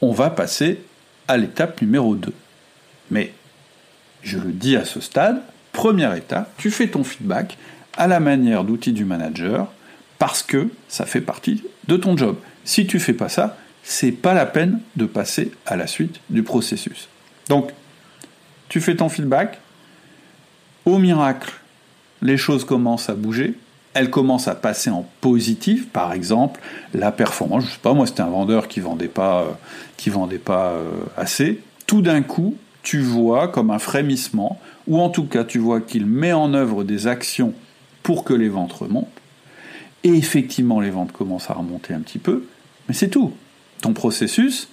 on 0.00 0.12
va 0.12 0.30
passer 0.30 0.80
à 1.26 1.36
l'étape 1.36 1.80
numéro 1.82 2.14
2. 2.14 2.32
Mais, 3.10 3.32
je 4.22 4.38
le 4.38 4.52
dis 4.52 4.76
à 4.76 4.84
ce 4.84 5.00
stade, 5.00 5.40
première 5.72 6.14
étape, 6.14 6.50
tu 6.56 6.70
fais 6.70 6.88
ton 6.88 7.04
feedback 7.04 7.56
à 7.96 8.06
la 8.06 8.20
manière 8.20 8.64
d'outil 8.64 8.92
du 8.92 9.04
manager 9.04 9.68
parce 10.18 10.42
que 10.42 10.68
ça 10.88 11.06
fait 11.06 11.20
partie 11.20 11.62
de 11.86 11.96
ton 11.96 12.16
job. 12.16 12.36
Si 12.64 12.86
tu 12.86 12.98
fais 12.98 13.12
pas 13.12 13.28
ça, 13.28 13.56
c'est 13.82 14.12
pas 14.12 14.34
la 14.34 14.46
peine 14.46 14.80
de 14.96 15.06
passer 15.06 15.52
à 15.66 15.76
la 15.76 15.86
suite 15.86 16.20
du 16.30 16.42
processus. 16.42 17.08
Donc, 17.48 17.72
tu 18.68 18.80
fais 18.80 18.96
ton 18.96 19.08
feedback. 19.08 19.60
Au 20.84 20.98
miracle, 20.98 21.52
les 22.22 22.36
choses 22.36 22.64
commencent 22.64 23.08
à 23.08 23.14
bouger. 23.14 23.54
Elles 23.98 24.10
commencent 24.10 24.46
à 24.46 24.54
passer 24.54 24.90
en 24.90 25.04
positif. 25.20 25.88
Par 25.88 26.12
exemple, 26.12 26.60
la 26.94 27.10
performance. 27.10 27.64
Je 27.64 27.70
sais 27.70 27.78
pas, 27.82 27.94
moi, 27.94 28.06
c'était 28.06 28.20
un 28.20 28.30
vendeur 28.30 28.68
qui 28.68 28.78
vendait 28.78 29.08
pas, 29.08 29.40
euh, 29.40 29.50
qui 29.96 30.08
vendait 30.08 30.38
pas 30.38 30.68
euh, 30.68 30.88
assez. 31.16 31.60
Tout 31.88 32.00
d'un 32.00 32.22
coup, 32.22 32.54
tu 32.84 33.00
vois 33.00 33.48
comme 33.48 33.72
un 33.72 33.80
frémissement, 33.80 34.60
ou 34.86 35.00
en 35.00 35.08
tout 35.08 35.24
cas, 35.24 35.42
tu 35.42 35.58
vois 35.58 35.80
qu'il 35.80 36.06
met 36.06 36.32
en 36.32 36.54
œuvre 36.54 36.84
des 36.84 37.08
actions 37.08 37.54
pour 38.04 38.22
que 38.22 38.34
les 38.34 38.48
ventes 38.48 38.72
remontent. 38.72 39.08
Et 40.04 40.14
effectivement, 40.14 40.80
les 40.80 40.90
ventes 40.90 41.10
commencent 41.10 41.50
à 41.50 41.54
remonter 41.54 41.92
un 41.92 41.98
petit 41.98 42.20
peu. 42.20 42.44
Mais 42.86 42.94
c'est 42.94 43.08
tout. 43.08 43.32
Ton 43.82 43.94
processus, 43.94 44.68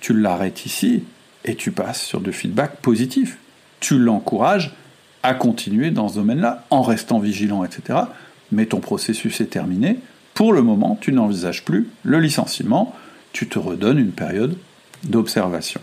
tu 0.00 0.12
l'arrêtes 0.12 0.66
ici 0.66 1.04
et 1.46 1.54
tu 1.54 1.72
passes 1.72 2.02
sur 2.02 2.20
du 2.20 2.34
feedback 2.34 2.76
positif. 2.82 3.38
Tu 3.80 3.98
l'encourages 3.98 4.74
à 5.22 5.32
continuer 5.32 5.90
dans 5.90 6.10
ce 6.10 6.16
domaine-là 6.16 6.66
en 6.68 6.82
restant 6.82 7.18
vigilant, 7.18 7.64
etc. 7.64 8.00
Mais 8.52 8.66
ton 8.66 8.78
processus 8.78 9.40
est 9.40 9.46
terminé. 9.46 9.98
Pour 10.34 10.52
le 10.52 10.62
moment, 10.62 10.96
tu 11.00 11.12
n'envisages 11.12 11.64
plus 11.64 11.88
le 12.04 12.20
licenciement. 12.20 12.94
Tu 13.32 13.48
te 13.48 13.58
redonnes 13.58 13.98
une 13.98 14.12
période 14.12 14.56
d'observation. 15.04 15.80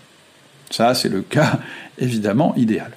Ça, 0.70 0.94
c'est 0.94 1.10
le 1.10 1.22
cas 1.22 1.60
évidemment 1.98 2.56
idéal. 2.56 2.92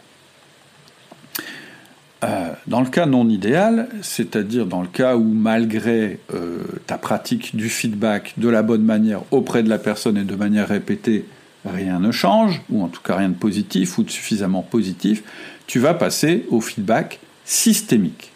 Euh, 2.24 2.52
dans 2.68 2.80
le 2.80 2.88
cas 2.88 3.06
non 3.06 3.28
idéal, 3.28 3.88
c'est-à-dire 4.00 4.66
dans 4.66 4.80
le 4.80 4.86
cas 4.86 5.16
où 5.16 5.24
malgré 5.24 6.20
euh, 6.32 6.58
ta 6.86 6.96
pratique 6.96 7.56
du 7.56 7.68
feedback 7.68 8.34
de 8.36 8.48
la 8.48 8.62
bonne 8.62 8.84
manière 8.84 9.22
auprès 9.32 9.64
de 9.64 9.68
la 9.68 9.78
personne 9.78 10.16
et 10.16 10.22
de 10.22 10.36
manière 10.36 10.68
répétée, 10.68 11.24
rien 11.64 11.98
ne 11.98 12.12
change, 12.12 12.62
ou 12.70 12.84
en 12.84 12.88
tout 12.88 13.02
cas 13.02 13.16
rien 13.16 13.28
de 13.28 13.34
positif 13.34 13.98
ou 13.98 14.04
de 14.04 14.10
suffisamment 14.10 14.62
positif, 14.62 15.24
tu 15.66 15.80
vas 15.80 15.94
passer 15.94 16.46
au 16.50 16.60
feedback 16.60 17.18
systémique. 17.44 18.31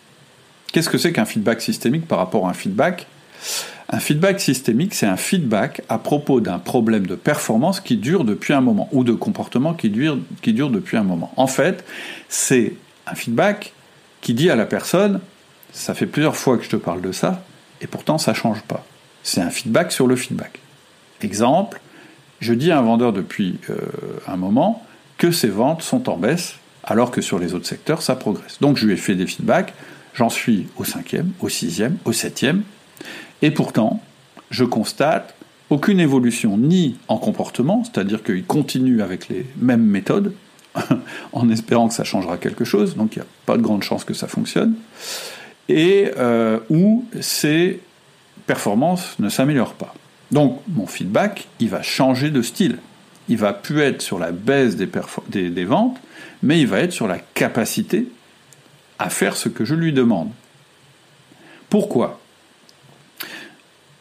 Qu'est-ce 0.73 0.89
que 0.89 0.99
c'est 0.99 1.13
qu'un 1.13 1.25
feedback 1.25 1.61
systémique 1.61 2.07
par 2.07 2.19
rapport 2.19 2.47
à 2.47 2.51
un 2.51 2.55
feedback? 2.55 3.07
Un 3.89 4.01
feedback 4.01 4.41
systémique, 4.41 4.95
c'est 4.95 5.07
un 5.07 5.17
feedback 5.17 5.83
à 5.89 5.99
propos 5.99 6.41
d'un 6.41 6.59
problème 6.59 7.07
de 7.07 7.15
performance 7.15 7.81
qui 7.81 7.97
dure 7.97 8.25
depuis 8.25 8.53
un 8.53 8.61
moment, 8.61 8.89
ou 8.93 9.05
de 9.05 9.13
comportement 9.13 9.75
qui 9.75 9.91
dure, 9.91 10.19
qui 10.43 10.53
dure 10.53 10.71
depuis 10.71 10.97
un 10.97 11.05
moment. 11.05 11.33
En 11.37 11.47
fait, 11.47 11.85
c'est 12.29 12.75
un 13.07 13.15
feedback 13.15 13.73
qui 14.21 14.35
dit 14.35 14.51
à 14.51 14.57
la 14.57 14.67
personne, 14.67 15.21
ça 15.73 15.95
fait 15.95 16.07
plusieurs 16.07 16.37
fois 16.37 16.59
que 16.59 16.65
je 16.65 16.71
te 16.71 16.77
parle 16.77 17.01
de 17.01 17.13
ça, 17.13 17.45
et 17.81 17.87
pourtant 17.87 18.19
ça 18.19 18.33
ne 18.33 18.37
change 18.37 18.63
pas. 18.63 18.85
C'est 19.23 19.41
un 19.41 19.51
feedback 19.51 19.93
sur 19.93 20.09
le 20.09 20.17
feedback. 20.17 20.59
Exemple, 21.21 21.81
je 22.41 22.53
dis 22.53 22.73
à 22.73 22.79
un 22.79 22.83
vendeur 22.83 23.13
depuis 23.13 23.59
euh, 23.71 23.77
un 24.27 24.37
moment 24.37 24.85
que 25.17 25.31
ses 25.31 25.49
ventes 25.49 25.83
sont 25.83 26.09
en 26.09 26.17
baisse, 26.17 26.57
alors 26.83 27.11
que 27.11 27.21
sur 27.21 27.39
les 27.39 27.55
autres 27.55 27.67
secteurs, 27.67 28.03
ça 28.03 28.17
progresse. 28.17 28.59
Donc 28.61 28.77
je 28.77 28.87
lui 28.87 28.95
ai 28.95 28.97
fait 28.97 29.15
des 29.15 29.27
feedbacks, 29.27 29.73
j'en 30.17 30.31
suis 30.31 30.67
au 30.77 30.85
cinquième, 30.85 31.31
au 31.41 31.49
sixième, 31.49 31.99
au 32.05 32.13
septième, 32.13 32.63
et 33.43 33.51
pourtant, 33.51 34.03
je 34.51 34.65
constate 34.65 35.35
aucune 35.69 36.01
évolution 36.01 36.57
ni 36.57 36.97
en 37.09 37.19
comportement, 37.19 37.85
c'est-à-dire 37.85 38.23
qu'il 38.23 38.45
continue 38.45 39.03
avec 39.03 39.29
les 39.29 39.47
mêmes 39.59 39.85
méthodes, 39.85 40.33
en 41.33 41.49
espérant 41.51 41.89
que 41.89 41.95
ça 41.95 42.05
changera 42.05 42.39
quelque 42.39 42.65
chose, 42.65 42.97
donc 42.97 43.17
il 43.17 43.19
n'y 43.19 43.25
a 43.25 43.29
pas 43.45 43.57
de 43.57 43.63
grande 43.63 43.83
chance 43.83 44.05
que 44.05 44.15
ça 44.15 44.27
fonctionne, 44.27 44.75
et 45.69 46.11
euh, 46.17 46.61
où 46.71 47.05
ses 47.21 47.81
performances 48.47 49.19
ne 49.19 49.29
s'améliorent 49.29 49.75
pas. 49.75 49.95
Donc 50.31 50.61
mon 50.69 50.87
feedback, 50.87 51.49
il 51.61 51.69
va 51.69 51.83
changer 51.83 52.31
de 52.31 52.43
style. 52.43 52.79
Il 53.29 53.39
va 53.39 53.53
plus 53.53 53.81
être 53.81 54.03
sur 54.03 54.21
la 54.21 54.31
baisse 54.31 54.77
des, 54.77 55.51
des 55.51 55.65
ventes, 55.65 55.99
mais 56.43 56.61
il 56.61 56.67
va 56.69 56.79
être 56.79 56.93
sur 56.93 57.09
la 57.09 57.19
capacité 57.19 58.09
à 58.99 59.11
faire 59.11 59.37
ce 59.37 59.49
que 59.49 59.65
je 59.65 59.75
lui 59.75 59.93
demande. 59.93 60.31
Pourquoi? 61.69 62.21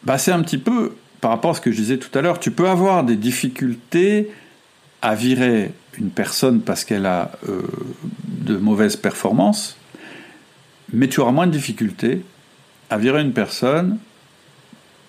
Bah, 0.02 0.18
C'est 0.18 0.32
un 0.32 0.42
petit 0.42 0.58
peu 0.58 0.94
par 1.20 1.30
rapport 1.30 1.52
à 1.52 1.54
ce 1.54 1.60
que 1.60 1.72
je 1.72 1.76
disais 1.76 1.98
tout 1.98 2.16
à 2.16 2.22
l'heure. 2.22 2.38
Tu 2.38 2.50
peux 2.50 2.68
avoir 2.68 3.04
des 3.04 3.16
difficultés 3.16 4.30
à 5.02 5.14
virer 5.14 5.72
une 5.98 6.10
personne 6.10 6.60
parce 6.60 6.84
qu'elle 6.84 7.06
a 7.06 7.32
euh, 7.48 7.62
de 8.26 8.56
mauvaises 8.56 8.96
performances, 8.96 9.76
mais 10.92 11.08
tu 11.08 11.20
auras 11.20 11.32
moins 11.32 11.46
de 11.46 11.52
difficultés 11.52 12.22
à 12.90 12.98
virer 12.98 13.22
une 13.22 13.32
personne 13.32 13.98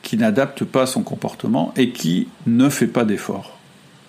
qui 0.01 0.17
n'adapte 0.17 0.63
pas 0.63 0.85
son 0.85 1.03
comportement 1.03 1.73
et 1.75 1.91
qui 1.91 2.27
ne 2.45 2.69
fait 2.69 2.87
pas 2.87 3.05
d'efforts, 3.05 3.57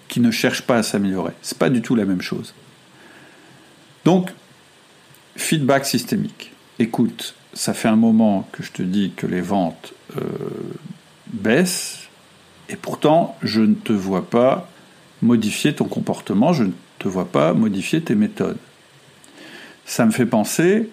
qui 0.08 0.20
ne 0.20 0.30
cherche 0.30 0.62
pas 0.62 0.76
à 0.76 0.82
s'améliorer. 0.82 1.32
C'est 1.42 1.58
pas 1.58 1.70
du 1.70 1.82
tout 1.82 1.94
la 1.94 2.04
même 2.04 2.22
chose. 2.22 2.54
Donc, 4.04 4.30
feedback 5.38 5.86
systémique. 5.86 6.52
Écoute, 6.78 7.34
ça 7.54 7.72
fait 7.72 7.88
un 7.88 7.96
moment 7.96 8.48
que 8.52 8.62
je 8.62 8.72
te 8.72 8.82
dis 8.82 9.12
que 9.16 9.26
les 9.26 9.40
ventes 9.40 9.94
euh, 10.16 10.22
baissent, 11.28 12.08
et 12.68 12.76
pourtant 12.76 13.36
je 13.42 13.60
ne 13.60 13.74
te 13.74 13.92
vois 13.92 14.28
pas 14.28 14.68
modifier 15.22 15.74
ton 15.74 15.86
comportement, 15.86 16.52
je 16.52 16.64
ne 16.64 16.72
te 16.98 17.08
vois 17.08 17.30
pas 17.30 17.54
modifier 17.54 18.02
tes 18.02 18.14
méthodes. 18.14 18.58
Ça 19.86 20.04
me 20.04 20.10
fait 20.10 20.26
penser 20.26 20.90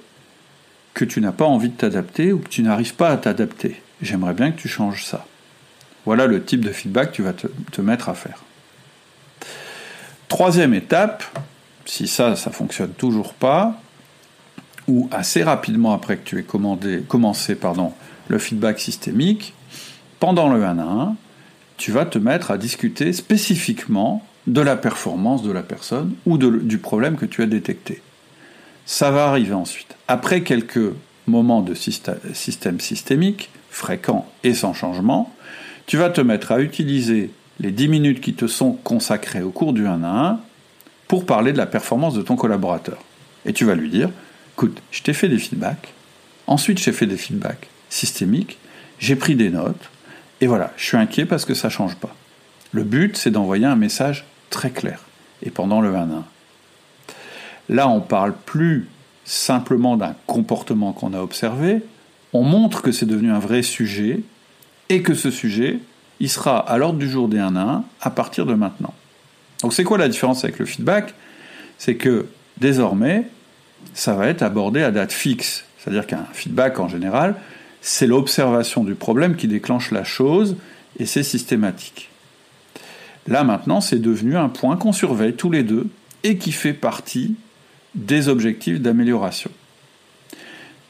que 0.93 1.05
tu 1.05 1.19
n'as 1.19 1.33
pas 1.33 1.45
envie 1.45 1.69
de 1.69 1.75
t'adapter 1.75 2.31
ou 2.31 2.39
que 2.39 2.47
tu 2.47 2.63
n'arrives 2.63 2.95
pas 2.95 3.09
à 3.09 3.17
t'adapter. 3.17 3.81
J'aimerais 4.01 4.33
bien 4.33 4.51
que 4.51 4.59
tu 4.59 4.69
changes 4.69 5.03
ça. 5.03 5.25
Voilà 6.05 6.27
le 6.27 6.43
type 6.43 6.61
de 6.61 6.71
feedback 6.71 7.11
que 7.11 7.15
tu 7.15 7.21
vas 7.23 7.33
te, 7.33 7.81
mettre 7.81 8.09
à 8.09 8.13
faire. 8.13 8.43
Troisième 10.27 10.73
étape, 10.73 11.23
si 11.85 12.07
ça, 12.07 12.35
ça 12.35 12.51
fonctionne 12.51 12.91
toujours 12.91 13.33
pas, 13.33 13.81
ou 14.88 15.09
assez 15.11 15.43
rapidement 15.43 15.93
après 15.93 16.17
que 16.17 16.23
tu 16.23 16.39
aies 16.39 17.03
commencé 17.07 17.57
le 18.27 18.38
feedback 18.38 18.79
systémique, 18.79 19.53
pendant 20.19 20.49
le 20.49 20.63
1 20.63 20.79
à 20.79 20.83
1, 20.83 21.15
tu 21.77 21.91
vas 21.91 22.05
te 22.05 22.17
mettre 22.17 22.51
à 22.51 22.57
discuter 22.57 23.13
spécifiquement 23.13 24.25
de 24.47 24.61
la 24.61 24.77
performance 24.77 25.43
de 25.43 25.51
la 25.51 25.63
personne 25.63 26.13
ou 26.25 26.38
du 26.38 26.77
problème 26.77 27.17
que 27.17 27.25
tu 27.25 27.41
as 27.41 27.47
détecté. 27.47 28.01
Ça 28.86 29.11
va 29.11 29.27
arriver 29.27 29.53
ensuite. 29.53 29.95
Après 30.07 30.41
quelques 30.41 30.93
moments 31.27 31.61
de 31.61 31.73
système 31.73 32.79
systémique, 32.79 33.49
fréquents 33.69 34.27
et 34.43 34.53
sans 34.53 34.73
changement, 34.73 35.33
tu 35.88 35.97
vas 35.97 36.09
te 36.09 36.21
mettre 36.21 36.51
à 36.51 36.61
utiliser 36.61 37.31
les 37.59 37.71
10 37.71 37.88
minutes 37.88 38.21
qui 38.21 38.33
te 38.33 38.47
sont 38.47 38.73
consacrées 38.73 39.41
au 39.41 39.49
cours 39.49 39.73
du 39.73 39.88
1 39.88 40.03
à 40.03 40.07
1 40.07 40.39
pour 41.07 41.25
parler 41.25 41.51
de 41.51 41.57
la 41.57 41.65
performance 41.65 42.13
de 42.13 42.21
ton 42.21 42.36
collaborateur. 42.36 42.97
Et 43.45 43.53
tu 43.53 43.65
vas 43.65 43.75
lui 43.75 43.89
dire, 43.89 44.09
écoute, 44.56 44.82
je 44.91 45.01
t'ai 45.03 45.14
fait 45.14 45.28
des 45.28 45.38
feedbacks, 45.38 45.93
ensuite 46.47 46.80
j'ai 46.80 46.93
fait 46.93 47.06
des 47.06 47.18
feedbacks 47.18 47.68
systémiques, 47.89 48.58
j'ai 48.99 49.16
pris 49.16 49.36
des 49.36 49.49
notes, 49.49 49.89
et 50.41 50.47
voilà, 50.47 50.74
je 50.78 50.86
suis 50.86 50.97
inquiet 50.97 51.26
parce 51.26 51.45
que 51.45 51.53
ça 51.53 51.68
ne 51.68 51.74
change 51.74 51.95
pas. 51.95 52.16
Le 52.72 52.84
but, 52.84 53.18
c'est 53.18 53.32
d'envoyer 53.32 53.66
un 53.66 53.76
message 53.76 54.26
très 54.49 54.70
clair. 54.70 55.01
Et 55.43 55.49
pendant 55.49 55.82
le 55.82 55.95
1 55.95 56.10
1. 56.12 56.26
Là, 57.70 57.88
on 57.88 58.01
parle 58.01 58.34
plus 58.45 58.88
simplement 59.24 59.97
d'un 59.97 60.16
comportement 60.28 60.93
qu'on 60.93 61.14
a 61.14 61.20
observé, 61.20 61.82
on 62.34 62.43
montre 62.43 62.82
que 62.82 62.91
c'est 62.91 63.06
devenu 63.06 63.32
un 63.32 63.39
vrai 63.39 63.64
sujet 63.64 64.22
et 64.89 65.01
que 65.01 65.14
ce 65.14 65.32
sujet, 65.32 65.80
il 66.20 66.30
sera 66.30 66.58
à 66.60 66.78
l'ordre 66.78 66.99
du 66.99 67.10
jour 67.10 67.28
des 67.28 67.39
1 67.39 67.56
1 67.56 67.84
à 68.01 68.10
partir 68.10 68.45
de 68.45 68.53
maintenant. 68.53 68.93
Donc 69.62 69.74
c'est 69.74 69.84
quoi 69.84 69.97
la 69.97 70.10
différence 70.10 70.43
avec 70.43 70.60
le 70.60 70.66
feedback? 70.66 71.14
C'est 71.78 71.95
que 71.95 72.28
désormais, 72.58 73.28
ça 73.93 74.13
va 74.13 74.27
être 74.27 74.41
abordé 74.41 74.81
à 74.81 74.91
date 74.91 75.11
fixe. 75.11 75.65
C'est-à-dire 75.77 76.07
qu'un 76.07 76.25
feedback 76.33 76.79
en 76.79 76.88
général, 76.88 77.36
c'est 77.81 78.07
l'observation 78.07 78.83
du 78.83 78.95
problème 78.95 79.36
qui 79.36 79.47
déclenche 79.47 79.91
la 79.91 80.03
chose 80.03 80.57
et 80.97 81.05
c'est 81.05 81.23
systématique. 81.23 82.09
Là 83.27 83.43
maintenant, 83.43 83.81
c'est 83.81 83.99
devenu 83.99 84.38
un 84.38 84.49
point 84.49 84.77
qu'on 84.77 84.93
surveille 84.93 85.33
tous 85.33 85.51
les 85.51 85.63
deux 85.63 85.88
et 86.23 86.38
qui 86.38 86.51
fait 86.51 86.73
partie 86.73 87.36
des 87.93 88.27
objectifs 88.27 88.81
d'amélioration. 88.81 89.51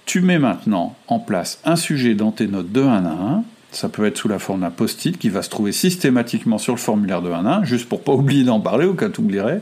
Tu 0.05 0.21
mets 0.21 0.39
maintenant 0.39 0.95
en 1.07 1.19
place 1.19 1.59
un 1.65 1.75
sujet 1.75 2.13
dans 2.13 2.31
tes 2.31 2.47
notes 2.47 2.71
de 2.71 2.81
1 2.81 3.05
à 3.05 3.09
1, 3.09 3.43
ça 3.71 3.89
peut 3.89 4.05
être 4.05 4.17
sous 4.17 4.27
la 4.27 4.39
forme 4.39 4.61
d'un 4.61 4.69
post-it 4.69 5.17
qui 5.17 5.29
va 5.29 5.41
se 5.41 5.49
trouver 5.49 5.71
systématiquement 5.71 6.57
sur 6.57 6.73
le 6.73 6.79
formulaire 6.79 7.21
de 7.21 7.29
1 7.29 7.45
à 7.45 7.55
1, 7.57 7.63
juste 7.65 7.89
pour 7.89 8.03
pas 8.03 8.13
oublier 8.13 8.43
d'en 8.43 8.59
parler 8.59 8.85
au 8.85 8.93
cas 8.93 9.07
où 9.07 9.11
tu 9.11 9.21
oublierais, 9.21 9.61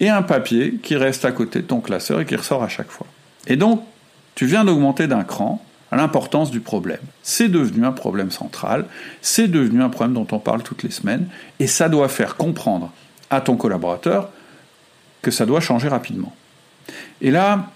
et 0.00 0.08
un 0.08 0.22
papier 0.22 0.80
qui 0.82 0.96
reste 0.96 1.24
à 1.24 1.32
côté 1.32 1.60
de 1.60 1.66
ton 1.66 1.80
classeur 1.80 2.20
et 2.20 2.26
qui 2.26 2.34
ressort 2.34 2.62
à 2.62 2.68
chaque 2.68 2.90
fois. 2.90 3.06
Et 3.46 3.56
donc, 3.56 3.82
tu 4.34 4.46
viens 4.46 4.64
d'augmenter 4.64 5.06
d'un 5.06 5.24
cran 5.24 5.62
l'importance 5.96 6.50
du 6.50 6.60
problème. 6.60 7.00
C'est 7.22 7.48
devenu 7.48 7.84
un 7.84 7.92
problème 7.92 8.30
central, 8.30 8.86
c'est 9.22 9.48
devenu 9.48 9.82
un 9.82 9.88
problème 9.88 10.14
dont 10.14 10.26
on 10.32 10.38
parle 10.38 10.62
toutes 10.62 10.82
les 10.82 10.90
semaines, 10.90 11.26
et 11.58 11.66
ça 11.66 11.88
doit 11.88 12.08
faire 12.08 12.36
comprendre 12.36 12.92
à 13.28 13.40
ton 13.40 13.56
collaborateur 13.56 14.30
que 15.22 15.30
ça 15.30 15.46
doit 15.46 15.60
changer 15.60 15.88
rapidement. 15.88 16.34
Et 17.20 17.30
là, 17.30 17.70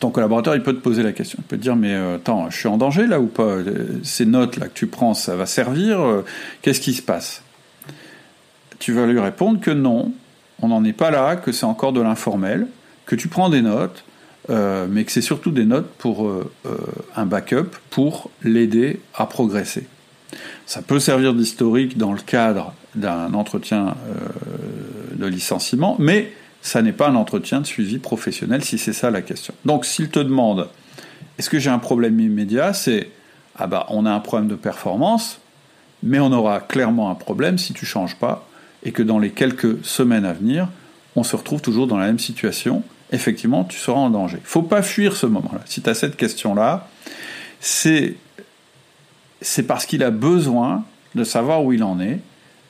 ton 0.00 0.10
collaborateur, 0.10 0.54
il 0.54 0.62
peut 0.62 0.72
te 0.72 0.80
poser 0.80 1.02
la 1.02 1.12
question. 1.12 1.38
Il 1.40 1.44
peut 1.44 1.56
te 1.56 1.62
dire, 1.62 1.76
mais 1.76 1.94
euh, 1.94 2.16
attends, 2.16 2.48
je 2.50 2.56
suis 2.56 2.68
en 2.68 2.76
danger 2.76 3.06
là 3.06 3.20
ou 3.20 3.26
pas? 3.26 3.42
Euh, 3.42 4.00
Ces 4.02 4.26
notes 4.26 4.56
là 4.56 4.68
que 4.68 4.74
tu 4.74 4.86
prends, 4.86 5.14
ça 5.14 5.36
va 5.36 5.46
servir? 5.46 6.00
Euh, 6.00 6.24
Qu'est-ce 6.62 6.80
qui 6.80 6.92
se 6.92 7.02
passe? 7.02 7.42
Tu 8.78 8.92
vas 8.92 9.06
lui 9.06 9.20
répondre 9.20 9.60
que 9.60 9.70
non, 9.70 10.12
on 10.62 10.68
n'en 10.68 10.84
est 10.84 10.92
pas 10.92 11.10
là, 11.10 11.36
que 11.36 11.52
c'est 11.52 11.66
encore 11.66 11.92
de 11.92 12.00
l'informel, 12.00 12.66
que 13.04 13.16
tu 13.16 13.28
prends 13.28 13.50
des 13.50 13.62
notes, 13.62 14.04
mais 14.48 15.04
que 15.04 15.12
c'est 15.12 15.20
surtout 15.20 15.50
des 15.50 15.64
notes 15.64 15.90
pour 15.98 16.30
un 17.16 17.26
backup 17.26 17.76
pour 17.90 18.30
l'aider 18.42 19.00
à 19.14 19.26
progresser. 19.26 19.86
Ça 20.66 20.82
peut 20.82 21.00
servir 21.00 21.34
d'historique 21.34 21.98
dans 21.98 22.12
le 22.12 22.20
cadre 22.20 22.72
d'un 22.94 23.34
entretien 23.34 23.96
de 25.14 25.26
licenciement, 25.26 25.96
mais 25.98 26.32
ça 26.62 26.80
n'est 26.80 26.92
pas 26.92 27.08
un 27.08 27.16
entretien 27.16 27.60
de 27.60 27.66
suivi 27.66 27.98
professionnel 27.98 28.64
si 28.64 28.78
c'est 28.78 28.92
ça 28.92 29.10
la 29.10 29.20
question. 29.20 29.52
Donc 29.64 29.84
s'il 29.84 30.08
te 30.08 30.20
demande 30.20 30.68
est-ce 31.38 31.50
que 31.50 31.58
j'ai 31.58 31.70
un 31.70 31.78
problème 31.78 32.20
immédiat, 32.20 32.72
c'est 32.72 33.10
ah 33.56 33.66
bah 33.66 33.86
on 33.88 34.06
a 34.06 34.10
un 34.10 34.20
problème 34.20 34.48
de 34.48 34.54
performance, 34.54 35.40
mais 36.02 36.20
on 36.20 36.32
aura 36.32 36.60
clairement 36.60 37.10
un 37.10 37.14
problème 37.14 37.58
si 37.58 37.72
tu 37.72 37.84
changes 37.86 38.16
pas 38.16 38.48
et 38.84 38.92
que 38.92 39.02
dans 39.02 39.18
les 39.18 39.30
quelques 39.30 39.84
semaines 39.84 40.24
à 40.24 40.32
venir, 40.32 40.68
on 41.16 41.22
se 41.22 41.36
retrouve 41.36 41.60
toujours 41.60 41.86
dans 41.86 41.98
la 41.98 42.06
même 42.06 42.18
situation. 42.18 42.82
Effectivement, 43.12 43.64
tu 43.64 43.78
seras 43.78 43.98
en 43.98 44.10
danger. 44.10 44.38
Faut 44.44 44.62
pas 44.62 44.82
fuir 44.82 45.16
ce 45.16 45.26
moment-là. 45.26 45.60
Si 45.66 45.82
tu 45.82 45.90
as 45.90 45.94
cette 45.94 46.16
question-là, 46.16 46.88
c'est 47.60 48.16
c'est 49.42 49.64
parce 49.64 49.86
qu'il 49.86 50.02
a 50.02 50.10
besoin 50.10 50.84
de 51.14 51.24
savoir 51.24 51.64
où 51.64 51.72
il 51.72 51.82
en 51.82 52.00
est. 52.00 52.20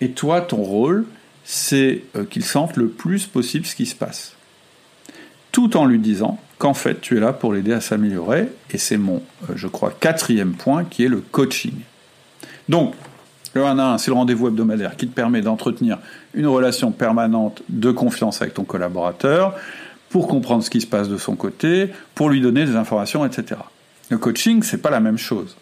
Et 0.01 0.13
toi, 0.13 0.41
ton 0.41 0.63
rôle, 0.63 1.05
c'est 1.45 2.03
euh, 2.17 2.25
qu'il 2.25 2.45
sente 2.45 2.77
le 2.77 2.89
plus 2.89 3.27
possible 3.27 3.67
ce 3.67 3.77
qui 3.77 3.87
se 3.87 3.95
passe. 3.95 4.35
Tout 5.53 5.77
en 5.77 5.85
lui 5.85 5.99
disant 5.99 6.41
qu'en 6.59 6.75
fait, 6.75 7.01
tu 7.01 7.17
es 7.17 7.21
là 7.21 7.33
pour 7.33 7.53
l'aider 7.53 7.73
à 7.73 7.81
s'améliorer. 7.81 8.49
Et 8.71 8.79
c'est 8.79 8.97
mon, 8.97 9.23
euh, 9.49 9.53
je 9.55 9.69
crois, 9.69 9.93
quatrième 10.01 10.55
point 10.55 10.85
qui 10.85 11.05
est 11.05 11.09
le 11.09 11.21
coaching. 11.21 11.75
Donc, 12.69 12.95
le 13.55 13.65
1 13.65 13.79
à 13.79 13.95
1, 13.95 13.99
c'est 13.99 14.11
le 14.11 14.17
rendez-vous 14.17 14.49
hebdomadaire 14.49 14.97
qui 14.97 15.07
te 15.07 15.15
permet 15.15 15.41
d'entretenir 15.43 15.99
une 16.35 16.47
relation 16.47 16.91
permanente 16.93 17.63
de 17.69 17.91
confiance 17.91 18.41
avec 18.41 18.55
ton 18.55 18.65
collaborateur, 18.65 19.55
pour 20.09 20.29
comprendre 20.29 20.63
ce 20.63 20.69
qui 20.69 20.81
se 20.81 20.87
passe 20.87 21.09
de 21.09 21.17
son 21.17 21.37
côté, 21.37 21.91
pour 22.15 22.29
lui 22.29 22.41
donner 22.41 22.67
des 22.67 22.77
informations, 22.77 23.25
etc. 23.25 23.61
Le 24.11 24.19
coaching, 24.19 24.63
c'est 24.63 24.83
pas 24.83 24.91
la 24.91 25.01
même 25.01 25.17
chose. 25.17 25.57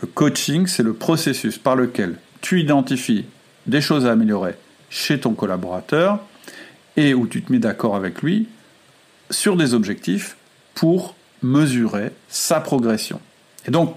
Le 0.00 0.08
coaching, 0.08 0.66
c'est 0.66 0.82
le 0.82 0.94
processus 0.94 1.58
par 1.58 1.76
lequel 1.76 2.16
tu 2.40 2.60
identifies 2.60 3.24
des 3.66 3.80
choses 3.80 4.04
à 4.04 4.12
améliorer 4.12 4.54
chez 4.90 5.20
ton 5.20 5.32
collaborateur 5.34 6.18
et 6.96 7.14
où 7.14 7.26
tu 7.28 7.42
te 7.42 7.52
mets 7.52 7.60
d'accord 7.60 7.94
avec 7.94 8.22
lui 8.22 8.48
sur 9.30 9.56
des 9.56 9.74
objectifs 9.74 10.36
pour 10.74 11.14
mesurer 11.42 12.10
sa 12.28 12.60
progression. 12.60 13.20
Et 13.66 13.70
donc, 13.70 13.94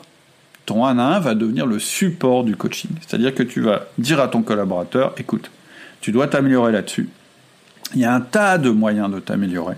ton 0.66 0.86
1 0.86 0.97
à 0.99 1.03
1 1.18 1.20
va 1.20 1.36
devenir 1.36 1.66
le 1.66 1.80
support 1.80 2.43
du 2.43 2.55
coaching. 2.55 2.91
C'est-à-dire 3.01 3.34
que 3.34 3.43
tu 3.43 3.62
vas 3.62 3.88
dire 3.97 4.20
à 4.20 4.28
ton 4.28 4.41
collaborateur, 4.41 5.14
écoute, 5.18 5.51
tu 6.01 6.12
dois 6.12 6.28
t'améliorer 6.28 6.72
là-dessus. 6.72 7.09
Il 7.93 8.01
y 8.01 8.05
a 8.05 8.14
un 8.14 8.22
tas 8.22 8.57
de 8.57 8.70
moyens 8.70 9.12
de 9.12 9.20
t'améliorer. 9.20 9.76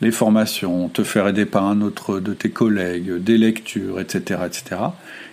Les 0.00 0.12
formations, 0.12 0.88
te 0.88 1.02
faire 1.02 1.26
aider 1.26 1.44
par 1.44 1.64
un 1.64 1.80
autre 1.80 2.20
de 2.20 2.32
tes 2.32 2.50
collègues, 2.50 3.22
des 3.22 3.38
lectures, 3.38 4.00
etc., 4.00 4.42
etc. 4.46 4.80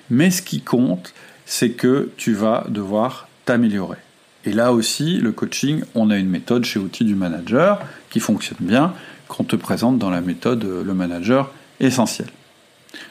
Mais 0.10 0.32
ce 0.32 0.42
qui 0.42 0.62
compte, 0.62 1.14
c'est 1.46 1.72
que 1.72 2.10
tu 2.18 2.34
vas 2.34 2.66
devoir 2.70 3.28
t'améliorer. 3.46 3.98
Et 4.46 4.54
là 4.54 4.74
aussi, 4.74 5.18
le 5.18 5.32
coaching, 5.32 5.82
on 5.94 6.10
a 6.10 6.18
une 6.18 6.30
méthode 6.30 6.66
chez 6.66 6.80
Outils 6.80 7.06
du 7.06 7.16
Manager 7.16 7.80
qui 8.10 8.20
fonctionne 8.20 8.58
bien, 8.62 8.94
qu'on 9.28 9.44
te 9.44 9.56
présente 9.56 9.98
dans 9.98 10.10
la 10.10 10.22
méthode 10.22 10.64
le 10.64 10.94
manager 10.94 11.52
essentiel. 11.80 12.28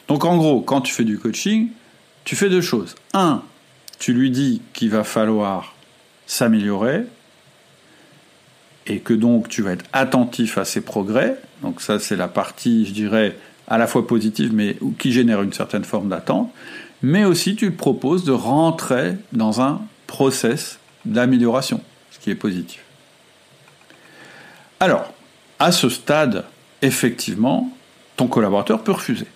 Donc 0.08 0.24
en 0.24 0.36
gros, 0.36 0.60
quand 0.60 0.80
tu 0.80 0.92
fais 0.92 1.04
du 1.04 1.18
coaching, 1.18 1.68
tu 2.24 2.36
fais 2.36 2.48
deux 2.48 2.60
choses. 2.60 2.94
Un, 3.12 3.42
tu 3.98 4.12
lui 4.12 4.30
dis 4.30 4.62
qu'il 4.72 4.90
va 4.90 5.04
falloir 5.04 5.74
s'améliorer 6.26 7.04
et 8.86 9.00
que 9.00 9.14
donc 9.14 9.48
tu 9.48 9.62
vas 9.62 9.72
être 9.72 9.84
attentif 9.92 10.58
à 10.58 10.64
ses 10.64 10.80
progrès. 10.80 11.38
Donc 11.62 11.80
ça, 11.80 11.98
c'est 11.98 12.16
la 12.16 12.28
partie, 12.28 12.86
je 12.86 12.92
dirais, 12.92 13.36
à 13.68 13.78
la 13.78 13.86
fois 13.86 14.06
positive, 14.06 14.52
mais 14.52 14.76
qui 14.98 15.12
génère 15.12 15.42
une 15.42 15.52
certaine 15.52 15.84
forme 15.84 16.08
d'attente. 16.08 16.52
Mais 17.02 17.24
aussi, 17.24 17.56
tu 17.56 17.70
proposes 17.70 18.24
de 18.24 18.32
rentrer 18.32 19.16
dans 19.32 19.60
un 19.60 19.82
process 20.06 20.78
d'amélioration, 21.04 21.80
ce 22.10 22.18
qui 22.18 22.30
est 22.30 22.34
positif. 22.34 22.82
Alors, 24.80 25.12
à 25.58 25.72
ce 25.72 25.88
stade, 25.88 26.44
effectivement, 26.82 27.70
ton 28.16 28.26
collaborateur 28.26 28.82
peut 28.82 28.92
refuser. 28.92 29.26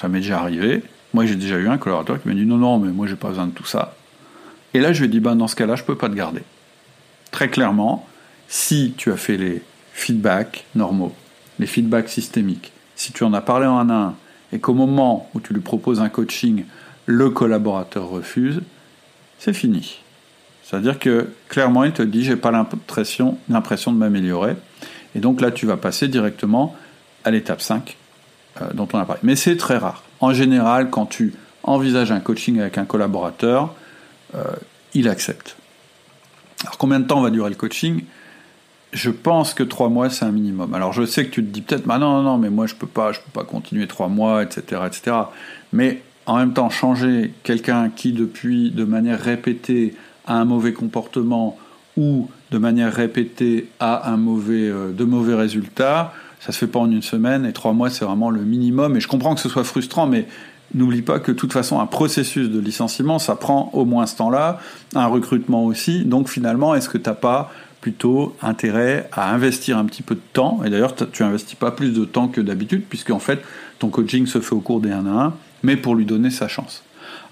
Ça 0.00 0.08
m'est 0.08 0.20
déjà 0.20 0.40
arrivé. 0.40 0.82
Moi, 1.12 1.26
j'ai 1.26 1.36
déjà 1.36 1.58
eu 1.58 1.68
un 1.68 1.76
collaborateur 1.76 2.22
qui 2.22 2.28
m'a 2.28 2.34
dit 2.34 2.46
non, 2.46 2.56
non, 2.56 2.78
mais 2.78 2.90
moi, 2.90 3.06
j'ai 3.06 3.16
pas 3.16 3.28
besoin 3.28 3.46
de 3.46 3.52
tout 3.52 3.66
ça. 3.66 3.94
Et 4.72 4.80
là, 4.80 4.94
je 4.94 5.00
lui 5.00 5.06
ai 5.06 5.08
dit, 5.10 5.20
ben, 5.20 5.36
dans 5.36 5.48
ce 5.48 5.56
cas-là, 5.56 5.76
je 5.76 5.84
peux 5.84 5.96
pas 5.96 6.08
te 6.08 6.14
garder. 6.14 6.40
Très 7.32 7.50
clairement, 7.50 8.06
si 8.48 8.94
tu 8.96 9.12
as 9.12 9.18
fait 9.18 9.36
les 9.36 9.62
feedbacks 9.92 10.64
normaux, 10.74 11.12
les 11.58 11.66
feedbacks 11.66 12.08
systémiques, 12.08 12.72
si 12.96 13.12
tu 13.12 13.24
en 13.24 13.34
as 13.34 13.42
parlé 13.42 13.66
en 13.66 13.78
un 13.78 13.90
à 13.90 13.94
un, 13.94 14.14
et 14.52 14.58
qu'au 14.58 14.72
moment 14.72 15.28
où 15.34 15.40
tu 15.40 15.52
lui 15.52 15.60
proposes 15.60 16.00
un 16.00 16.08
coaching, 16.08 16.64
le 17.04 17.28
collaborateur 17.28 18.08
refuse, 18.08 18.62
c'est 19.38 19.52
fini. 19.52 19.98
C'est-à-dire 20.62 20.98
que 20.98 21.28
clairement, 21.48 21.84
il 21.84 21.92
te 21.92 22.02
dit 22.02 22.24
j'ai 22.24 22.36
pas 22.36 22.50
l'impression, 22.50 23.36
de 23.48 23.98
m'améliorer. 23.98 24.56
Et 25.14 25.18
donc 25.18 25.42
là, 25.42 25.50
tu 25.50 25.66
vas 25.66 25.76
passer 25.76 26.08
directement 26.08 26.74
à 27.24 27.30
l'étape 27.30 27.60
5 27.60 27.82
euh, 27.88 27.92
dont 28.74 28.88
on 28.92 28.98
a 28.98 29.04
parlé. 29.04 29.20
Mais 29.22 29.36
c'est 29.36 29.56
très 29.56 29.76
rare. 29.76 30.02
En 30.20 30.32
général, 30.32 30.90
quand 30.90 31.06
tu 31.06 31.34
envisages 31.62 32.12
un 32.12 32.20
coaching 32.20 32.60
avec 32.60 32.78
un 32.78 32.84
collaborateur, 32.84 33.74
euh, 34.34 34.44
il 34.94 35.08
accepte. 35.08 35.56
Alors 36.62 36.78
combien 36.78 37.00
de 37.00 37.06
temps 37.06 37.20
va 37.20 37.30
durer 37.30 37.50
le 37.50 37.56
coaching? 37.56 38.04
Je 38.92 39.10
pense 39.10 39.54
que 39.54 39.62
trois 39.62 39.88
mois, 39.88 40.10
c'est 40.10 40.24
un 40.24 40.32
minimum. 40.32 40.74
Alors 40.74 40.92
je 40.92 41.04
sais 41.04 41.24
que 41.24 41.30
tu 41.30 41.44
te 41.44 41.50
dis 41.50 41.62
peut-être, 41.62 41.86
bah 41.86 41.98
non, 41.98 42.16
non, 42.16 42.22
non, 42.22 42.38
mais 42.38 42.50
moi 42.50 42.66
je 42.66 42.74
peux 42.74 42.86
pas, 42.86 43.12
je 43.12 43.20
peux 43.20 43.30
pas 43.32 43.44
continuer 43.44 43.86
trois 43.86 44.08
mois, 44.08 44.42
etc., 44.42 44.82
etc. 44.86 45.16
Mais 45.72 46.02
en 46.26 46.36
même 46.36 46.52
temps, 46.52 46.70
changer 46.70 47.32
quelqu'un 47.44 47.88
qui 47.88 48.12
depuis, 48.12 48.70
de 48.70 48.84
manière 48.84 49.20
répétée, 49.20 49.94
à 50.26 50.34
un 50.34 50.44
mauvais 50.44 50.72
comportement 50.72 51.58
ou 51.96 52.28
de 52.50 52.58
manière 52.58 52.92
répétée 52.92 53.68
à 53.80 54.10
un 54.12 54.16
mauvais, 54.16 54.68
euh, 54.68 54.92
de 54.92 55.04
mauvais 55.04 55.34
résultats, 55.34 56.12
ça 56.40 56.52
se 56.52 56.58
fait 56.58 56.66
pas 56.66 56.78
en 56.78 56.90
une 56.90 57.02
semaine 57.02 57.46
et 57.46 57.52
trois 57.52 57.72
mois 57.72 57.90
c'est 57.90 58.04
vraiment 58.04 58.30
le 58.30 58.42
minimum. 58.42 58.96
Et 58.96 59.00
je 59.00 59.08
comprends 59.08 59.34
que 59.34 59.40
ce 59.40 59.48
soit 59.48 59.64
frustrant, 59.64 60.06
mais 60.06 60.26
n'oublie 60.74 61.02
pas 61.02 61.18
que 61.18 61.32
de 61.32 61.36
toute 61.36 61.52
façon 61.52 61.80
un 61.80 61.86
processus 61.86 62.48
de 62.48 62.58
licenciement 62.58 63.18
ça 63.18 63.36
prend 63.36 63.70
au 63.72 63.84
moins 63.84 64.06
ce 64.06 64.16
temps-là, 64.16 64.60
un 64.94 65.06
recrutement 65.06 65.64
aussi. 65.64 66.04
Donc 66.04 66.28
finalement, 66.28 66.74
est-ce 66.74 66.88
que 66.88 66.98
tu 66.98 67.08
n'as 67.08 67.14
pas 67.14 67.52
plutôt 67.80 68.36
intérêt 68.42 69.08
à 69.12 69.32
investir 69.32 69.78
un 69.78 69.84
petit 69.84 70.02
peu 70.02 70.14
de 70.14 70.20
temps? 70.32 70.60
Et 70.64 70.70
d'ailleurs, 70.70 70.94
tu 70.94 71.22
investis 71.22 71.56
pas 71.56 71.70
plus 71.70 71.92
de 71.92 72.04
temps 72.04 72.28
que 72.28 72.40
d'habitude 72.40 72.84
puisque 72.88 73.10
en 73.10 73.20
fait 73.20 73.42
ton 73.78 73.88
coaching 73.88 74.26
se 74.26 74.40
fait 74.40 74.54
au 74.54 74.60
cours 74.60 74.80
des 74.80 74.90
1 74.90 75.06
à 75.06 75.24
1, 75.26 75.34
mais 75.62 75.76
pour 75.76 75.94
lui 75.94 76.04
donner 76.04 76.30
sa 76.30 76.48
chance. 76.48 76.82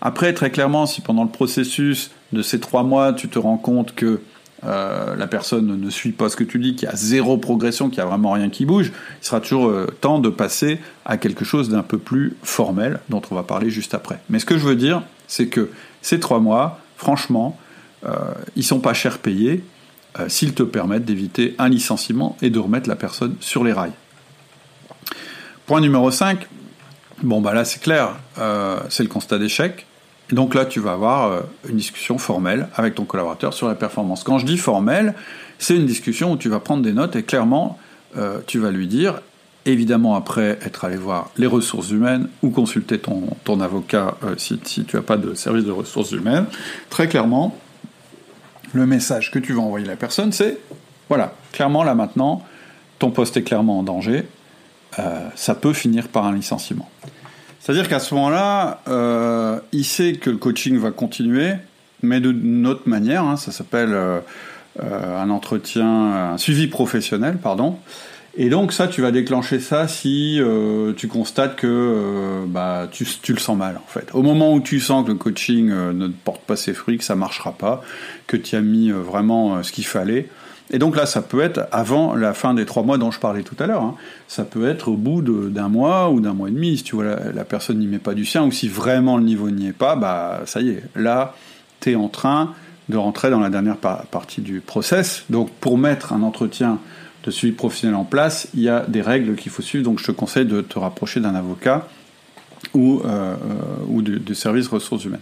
Après, 0.00 0.32
très 0.32 0.50
clairement, 0.50 0.86
si 0.86 1.00
pendant 1.00 1.24
le 1.24 1.30
processus 1.30 2.10
de 2.32 2.42
ces 2.42 2.60
trois 2.60 2.82
mois, 2.82 3.12
tu 3.12 3.28
te 3.28 3.38
rends 3.38 3.56
compte 3.56 3.94
que 3.94 4.20
euh, 4.64 5.14
la 5.14 5.26
personne 5.26 5.80
ne 5.80 5.90
suit 5.90 6.12
pas 6.12 6.28
ce 6.28 6.36
que 6.36 6.44
tu 6.44 6.58
dis, 6.58 6.74
qu'il 6.74 6.88
y 6.88 6.92
a 6.92 6.96
zéro 6.96 7.38
progression, 7.38 7.88
qu'il 7.88 7.98
n'y 7.98 8.02
a 8.02 8.06
vraiment 8.06 8.32
rien 8.32 8.50
qui 8.50 8.64
bouge, 8.64 8.92
il 9.22 9.24
sera 9.24 9.40
toujours 9.40 9.68
euh, 9.68 9.86
temps 10.00 10.18
de 10.18 10.28
passer 10.28 10.80
à 11.04 11.16
quelque 11.16 11.44
chose 11.44 11.68
d'un 11.68 11.82
peu 11.82 11.98
plus 11.98 12.36
formel, 12.42 13.00
dont 13.08 13.22
on 13.30 13.34
va 13.34 13.44
parler 13.44 13.70
juste 13.70 13.94
après. 13.94 14.18
Mais 14.28 14.38
ce 14.38 14.46
que 14.46 14.58
je 14.58 14.64
veux 14.64 14.76
dire, 14.76 15.02
c'est 15.28 15.46
que 15.46 15.70
ces 16.02 16.18
trois 16.18 16.40
mois, 16.40 16.80
franchement, 16.96 17.58
euh, 18.04 18.14
ils 18.56 18.64
sont 18.64 18.80
pas 18.80 18.94
cher 18.94 19.18
payés 19.18 19.64
s'ils 20.26 20.54
te 20.54 20.64
permettent 20.64 21.04
d'éviter 21.04 21.54
un 21.58 21.68
licenciement 21.68 22.36
et 22.42 22.50
de 22.50 22.58
remettre 22.58 22.88
la 22.88 22.96
personne 22.96 23.36
sur 23.38 23.62
les 23.62 23.72
rails. 23.72 23.92
Point 25.66 25.80
numéro 25.80 26.10
5, 26.10 26.44
bon 27.22 27.40
bah 27.40 27.54
là 27.54 27.64
c'est 27.64 27.80
clair, 27.80 28.16
c'est 28.88 29.04
le 29.04 29.08
constat 29.08 29.38
d'échec. 29.38 29.86
Donc 30.32 30.54
là, 30.54 30.66
tu 30.66 30.80
vas 30.80 30.92
avoir 30.92 31.32
euh, 31.32 31.40
une 31.68 31.76
discussion 31.76 32.18
formelle 32.18 32.68
avec 32.74 32.94
ton 32.94 33.04
collaborateur 33.04 33.54
sur 33.54 33.66
la 33.68 33.74
performance. 33.74 34.24
Quand 34.24 34.38
je 34.38 34.46
dis 34.46 34.58
formelle, 34.58 35.14
c'est 35.58 35.76
une 35.76 35.86
discussion 35.86 36.32
où 36.32 36.36
tu 36.36 36.48
vas 36.48 36.60
prendre 36.60 36.82
des 36.82 36.92
notes 36.92 37.16
et 37.16 37.22
clairement, 37.22 37.78
euh, 38.16 38.40
tu 38.46 38.58
vas 38.58 38.70
lui 38.70 38.86
dire, 38.86 39.20
évidemment 39.64 40.16
après 40.16 40.58
être 40.64 40.84
allé 40.84 40.96
voir 40.96 41.30
les 41.36 41.46
ressources 41.46 41.90
humaines 41.90 42.28
ou 42.42 42.50
consulter 42.50 42.98
ton, 42.98 43.60
avocat 43.60 44.16
euh, 44.22 44.34
si, 44.36 44.60
si, 44.64 44.84
tu 44.84 44.96
n'as 44.96 45.02
pas 45.02 45.16
de 45.16 45.34
service 45.34 45.64
de 45.64 45.70
ressources 45.70 46.12
humaines, 46.12 46.46
très 46.90 47.08
clairement, 47.08 47.56
le 48.74 48.86
message 48.86 49.30
que 49.30 49.38
tu 49.38 49.54
vas 49.54 49.62
envoyer 49.62 49.86
à 49.86 49.90
la 49.90 49.96
personne, 49.96 50.32
c'est, 50.32 50.58
voilà, 51.08 51.32
clairement 51.52 51.84
là 51.84 51.94
maintenant, 51.94 52.44
ton 52.98 53.10
poste 53.10 53.38
est 53.38 53.42
clairement 53.42 53.78
en 53.78 53.82
danger, 53.82 54.26
ça 55.36 55.54
peut 55.54 55.72
finir 55.72 56.08
par 56.08 56.26
un 56.26 56.34
licenciement. 56.34 56.90
C'est-à-dire 57.60 57.88
qu'à 57.88 57.98
ce 57.98 58.14
moment-là, 58.14 58.80
euh, 58.88 59.58
il 59.72 59.84
sait 59.84 60.14
que 60.14 60.30
le 60.30 60.36
coaching 60.36 60.78
va 60.78 60.90
continuer, 60.90 61.52
mais 62.02 62.20
d'une 62.20 62.66
autre 62.66 62.82
manière. 62.86 63.24
Hein, 63.24 63.36
ça 63.36 63.52
s'appelle 63.52 63.92
euh, 63.92 64.20
euh, 64.82 65.22
un 65.22 65.30
entretien, 65.30 66.32
un 66.32 66.38
suivi 66.38 66.68
professionnel, 66.68 67.38
pardon. 67.42 67.78
Et 68.36 68.50
donc 68.50 68.72
ça, 68.72 68.86
tu 68.86 69.02
vas 69.02 69.10
déclencher 69.10 69.58
ça 69.58 69.88
si 69.88 70.40
tu 70.96 71.08
constates 71.08 71.56
que 71.56 72.44
bah, 72.46 72.86
tu, 72.88 73.04
tu, 73.20 73.32
le 73.32 73.40
sens 73.40 73.56
mal 73.58 73.76
en 73.76 73.90
fait. 73.90 74.10
Au 74.12 74.22
moment 74.22 74.54
où 74.54 74.60
tu 74.60 74.78
sens 74.78 75.04
que 75.04 75.10
le 75.10 75.16
coaching 75.16 75.66
ne 75.66 76.06
porte 76.06 76.42
pas 76.42 76.54
ses 76.54 76.72
fruits, 76.72 76.98
que 76.98 77.04
ça 77.04 77.16
marchera 77.16 77.50
pas, 77.50 77.82
que 78.28 78.36
tu 78.36 78.54
as 78.54 78.60
mis 78.60 78.90
vraiment 78.90 79.60
ce 79.64 79.72
qu'il 79.72 79.86
fallait, 79.86 80.28
et 80.70 80.78
donc 80.78 80.96
là, 80.96 81.06
ça 81.06 81.22
peut 81.22 81.40
être 81.40 81.66
avant 81.72 82.14
la 82.14 82.34
fin 82.34 82.52
des 82.52 82.66
trois 82.66 82.82
mois 82.82 82.98
dont 82.98 83.10
je 83.10 83.18
parlais 83.18 83.42
tout 83.42 83.56
à 83.58 83.66
l'heure. 83.66 83.82
Hein. 83.82 83.94
Ça 84.26 84.44
peut 84.44 84.68
être 84.68 84.88
au 84.88 84.96
bout 84.96 85.22
d'un 85.22 85.68
mois 85.68 86.10
ou 86.10 86.20
d'un 86.20 86.34
mois 86.34 86.48
et 86.48 86.52
demi, 86.52 86.76
si 86.76 86.84
tu 86.84 86.94
vois 86.94 87.04
la, 87.04 87.44
personne 87.44 87.78
n'y 87.78 87.86
met 87.86 87.98
pas 87.98 88.14
du 88.14 88.26
sien, 88.26 88.44
ou 88.44 88.52
si 88.52 88.68
vraiment 88.68 89.16
le 89.16 89.24
niveau 89.24 89.50
n'y 89.50 89.68
est 89.68 89.72
pas, 89.72 89.96
bah 89.96 90.42
ça 90.44 90.60
y 90.60 90.70
est, 90.70 90.82
là, 90.94 91.34
tu 91.80 91.92
es 91.92 91.94
en 91.94 92.08
train 92.08 92.54
de 92.88 92.96
rentrer 92.96 93.30
dans 93.30 93.40
la 93.40 93.50
dernière 93.50 93.76
partie 93.76 94.42
du 94.42 94.60
process. 94.60 95.24
Donc 95.30 95.50
pour 95.52 95.78
mettre 95.78 96.12
un 96.12 96.22
entretien 96.22 96.78
de 97.24 97.30
suivi 97.30 97.54
professionnel 97.54 97.96
en 97.96 98.04
place, 98.04 98.48
il 98.54 98.60
y 98.60 98.68
a 98.68 98.84
des 98.86 99.02
règles 99.02 99.36
qu'il 99.36 99.50
faut 99.50 99.62
suivre, 99.62 99.84
donc 99.84 99.98
je 99.98 100.04
te 100.04 100.12
conseille 100.12 100.46
de 100.46 100.60
te 100.60 100.78
rapprocher 100.78 101.20
d'un 101.20 101.34
avocat 101.34 101.88
ou, 102.74 103.02
euh, 103.04 103.34
ou 103.88 104.02
du, 104.02 104.34
service 104.34 104.68
ressources 104.68 105.04
humaines. 105.04 105.20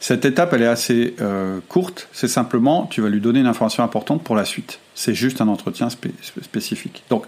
Cette 0.00 0.24
étape, 0.24 0.52
elle 0.52 0.62
est 0.62 0.66
assez 0.66 1.14
euh, 1.20 1.60
courte. 1.68 2.08
C'est 2.12 2.28
simplement, 2.28 2.86
tu 2.86 3.00
vas 3.00 3.08
lui 3.08 3.20
donner 3.20 3.40
une 3.40 3.46
information 3.46 3.82
importante 3.82 4.22
pour 4.22 4.36
la 4.36 4.44
suite. 4.44 4.80
C'est 4.94 5.14
juste 5.14 5.40
un 5.40 5.48
entretien 5.48 5.88
spécifique. 5.90 7.04
Donc, 7.10 7.24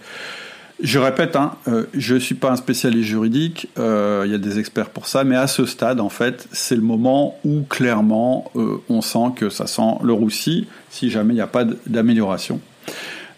je 0.80 1.00
répète, 1.00 1.34
hein, 1.34 1.54
euh, 1.66 1.86
je 1.92 2.14
ne 2.14 2.20
suis 2.20 2.36
pas 2.36 2.52
un 2.52 2.56
spécialiste 2.56 3.08
juridique, 3.08 3.68
euh, 3.78 4.22
il 4.24 4.30
y 4.30 4.34
a 4.34 4.38
des 4.38 4.60
experts 4.60 4.90
pour 4.90 5.08
ça, 5.08 5.24
mais 5.24 5.34
à 5.34 5.48
ce 5.48 5.66
stade, 5.66 6.00
en 6.00 6.08
fait, 6.08 6.46
c'est 6.52 6.76
le 6.76 6.82
moment 6.82 7.36
où 7.44 7.62
clairement 7.68 8.50
euh, 8.54 8.80
on 8.88 9.00
sent 9.00 9.32
que 9.34 9.50
ça 9.50 9.66
sent 9.66 9.96
le 10.04 10.12
roussi 10.12 10.68
si 10.88 11.10
jamais 11.10 11.32
il 11.32 11.36
n'y 11.36 11.42
a 11.42 11.48
pas 11.48 11.64
d'amélioration. 11.86 12.60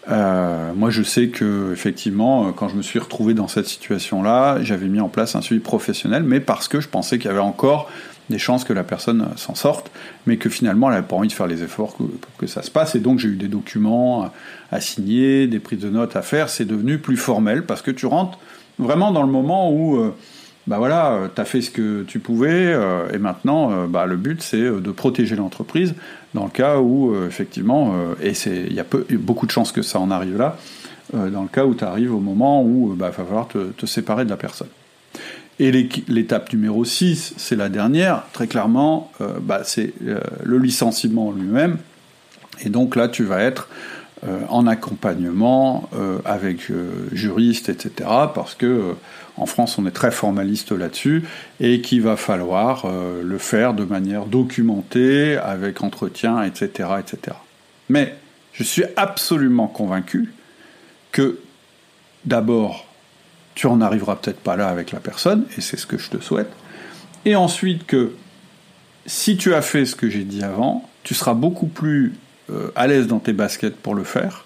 Euh, 0.09 0.73
moi, 0.73 0.89
je 0.89 1.03
sais 1.03 1.27
que 1.27 1.71
effectivement, 1.71 2.47
euh, 2.47 2.51
quand 2.51 2.69
je 2.69 2.75
me 2.75 2.81
suis 2.81 2.99
retrouvé 2.99 3.33
dans 3.33 3.47
cette 3.47 3.67
situation-là, 3.67 4.61
j'avais 4.63 4.87
mis 4.87 4.99
en 4.99 5.09
place 5.09 5.35
un 5.35 5.41
suivi 5.41 5.61
professionnel, 5.61 6.23
mais 6.23 6.39
parce 6.39 6.67
que 6.67 6.81
je 6.81 6.87
pensais 6.87 7.17
qu'il 7.19 7.27
y 7.27 7.31
avait 7.31 7.39
encore 7.39 7.89
des 8.29 8.39
chances 8.39 8.63
que 8.63 8.73
la 8.73 8.83
personne 8.83 9.27
s'en 9.35 9.55
sorte, 9.55 9.91
mais 10.25 10.37
que 10.37 10.49
finalement, 10.49 10.87
elle 10.87 10.95
n'avait 10.95 11.07
pas 11.07 11.17
envie 11.17 11.27
de 11.27 11.33
faire 11.33 11.47
les 11.47 11.63
efforts 11.63 11.95
pour 11.95 12.37
que 12.37 12.47
ça 12.47 12.61
se 12.61 12.71
passe. 12.71 12.95
Et 12.95 12.99
donc, 12.99 13.19
j'ai 13.19 13.27
eu 13.27 13.35
des 13.35 13.49
documents 13.49 14.31
à 14.71 14.81
signer, 14.81 15.47
des 15.47 15.59
prises 15.59 15.79
de 15.81 15.89
notes 15.89 16.15
à 16.15 16.21
faire. 16.21 16.49
C'est 16.49 16.65
devenu 16.65 16.97
plus 16.97 17.17
formel 17.17 17.65
parce 17.65 17.81
que 17.81 17.91
tu 17.91 18.05
rentres 18.05 18.39
vraiment 18.79 19.11
dans 19.11 19.23
le 19.23 19.31
moment 19.31 19.71
où 19.71 19.97
euh, 19.97 20.13
bah 20.67 20.77
voilà, 20.77 21.13
euh, 21.13 21.27
tu 21.33 21.41
as 21.41 21.45
fait 21.45 21.61
ce 21.61 21.71
que 21.71 22.03
tu 22.03 22.19
pouvais, 22.19 22.75
et 23.13 23.17
maintenant, 23.17 23.71
euh, 23.71 23.87
bah, 23.87 24.05
le 24.05 24.17
but, 24.17 24.41
c'est 24.41 24.61
de 24.61 24.91
protéger 24.91 25.35
l'entreprise 25.35 25.95
dans 26.33 26.45
le 26.45 26.49
cas 26.49 26.79
où, 26.79 27.13
effectivement, 27.25 27.93
et 28.21 28.33
il 28.45 28.73
y 28.73 28.79
a 28.79 28.85
beaucoup 29.11 29.45
de 29.45 29.51
chances 29.51 29.71
que 29.71 29.81
ça 29.81 29.99
en 29.99 30.11
arrive 30.11 30.37
là, 30.37 30.57
dans 31.13 31.41
le 31.41 31.49
cas 31.49 31.65
où 31.65 31.75
tu 31.75 31.83
arrives 31.83 32.13
au 32.13 32.19
moment 32.19 32.63
où 32.63 32.91
il 32.93 32.97
bah, 32.97 33.07
va 33.07 33.25
falloir 33.25 33.47
te, 33.47 33.85
séparer 33.85 34.23
de 34.23 34.29
la 34.29 34.37
personne. 34.37 34.69
Et 35.61 35.71
l'étape 36.07 36.51
numéro 36.53 36.83
6, 36.83 37.35
c'est 37.37 37.55
la 37.55 37.69
dernière, 37.69 38.23
très 38.33 38.47
clairement, 38.47 39.11
euh, 39.21 39.37
bah, 39.39 39.61
c'est 39.63 39.93
euh, 40.07 40.19
le 40.43 40.57
licenciement 40.57 41.31
lui-même. 41.31 41.77
Et 42.65 42.69
donc 42.69 42.95
là, 42.95 43.07
tu 43.07 43.23
vas 43.23 43.41
être 43.43 43.69
euh, 44.25 44.39
en 44.49 44.65
accompagnement 44.65 45.87
avec 46.25 46.71
juristes, 47.11 47.69
etc. 47.69 48.09
Parce 48.33 48.55
que 48.55 48.95
en 49.37 49.45
France, 49.45 49.77
on 49.77 49.85
est 49.85 49.91
très 49.91 50.11
formaliste 50.11 50.71
là-dessus, 50.71 51.23
et 51.59 51.81
qu'il 51.81 52.01
va 52.01 52.17
falloir 52.17 52.85
le 52.87 53.37
faire 53.37 53.73
de 53.73 53.85
manière 53.85 54.25
documentée, 54.25 55.37
avec 55.37 55.81
entretien, 55.81 56.43
etc., 56.43 56.89
etc. 56.99 57.37
Mais 57.89 58.15
je 58.53 58.63
suis 58.63 58.83
absolument 58.97 59.67
convaincu 59.67 60.33
que 61.11 61.39
d'abord, 62.25 62.85
tu 63.55 63.67
en 63.67 63.81
arriveras 63.81 64.15
peut-être 64.15 64.39
pas 64.39 64.55
là 64.55 64.67
avec 64.67 64.91
la 64.91 64.99
personne, 64.99 65.45
et 65.57 65.61
c'est 65.61 65.77
ce 65.77 65.85
que 65.85 65.97
je 65.97 66.09
te 66.09 66.21
souhaite. 66.21 66.51
Et 67.25 67.35
ensuite 67.35 67.85
que 67.85 68.13
si 69.05 69.37
tu 69.37 69.53
as 69.53 69.61
fait 69.61 69.85
ce 69.85 69.95
que 69.95 70.09
j'ai 70.09 70.23
dit 70.23 70.43
avant, 70.43 70.87
tu 71.03 71.13
seras 71.13 71.33
beaucoup 71.33 71.67
plus 71.67 72.13
euh, 72.49 72.71
à 72.75 72.87
l'aise 72.87 73.07
dans 73.07 73.19
tes 73.19 73.33
baskets 73.33 73.75
pour 73.75 73.95
le 73.95 74.03
faire. 74.03 74.45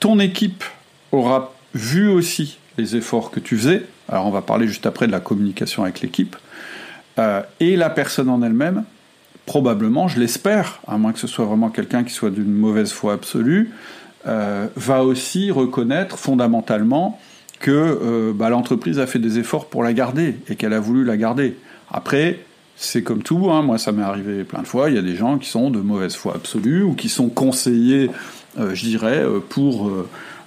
Ton 0.00 0.18
équipe 0.18 0.64
aura 1.12 1.54
vu 1.74 2.08
aussi 2.08 2.58
les 2.76 2.96
efforts 2.96 3.30
que 3.30 3.40
tu 3.40 3.56
faisais. 3.56 3.84
Alors 4.08 4.26
on 4.26 4.30
va 4.30 4.42
parler 4.42 4.66
juste 4.66 4.86
après 4.86 5.06
de 5.06 5.12
la 5.12 5.20
communication 5.20 5.82
avec 5.82 6.00
l'équipe. 6.00 6.36
Euh, 7.18 7.42
et 7.60 7.76
la 7.76 7.90
personne 7.90 8.28
en 8.28 8.42
elle-même, 8.42 8.84
probablement, 9.46 10.08
je 10.08 10.20
l'espère, 10.20 10.80
à 10.86 10.98
moins 10.98 11.12
que 11.12 11.18
ce 11.18 11.26
soit 11.26 11.44
vraiment 11.44 11.68
quelqu'un 11.68 12.04
qui 12.04 12.12
soit 12.12 12.30
d'une 12.30 12.52
mauvaise 12.52 12.92
foi 12.92 13.12
absolue, 13.12 13.70
euh, 14.26 14.66
va 14.76 15.04
aussi 15.04 15.50
reconnaître 15.50 16.18
fondamentalement 16.18 17.18
que 17.60 17.70
euh, 17.70 18.32
bah, 18.32 18.50
l'entreprise 18.50 18.98
a 18.98 19.06
fait 19.06 19.18
des 19.18 19.38
efforts 19.38 19.66
pour 19.66 19.82
la 19.82 19.92
garder 19.92 20.36
et 20.48 20.56
qu'elle 20.56 20.72
a 20.72 20.80
voulu 20.80 21.04
la 21.04 21.16
garder. 21.16 21.56
Après, 21.90 22.40
c'est 22.76 23.02
comme 23.02 23.22
tout, 23.22 23.50
hein, 23.50 23.62
moi 23.62 23.78
ça 23.78 23.90
m'est 23.90 24.02
arrivé 24.02 24.44
plein 24.44 24.62
de 24.62 24.66
fois, 24.66 24.88
il 24.88 24.94
y 24.94 24.98
a 24.98 25.02
des 25.02 25.16
gens 25.16 25.38
qui 25.38 25.48
sont 25.48 25.70
de 25.70 25.80
mauvaise 25.80 26.14
foi 26.14 26.34
absolue 26.36 26.82
ou 26.84 26.94
qui 26.94 27.08
sont 27.08 27.28
conseillés, 27.28 28.10
je 28.56 28.84
dirais, 28.84 29.24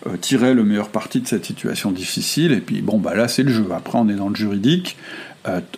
euh, 0.07 0.17
tirer 0.17 0.53
le 0.53 0.63
meilleur 0.63 0.89
parti 0.89 1.21
de 1.21 1.27
cette 1.27 1.45
situation 1.45 1.91
difficile, 1.91 2.51
et 2.51 2.61
puis 2.61 2.81
bon, 2.81 2.97
bah 2.97 3.15
là 3.15 3.27
c'est 3.27 3.43
le 3.43 3.51
jeu. 3.51 3.67
Après, 3.75 3.97
on 3.97 4.09
est 4.09 4.15
dans 4.15 4.29
le 4.29 4.35
juridique. 4.35 4.97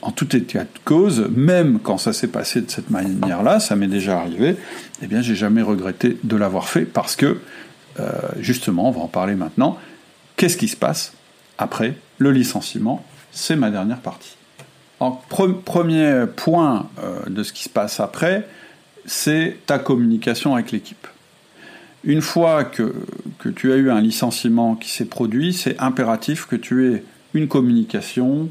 en 0.01 0.11
tout 0.11 0.35
état 0.35 0.63
de 0.63 0.79
cause, 0.83 1.29
même 1.33 1.79
quand 1.79 1.97
ça 1.97 2.11
s'est 2.11 2.27
passé 2.27 2.59
de 2.61 2.69
cette 2.69 2.89
manière-là, 2.89 3.61
ça 3.61 3.77
m'est 3.77 3.87
déjà 3.87 4.19
arrivé, 4.19 4.57
eh 5.01 5.07
bien 5.07 5.21
j'ai 5.21 5.35
jamais 5.35 5.61
regretté 5.61 6.17
de 6.23 6.35
l'avoir 6.35 6.67
fait 6.67 6.83
parce 6.83 7.15
que, 7.15 7.39
justement, 8.39 8.89
on 8.89 8.91
va 8.91 8.99
en 8.99 9.07
parler 9.07 9.35
maintenant, 9.35 9.77
qu'est-ce 10.35 10.57
qui 10.57 10.67
se 10.67 10.75
passe 10.75 11.13
après 11.57 11.95
le 12.17 12.31
licenciement? 12.31 13.05
C'est 13.31 13.55
ma 13.55 13.71
dernière 13.71 13.99
partie. 13.99 14.35
premier 15.65 16.25
point 16.35 16.89
euh, 17.03 17.19
de 17.27 17.43
ce 17.43 17.51
qui 17.51 17.63
se 17.63 17.69
passe 17.69 17.99
après, 17.99 18.47
c'est 19.05 19.57
ta 19.65 19.79
communication 19.79 20.53
avec 20.53 20.71
l'équipe. 20.71 21.07
Une 22.03 22.21
fois 22.21 22.63
que, 22.65 22.93
tu 23.55 23.71
as 23.71 23.75
eu 23.75 23.89
un 23.89 24.01
licenciement 24.01 24.75
qui 24.75 24.89
s'est 24.89 25.05
produit, 25.05 25.53
c'est 25.53 25.79
impératif 25.79 26.45
que 26.45 26.55
tu 26.55 26.87
aies 26.87 27.03
une 27.33 27.47
communication 27.47 28.49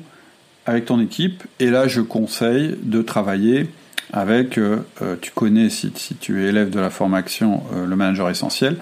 avec 0.67 0.87
ton 0.87 1.01
équipe. 1.01 1.43
Et 1.61 1.71
là, 1.71 1.89
je 1.89 2.01
conseille 2.01 2.77
de 2.83 3.03
travailler 3.03 3.69
avec, 4.13 4.59
euh, 4.59 4.79
euh, 5.01 5.17
tu 5.21 5.31
connais 5.33 5.71
si, 5.71 5.91
tu 5.91 6.43
es 6.43 6.49
élève 6.49 6.71
de 6.71 6.81
la 6.81 6.91
formation, 6.91 7.63
le 7.75 7.97
manager 7.97 8.31
essentiel, 8.31 8.77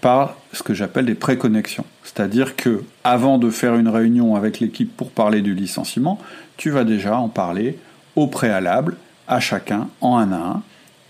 par 0.00 0.36
ce 0.52 0.62
que 0.62 0.74
j'appelle 0.74 1.06
des 1.06 1.14
préconnexions. 1.14 1.84
C'est-à-dire 2.04 2.56
que 2.56 2.84
avant 3.04 3.38
de 3.38 3.50
faire 3.50 3.74
une 3.74 3.88
réunion 3.88 4.36
avec 4.36 4.60
l'équipe 4.60 4.94
pour 4.96 5.10
parler 5.10 5.42
du 5.42 5.54
licenciement, 5.54 6.18
tu 6.56 6.70
vas 6.70 6.84
déjà 6.84 7.18
en 7.18 7.28
parler 7.28 7.78
au 8.14 8.26
préalable 8.26 8.96
à 9.28 9.40
chacun 9.40 9.88
en 10.00 10.18
un 10.18 10.32
à 10.32 10.36
un 10.36 10.62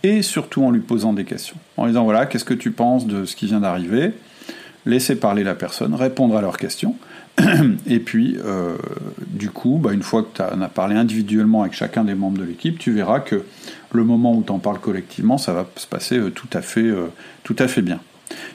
et 0.07 0.23
surtout 0.23 0.63
en 0.63 0.71
lui 0.71 0.81
posant 0.81 1.13
des 1.13 1.25
questions. 1.25 1.57
En 1.77 1.85
lui 1.85 1.93
disant 1.93 2.05
voilà, 2.05 2.27
qu'est-ce 2.27 2.45
que 2.45 2.55
tu 2.55 2.71
penses 2.71 3.07
de 3.07 3.25
ce 3.25 3.37
qui 3.37 3.47
vient 3.47 3.61
d'arriver? 3.61 4.13
Laisser 4.85 5.17
parler 5.17 5.43
la 5.43 5.55
personne, 5.55 5.95
répondre 5.95 6.37
à 6.37 6.41
leurs 6.41 6.59
questions. 6.59 6.97
Et 7.87 7.99
puis, 7.99 8.39
euh, 8.45 8.77
du 9.27 9.51
coup, 9.51 9.79
bah, 9.83 9.93
une 9.93 10.03
fois 10.03 10.23
que 10.23 10.37
tu 10.37 10.43
as 10.43 10.69
parlé 10.69 10.97
individuellement 10.97 11.63
avec 11.63 11.75
chacun 11.75 12.05
des 12.05 12.15
membres 12.15 12.39
de 12.39 12.45
l'équipe, 12.45 12.79
tu 12.79 12.93
verras 12.93 13.21
que 13.21 13.43
le 13.93 14.05
moment 14.05 14.35
où 14.35 14.43
tu 14.43 14.53
en 14.53 14.59
parles 14.59 14.79
collectivement, 14.79 15.39
ça 15.39 15.53
va 15.53 15.67
se 15.77 15.87
passer 15.87 16.19
euh, 16.19 16.31
tout, 16.31 16.49
à 16.53 16.63
fait, 16.63 16.81
euh, 16.81 17.07
tout 17.43 17.57
à 17.59 17.69
fait 17.69 17.83
bien. 17.83 18.01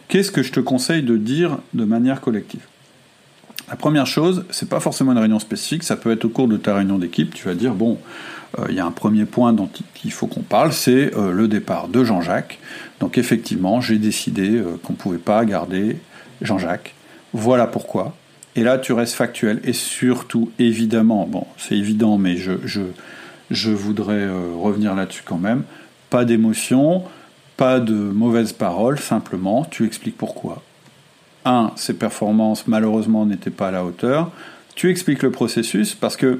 Qu'est-ce 0.07 0.31
que 0.31 0.41
je 0.41 0.51
te 0.51 0.59
conseille 0.59 1.03
de 1.03 1.17
dire 1.17 1.59
de 1.73 1.85
manière 1.85 2.21
collective? 2.21 2.61
La 3.71 3.77
première 3.77 4.05
chose, 4.05 4.43
c'est 4.49 4.67
pas 4.67 4.81
forcément 4.81 5.13
une 5.13 5.17
réunion 5.17 5.39
spécifique, 5.39 5.83
ça 5.83 5.95
peut 5.95 6.11
être 6.11 6.25
au 6.25 6.29
cours 6.29 6.49
de 6.49 6.57
ta 6.57 6.75
réunion 6.75 6.97
d'équipe, 6.97 7.33
tu 7.33 7.47
vas 7.47 7.55
dire 7.55 7.73
bon, 7.73 7.97
euh, 8.59 8.65
il 8.67 8.75
y 8.75 8.81
a 8.81 8.85
un 8.85 8.91
premier 8.91 9.23
point 9.23 9.53
dont 9.53 9.69
il 10.03 10.11
faut 10.11 10.27
qu'on 10.27 10.41
parle, 10.41 10.73
c'est 10.73 11.15
euh, 11.15 11.31
le 11.31 11.47
départ 11.47 11.87
de 11.87 12.03
Jean-Jacques. 12.03 12.59
Donc 12.99 13.17
effectivement, 13.17 13.79
j'ai 13.79 13.97
décidé 13.97 14.57
euh, 14.57 14.77
qu'on 14.83 14.91
ne 14.91 14.97
pouvait 14.97 15.17
pas 15.19 15.45
garder 15.45 15.95
Jean-Jacques. 16.41 16.93
Voilà 17.31 17.65
pourquoi. 17.65 18.13
Et 18.57 18.63
là, 18.63 18.77
tu 18.77 18.91
restes 18.91 19.13
factuel. 19.13 19.61
Et 19.63 19.71
surtout, 19.71 20.51
évidemment, 20.59 21.25
bon, 21.25 21.47
c'est 21.57 21.77
évident, 21.77 22.17
mais 22.17 22.35
je, 22.35 22.51
je, 22.65 22.81
je 23.51 23.71
voudrais 23.71 24.27
revenir 24.61 24.95
là-dessus 24.95 25.23
quand 25.25 25.37
même, 25.37 25.63
pas 26.09 26.25
d'émotion. 26.25 27.03
Pas 27.55 27.79
de 27.79 27.93
mauvaises 27.93 28.53
paroles, 28.53 28.97
simplement, 28.97 29.65
tu 29.65 29.85
expliques 29.85 30.17
pourquoi. 30.17 30.63
Un, 31.45 31.71
ses 31.75 31.93
performances 31.93 32.67
malheureusement 32.67 33.25
n'étaient 33.25 33.49
pas 33.49 33.69
à 33.69 33.71
la 33.71 33.83
hauteur. 33.83 34.31
Tu 34.75 34.89
expliques 34.89 35.23
le 35.23 35.31
processus 35.31 35.95
parce 35.95 36.15
que 36.15 36.39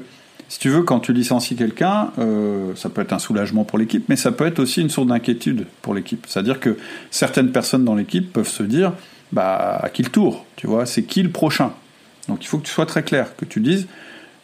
si 0.52 0.58
tu 0.58 0.68
veux, 0.68 0.82
quand 0.82 1.00
tu 1.00 1.14
licencies 1.14 1.56
quelqu'un, 1.56 2.10
euh, 2.18 2.74
ça 2.76 2.90
peut 2.90 3.00
être 3.00 3.14
un 3.14 3.18
soulagement 3.18 3.64
pour 3.64 3.78
l'équipe, 3.78 4.06
mais 4.10 4.16
ça 4.16 4.32
peut 4.32 4.44
être 4.46 4.58
aussi 4.58 4.82
une 4.82 4.90
source 4.90 5.06
d'inquiétude 5.06 5.64
pour 5.80 5.94
l'équipe. 5.94 6.26
C'est-à-dire 6.28 6.60
que 6.60 6.76
certaines 7.10 7.52
personnes 7.52 7.86
dans 7.86 7.94
l'équipe 7.94 8.30
peuvent 8.30 8.46
se 8.46 8.62
dire, 8.62 8.92
bah, 9.32 9.80
à 9.82 9.88
qui 9.88 10.02
le 10.02 10.10
tour 10.10 10.44
Tu 10.56 10.66
vois, 10.66 10.84
c'est 10.84 11.04
qui 11.04 11.22
le 11.22 11.30
prochain? 11.30 11.72
Donc 12.28 12.44
il 12.44 12.48
faut 12.48 12.58
que 12.58 12.66
tu 12.66 12.70
sois 12.70 12.84
très 12.84 13.02
clair, 13.02 13.34
que 13.34 13.46
tu 13.46 13.60
dises, 13.60 13.86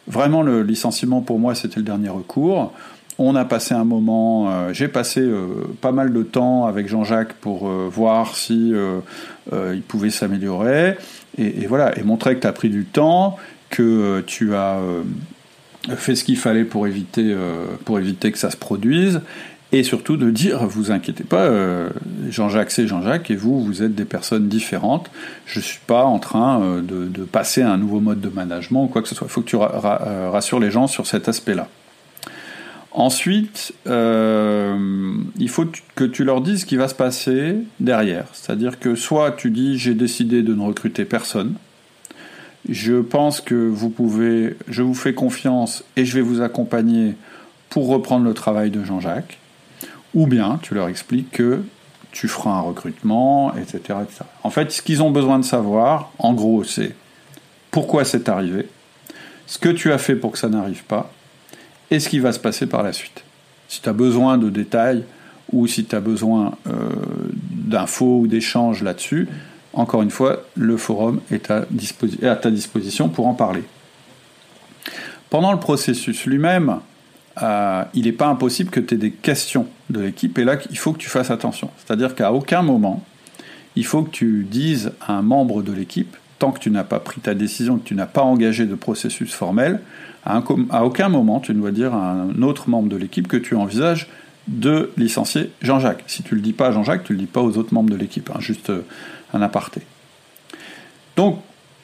vraiment 0.07 0.41
le 0.41 0.63
licenciement 0.63 1.21
pour 1.21 1.37
moi 1.37 1.53
c'était 1.53 1.77
le 1.77 1.85
dernier 1.85 2.09
recours. 2.09 2.73
On 3.19 3.35
a 3.35 3.45
passé 3.45 3.75
un 3.75 3.83
moment, 3.83 4.49
euh, 4.49 4.73
j'ai 4.73 4.87
passé 4.87 5.19
euh, 5.19 5.47
pas 5.79 5.91
mal 5.91 6.11
de 6.11 6.23
temps 6.23 6.65
avec 6.65 6.87
Jean-Jacques 6.87 7.33
pour 7.33 7.69
voir 7.69 8.35
si 8.35 8.73
il 9.51 9.81
pouvait 9.81 10.09
s'améliorer. 10.09 10.95
Et, 11.37 11.67
voilà 11.67 11.97
et 11.97 12.03
montrer 12.03 12.35
que 12.35 12.41
tu 12.41 12.47
as 12.47 12.51
pris 12.51 12.69
du 12.69 12.85
temps, 12.85 13.37
que 13.69 14.21
tu 14.27 14.53
as 14.55 14.79
fait 15.95 16.15
ce 16.15 16.23
qu'il 16.23 16.37
fallait 16.37 16.65
pour 16.65 16.87
éviter 16.87 17.35
pour 17.85 17.99
éviter 17.99 18.31
que 18.31 18.37
ça 18.37 18.51
se 18.51 18.57
produise. 18.57 19.21
Et 19.71 19.83
surtout 19.83 20.17
de 20.17 20.31
dire 20.31 20.65
vous 20.65 20.91
inquiétez 20.91 21.23
pas 21.23 21.49
Jean-Jacques 22.29 22.71
c'est 22.71 22.87
Jean-Jacques 22.87 23.29
et 23.29 23.35
vous 23.35 23.63
vous 23.63 23.83
êtes 23.83 23.95
des 23.95 24.05
personnes 24.05 24.47
différentes. 24.47 25.11
Je 25.45 25.59
suis 25.59 25.79
pas 25.85 26.03
en 26.03 26.19
train 26.19 26.81
de, 26.81 27.23
passer 27.23 27.61
à 27.61 27.71
un 27.71 27.77
nouveau 27.77 27.99
mode 27.99 28.21
de 28.21 28.29
management 28.29 28.83
ou 28.85 28.87
quoi 28.87 29.01
que 29.01 29.07
ce 29.07 29.15
soit. 29.15 29.27
Il 29.27 29.31
faut 29.31 29.41
que 29.41 29.49
tu 29.49 29.55
rassures 29.55 30.59
les 30.59 30.71
gens 30.71 30.87
sur 30.87 31.07
cet 31.07 31.29
aspect 31.29 31.55
là 31.55 31.67
Ensuite, 32.91 33.73
euh, 33.87 35.15
il 35.37 35.49
faut 35.49 35.65
que 35.95 36.03
tu 36.03 36.23
leur 36.23 36.41
dises 36.41 36.61
ce 36.61 36.65
qui 36.65 36.75
va 36.75 36.87
se 36.87 36.95
passer 36.95 37.57
derrière. 37.79 38.25
C'est-à-dire 38.33 38.79
que 38.79 38.95
soit 38.95 39.31
tu 39.31 39.51
dis 39.51 39.77
j'ai 39.77 39.93
décidé 39.93 40.41
de 40.41 40.55
ne 40.55 40.63
recruter 40.63 41.05
personne, 41.05 41.53
je 42.67 42.95
pense 42.95 43.41
que 43.41 43.55
vous 43.55 43.89
pouvez, 43.89 44.57
je 44.67 44.81
vous 44.81 44.95
fais 44.95 45.13
confiance 45.13 45.83
et 45.95 46.05
je 46.05 46.15
vais 46.15 46.21
vous 46.21 46.41
accompagner 46.41 47.15
pour 47.69 47.87
reprendre 47.87 48.25
le 48.25 48.33
travail 48.33 48.71
de 48.71 48.83
Jean-Jacques, 48.83 49.37
ou 50.15 50.25
bien 50.25 50.59
tu 50.63 50.73
leur 50.73 50.87
expliques 50.87 51.31
que 51.31 51.61
tu 52.11 52.27
feras 52.27 52.51
un 52.51 52.61
recrutement, 52.61 53.55
etc., 53.55 53.99
etc. 54.03 54.23
En 54.43 54.49
fait, 54.49 54.71
ce 54.71 54.81
qu'ils 54.81 55.03
ont 55.03 55.11
besoin 55.11 55.37
de 55.37 55.45
savoir, 55.45 56.11
en 56.17 56.33
gros, 56.33 56.63
c'est 56.63 56.95
pourquoi 57.69 58.03
c'est 58.03 58.27
arrivé, 58.29 58.67
ce 59.45 59.59
que 59.59 59.69
tu 59.69 59.91
as 59.91 59.99
fait 59.99 60.15
pour 60.15 60.31
que 60.31 60.39
ça 60.39 60.49
n'arrive 60.49 60.83
pas, 60.83 61.11
et 61.91 61.99
ce 61.99 62.09
qui 62.09 62.19
va 62.19 62.31
se 62.31 62.39
passer 62.39 62.65
par 62.65 62.83
la 62.83 62.93
suite. 62.93 63.23
Si 63.67 63.81
tu 63.81 63.89
as 63.89 63.93
besoin 63.93 64.37
de 64.37 64.49
détails 64.49 65.03
ou 65.51 65.67
si 65.67 65.85
tu 65.85 65.95
as 65.95 65.99
besoin 65.99 66.53
euh, 66.67 66.73
d'infos 67.41 68.19
ou 68.21 68.27
d'échanges 68.27 68.83
là-dessus, 68.83 69.27
encore 69.73 70.01
une 70.01 70.11
fois, 70.11 70.43
le 70.55 70.77
forum 70.77 71.21
est 71.31 71.51
à, 71.51 71.65
ta 72.35 72.51
disposition 72.51 73.09
pour 73.09 73.27
en 73.27 73.33
parler. 73.33 73.63
Pendant 75.29 75.51
le 75.51 75.59
processus 75.59 76.25
lui-même, 76.25 76.79
euh, 77.41 77.83
il 77.93 78.05
n'est 78.05 78.11
pas 78.11 78.27
impossible 78.27 78.71
que 78.71 78.79
tu 78.79 78.95
aies 78.95 78.97
des 78.97 79.11
questions 79.11 79.67
de 79.89 80.01
l'équipe, 80.01 80.37
et 80.39 80.43
là, 80.43 80.57
il 80.71 80.77
faut 80.77 80.91
que 80.91 80.97
tu 80.97 81.09
fasses 81.09 81.29
attention. 81.29 81.69
C'est-à-dire 81.77 82.15
qu'à 82.15 82.33
aucun 82.33 82.63
moment, 82.63 83.03
il 83.75 83.85
faut 83.85 84.03
que 84.03 84.09
tu 84.09 84.45
dises 84.49 84.91
à 85.01 85.13
un 85.13 85.21
membre 85.21 85.61
de 85.61 85.71
l'équipe, 85.71 86.15
tant 86.39 86.51
que 86.51 86.59
tu 86.59 86.71
n'as 86.71 86.83
pas 86.83 86.99
pris 86.99 87.21
ta 87.21 87.35
décision, 87.35 87.77
que 87.77 87.87
tu 87.87 87.95
n'as 87.95 88.07
pas 88.07 88.23
engagé 88.23 88.65
de 88.65 88.75
processus 88.75 89.31
formel, 89.31 89.81
à, 90.25 90.83
aucun 90.83 91.09
moment 91.09 91.39
tu 91.39 91.53
ne 91.53 91.59
dois 91.59 91.71
dire 91.71 91.93
à 91.93 92.11
un 92.11 92.41
autre 92.41 92.69
membre 92.69 92.89
de 92.89 92.97
l'équipe 92.97 93.27
que 93.27 93.37
tu 93.37 93.55
envisages 93.55 94.07
de 94.47 94.91
licencier 94.97 95.51
Jean-Jacques. 95.61 96.03
Si 96.07 96.23
tu 96.23 96.33
ne 96.33 96.39
le 96.39 96.43
dis 96.43 96.53
pas 96.53 96.67
à 96.67 96.71
Jean-Jacques, 96.71 97.03
tu 97.03 97.13
ne 97.13 97.17
le 97.17 97.25
dis 97.25 97.31
pas 97.31 97.41
aux 97.41 97.57
autres 97.57 97.73
membres 97.73 97.89
de 97.89 97.95
l'équipe, 97.95 98.29
hein, 98.33 98.39
juste 98.39 98.69
euh, 98.69 98.85
un 99.33 99.41
aparté. 99.41 99.81
Donc, 101.15 101.39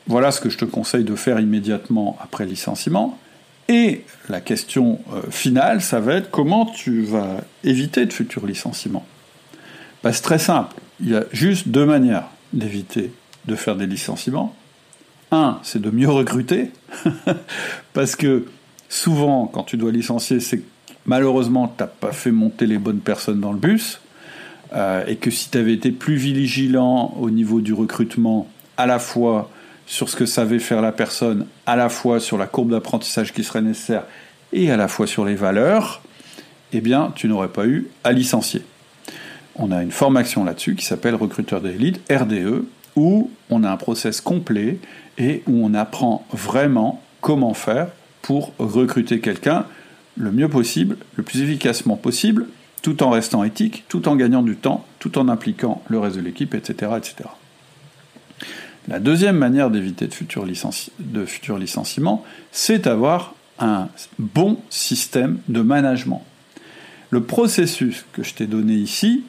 voilà 0.07 0.31
ce 0.31 0.41
que 0.41 0.49
je 0.49 0.57
te 0.57 0.65
conseille 0.65 1.03
de 1.03 1.15
faire 1.15 1.39
immédiatement 1.39 2.17
après 2.21 2.45
licenciement. 2.45 3.19
Et 3.67 4.03
la 4.29 4.41
question 4.41 4.99
euh, 5.13 5.21
finale, 5.29 5.81
ça 5.81 5.99
va 5.99 6.15
être 6.15 6.29
comment 6.29 6.65
tu 6.65 7.01
vas 7.01 7.41
éviter 7.63 8.05
de 8.05 8.13
futurs 8.13 8.45
licenciements? 8.45 9.05
Bah, 10.03 10.13
c'est 10.13 10.21
très 10.21 10.39
simple. 10.39 10.75
Il 11.01 11.09
y 11.09 11.15
a 11.15 11.25
juste 11.31 11.67
deux 11.67 11.85
manières 11.85 12.27
d'éviter 12.53 13.11
de 13.45 13.55
faire 13.55 13.75
des 13.75 13.87
licenciements. 13.87 14.55
Un, 15.31 15.59
c'est 15.63 15.81
de 15.81 15.89
mieux 15.89 16.09
recruter, 16.09 16.71
parce 17.93 18.15
que 18.15 18.45
souvent, 18.89 19.47
quand 19.47 19.63
tu 19.63 19.77
dois 19.77 19.91
licencier, 19.91 20.39
c'est 20.39 20.61
malheureusement, 21.05 21.67
tu 21.67 21.83
n'as 21.83 21.87
pas 21.87 22.11
fait 22.11 22.31
monter 22.31 22.65
les 22.67 22.77
bonnes 22.77 22.99
personnes 22.99 23.39
dans 23.39 23.51
le 23.51 23.57
bus, 23.57 24.01
euh, 24.73 25.05
et 25.07 25.15
que 25.15 25.31
si 25.31 25.49
tu 25.49 25.57
avais 25.57 25.73
été 25.73 25.91
plus 25.91 26.15
vigilant 26.15 27.15
au 27.19 27.29
niveau 27.29 27.61
du 27.61 27.73
recrutement, 27.73 28.47
à 28.77 28.85
la 28.85 28.99
fois 28.99 29.49
sur 29.87 30.09
ce 30.09 30.15
que 30.15 30.25
savait 30.25 30.59
faire 30.59 30.81
la 30.81 30.91
personne, 30.91 31.45
à 31.65 31.75
la 31.75 31.89
fois 31.89 32.19
sur 32.19 32.37
la 32.37 32.47
courbe 32.47 32.71
d'apprentissage 32.71 33.33
qui 33.33 33.43
serait 33.43 33.61
nécessaire, 33.61 34.03
et 34.53 34.71
à 34.71 34.77
la 34.77 34.87
fois 34.87 35.07
sur 35.07 35.25
les 35.25 35.35
valeurs, 35.35 36.01
eh 36.73 36.81
bien, 36.81 37.11
tu 37.15 37.27
n'aurais 37.27 37.49
pas 37.49 37.65
eu 37.65 37.87
à 38.03 38.11
licencier. 38.11 38.61
On 39.55 39.71
a 39.71 39.81
une 39.81 39.91
formation 39.91 40.43
là-dessus 40.43 40.75
qui 40.75 40.85
s'appelle 40.85 41.15
Recruteur 41.15 41.61
d'élite, 41.61 42.01
RDE, 42.11 42.65
où 42.95 43.29
on 43.49 43.63
a 43.63 43.71
un 43.71 43.77
process 43.77 44.21
complet 44.21 44.79
et 45.17 45.43
où 45.47 45.65
on 45.65 45.73
apprend 45.73 46.25
vraiment 46.31 47.01
comment 47.21 47.53
faire 47.53 47.89
pour 48.21 48.53
recruter 48.57 49.19
quelqu'un 49.19 49.65
le 50.17 50.31
mieux 50.31 50.49
possible, 50.49 50.97
le 51.15 51.23
plus 51.23 51.41
efficacement 51.41 51.97
possible, 51.97 52.47
tout 52.81 53.03
en 53.03 53.09
restant 53.09 53.43
éthique, 53.43 53.83
tout 53.89 54.07
en 54.07 54.15
gagnant 54.15 54.43
du 54.43 54.55
temps, 54.55 54.85
tout 54.99 55.17
en 55.17 55.27
impliquant 55.27 55.81
le 55.89 55.99
reste 55.99 56.15
de 56.15 56.21
l'équipe, 56.21 56.53
etc., 56.53 56.91
etc. 56.97 57.29
La 58.87 58.99
deuxième 58.99 59.37
manière 59.37 59.71
d'éviter 59.71 60.07
de 60.07 60.13
futurs, 60.13 60.45
licenciements, 61.57 62.23
c'est 62.51 62.85
d'avoir 62.85 63.33
un 63.57 63.87
bon 64.19 64.59
système 64.69 65.39
de 65.47 65.61
management. 65.61 66.23
Le 67.09 67.23
processus 67.23 68.05
que 68.13 68.23
je 68.23 68.35
t'ai 68.35 68.45
donné 68.45 68.73
ici, 68.73 69.23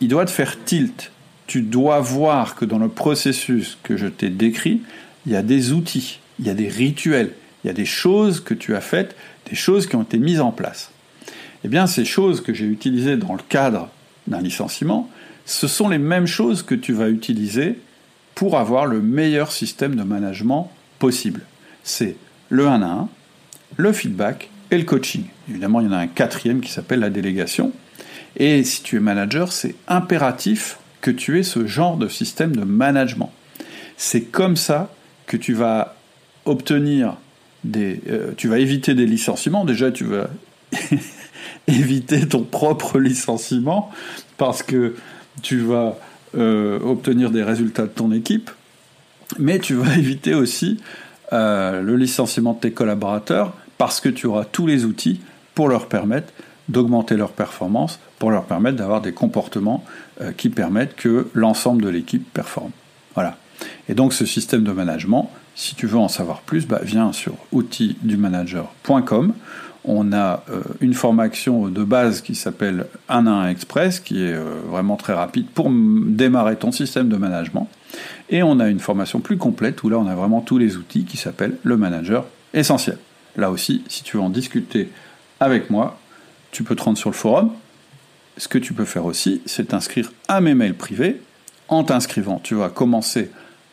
il 0.00 0.08
doit 0.08 0.24
te 0.24 0.30
faire 0.30 0.62
tilt. 0.64 1.10
Tu 1.46 1.62
dois 1.62 2.00
voir 2.00 2.54
que 2.54 2.64
dans 2.64 2.78
le 2.78 2.88
processus 2.88 3.78
que 3.82 3.96
je 3.96 4.06
t'ai 4.06 4.30
décrit, 4.30 4.82
il 5.26 5.32
y 5.32 5.36
a 5.36 5.42
des 5.42 5.72
outils, 5.72 6.20
il 6.38 6.46
y 6.46 6.50
a 6.50 6.54
des 6.54 6.68
rituels, 6.68 7.32
il 7.62 7.68
y 7.68 7.70
a 7.70 7.74
des 7.74 7.84
choses 7.84 8.40
que 8.40 8.54
tu 8.54 8.74
as 8.74 8.80
faites, 8.80 9.14
des 9.48 9.56
choses 9.56 9.86
qui 9.86 9.96
ont 9.96 10.02
été 10.02 10.18
mises 10.18 10.40
en 10.40 10.52
place. 10.52 10.90
Eh 11.64 11.68
bien, 11.68 11.86
ces 11.86 12.04
choses 12.04 12.40
que 12.40 12.52
j'ai 12.52 12.66
utilisées 12.66 13.16
dans 13.16 13.34
le 13.34 13.42
cadre 13.48 13.88
d'un 14.26 14.40
licenciement, 14.40 15.08
ce 15.44 15.68
sont 15.68 15.88
les 15.88 15.98
mêmes 15.98 16.26
choses 16.26 16.62
que 16.62 16.74
tu 16.74 16.92
vas 16.92 17.08
utiliser 17.08 17.78
pour 18.34 18.58
avoir 18.58 18.86
le 18.86 19.00
meilleur 19.00 19.52
système 19.52 19.94
de 19.94 20.02
management 20.02 20.70
possible. 20.98 21.42
C'est 21.84 22.16
le 22.48 22.66
1 22.66 22.82
à 22.82 22.86
1, 22.86 23.08
le 23.76 23.92
feedback 23.92 24.50
et 24.70 24.78
le 24.78 24.84
coaching. 24.84 25.24
Évidemment, 25.48 25.80
il 25.80 25.86
y 25.86 25.88
en 25.88 25.92
a 25.92 25.98
un 25.98 26.06
quatrième 26.06 26.60
qui 26.60 26.70
s'appelle 26.70 27.00
la 27.00 27.10
délégation. 27.10 27.72
Et 28.36 28.64
si 28.64 28.82
tu 28.82 28.96
es 28.96 29.00
manager, 29.00 29.52
c'est 29.52 29.74
impératif 29.88 30.78
que 31.02 31.10
tu 31.10 31.38
aies 31.38 31.42
ce 31.42 31.66
genre 31.66 31.98
de 31.98 32.08
système 32.08 32.56
de 32.56 32.64
management. 32.64 33.30
C'est 33.98 34.22
comme 34.22 34.56
ça 34.56 34.90
que 35.26 35.36
tu 35.36 35.52
vas 35.52 35.96
obtenir 36.46 37.16
des, 37.64 38.00
euh, 38.08 38.32
tu 38.36 38.48
vas 38.48 38.58
éviter 38.58 38.94
des 38.94 39.06
licenciements. 39.06 39.64
Déjà, 39.64 39.90
tu 39.90 40.04
vas 40.04 40.30
éviter 41.66 42.26
ton 42.26 42.42
propre 42.42 42.98
licenciement 42.98 43.90
parce 44.38 44.62
que 44.62 44.94
tu 45.42 45.58
vas 45.58 45.98
euh, 46.36 46.80
obtenir 46.80 47.30
des 47.30 47.42
résultats 47.42 47.82
de 47.82 47.88
ton 47.88 48.12
équipe, 48.12 48.50
mais 49.38 49.58
tu 49.58 49.74
vas 49.74 49.94
éviter 49.98 50.34
aussi 50.34 50.80
euh, 51.32 51.82
le 51.82 51.96
licenciement 51.96 52.54
de 52.54 52.60
tes 52.60 52.72
collaborateurs 52.72 53.54
parce 53.76 54.00
que 54.00 54.08
tu 54.08 54.26
auras 54.26 54.44
tous 54.44 54.66
les 54.66 54.84
outils 54.84 55.20
pour 55.54 55.68
leur 55.68 55.88
permettre 55.88 56.32
d'augmenter 56.68 57.16
leur 57.16 57.32
performance, 57.32 57.98
pour 58.18 58.30
leur 58.30 58.44
permettre 58.44 58.76
d'avoir 58.76 59.00
des 59.00 59.12
comportements 59.12 59.84
qui 60.36 60.50
permettent 60.50 60.94
que 60.94 61.28
l'ensemble 61.34 61.82
de 61.82 61.88
l'équipe 61.88 62.32
performe. 62.32 62.70
Voilà. 63.14 63.38
Et 63.88 63.94
donc 63.94 64.12
ce 64.12 64.26
système 64.26 64.64
de 64.64 64.72
management, 64.72 65.30
si 65.54 65.74
tu 65.74 65.86
veux 65.86 65.98
en 65.98 66.08
savoir 66.08 66.40
plus, 66.40 66.66
bah, 66.66 66.80
viens 66.82 67.12
sur 67.12 67.34
outildumanager.com. 67.52 69.34
On 69.84 70.12
a 70.12 70.44
euh, 70.48 70.62
une 70.80 70.94
formation 70.94 71.68
de 71.68 71.82
base 71.82 72.20
qui 72.20 72.36
s'appelle 72.36 72.86
1 73.08 73.26
à 73.26 73.30
1 73.30 73.48
Express, 73.48 73.98
qui 73.98 74.22
est 74.22 74.32
euh, 74.32 74.60
vraiment 74.68 74.96
très 74.96 75.12
rapide 75.12 75.46
pour 75.52 75.70
démarrer 75.70 76.56
ton 76.56 76.70
système 76.70 77.08
de 77.08 77.16
management. 77.16 77.68
Et 78.30 78.42
on 78.42 78.60
a 78.60 78.68
une 78.68 78.78
formation 78.78 79.20
plus 79.20 79.36
complète 79.36 79.82
où 79.82 79.88
là 79.88 79.98
on 79.98 80.06
a 80.06 80.14
vraiment 80.14 80.40
tous 80.40 80.56
les 80.56 80.76
outils 80.76 81.04
qui 81.04 81.16
s'appellent 81.16 81.56
le 81.64 81.76
manager 81.76 82.24
essentiel. 82.54 82.98
Là 83.36 83.50
aussi, 83.50 83.82
si 83.88 84.04
tu 84.04 84.16
veux 84.16 84.22
en 84.22 84.30
discuter 84.30 84.90
avec 85.40 85.68
moi, 85.68 85.98
tu 86.52 86.62
peux 86.62 86.76
te 86.76 86.82
rendre 86.82 86.98
sur 86.98 87.10
le 87.10 87.16
forum. 87.16 87.50
Ce 88.36 88.48
que 88.48 88.58
tu 88.58 88.72
peux 88.72 88.84
faire 88.84 89.04
aussi, 89.04 89.42
c'est 89.46 89.68
t'inscrire 89.68 90.12
à 90.28 90.40
mes 90.40 90.54
mails 90.54 90.74
privés. 90.74 91.20
En 91.68 91.84
t'inscrivant, 91.84 92.40
tu 92.42 92.54
vas 92.54 92.70
commencer 92.70 93.30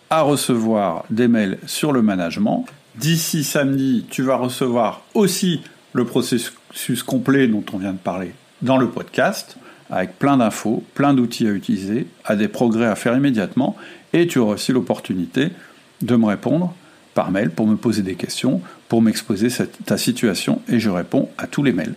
à 0.10 0.22
recevoir 0.22 1.06
des 1.10 1.28
mails 1.28 1.58
sur 1.66 1.92
le 1.92 2.02
management. 2.02 2.66
D'ici 2.96 3.44
samedi, 3.44 4.06
tu 4.10 4.24
vas 4.24 4.36
recevoir 4.36 5.04
aussi 5.14 5.62
le 5.94 6.06
processus 6.06 7.04
complet 7.04 7.48
dont 7.48 7.64
on 7.74 7.78
vient 7.78 7.94
de 7.94 7.98
parler 7.98 8.34
dans 8.62 8.78
le 8.78 8.90
podcast, 8.90 9.58
avec 9.90 10.20
plein 10.20 10.38
d'infos, 10.38 10.84
plein 10.94 11.14
d'outils 11.14 11.48
à 11.48 11.52
utiliser, 11.52 12.08
à 12.26 12.36
des 12.36 12.48
progrès 12.48 12.86
à 12.86 12.96
faire 12.96 13.16
immédiatement, 13.16 13.76
et 14.14 14.28
tu 14.28 14.40
auras 14.40 14.56
aussi 14.56 14.72
l'opportunité 14.72 15.50
de 16.02 16.16
me 16.16 16.26
répondre 16.26 16.74
par 17.14 17.32
mail 17.32 17.50
pour 17.50 17.68
me 17.68 17.76
poser 17.76 18.02
des 18.02 18.16
questions, 18.16 18.62
pour 18.88 19.02
m'exposer 19.02 19.48
ta 19.86 19.98
situation, 19.98 20.62
et 20.68 20.80
je 20.80 20.90
réponds 20.90 21.30
à 21.38 21.48
tous 21.48 21.64
les 21.64 21.72
mails. 21.74 21.96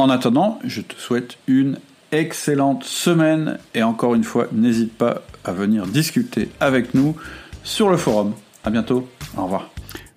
En 0.00 0.08
attendant, 0.08 0.58
je 0.64 0.80
te 0.80 0.94
souhaite 0.98 1.36
une 1.46 1.78
excellente 2.10 2.84
semaine, 2.84 3.58
et 3.74 3.82
encore 3.82 4.14
une 4.14 4.24
fois, 4.24 4.46
n'hésite 4.50 4.96
pas 4.96 5.20
à 5.44 5.52
venir 5.52 5.86
discuter 5.86 6.48
avec 6.58 6.94
nous 6.94 7.16
sur 7.64 7.90
le 7.90 7.98
forum. 7.98 8.32
À 8.64 8.70
bientôt. 8.70 9.06
Au 9.36 9.42
revoir. 9.42 9.68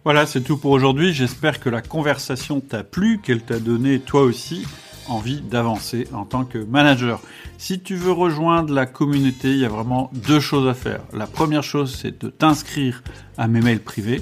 Voilà, 0.05 0.25
c'est 0.25 0.39
tout 0.39 0.55
pour 0.55 0.71
aujourd'hui. 0.71 1.11
J'espère 1.11 1.59
que 1.59 1.69
la 1.69 1.81
conversation 1.81 2.61
t'a 2.61 2.86
plu, 2.86 3.19
qu'elle 3.21 3.41
t'a 3.41 3.59
donné 3.59 3.99
toi 3.99 4.21
aussi 4.21 4.65
envie 5.09 5.41
d'avancer 5.41 6.07
en 6.13 6.23
tant 6.23 6.45
que 6.45 6.59
manager. 6.59 7.19
Si 7.57 7.81
tu 7.81 7.95
veux 7.95 8.13
rejoindre 8.13 8.73
la 8.73 8.86
communauté, 8.86 9.49
il 9.49 9.57
y 9.57 9.65
a 9.65 9.69
vraiment 9.69 10.09
deux 10.13 10.39
choses 10.39 10.69
à 10.69 10.73
faire. 10.73 11.01
La 11.11 11.27
première 11.27 11.63
chose, 11.63 11.93
c'est 11.93 12.23
de 12.23 12.29
t'inscrire 12.29 13.03
à 13.38 13.49
mes 13.49 13.59
mails 13.59 13.81
privés. 13.81 14.21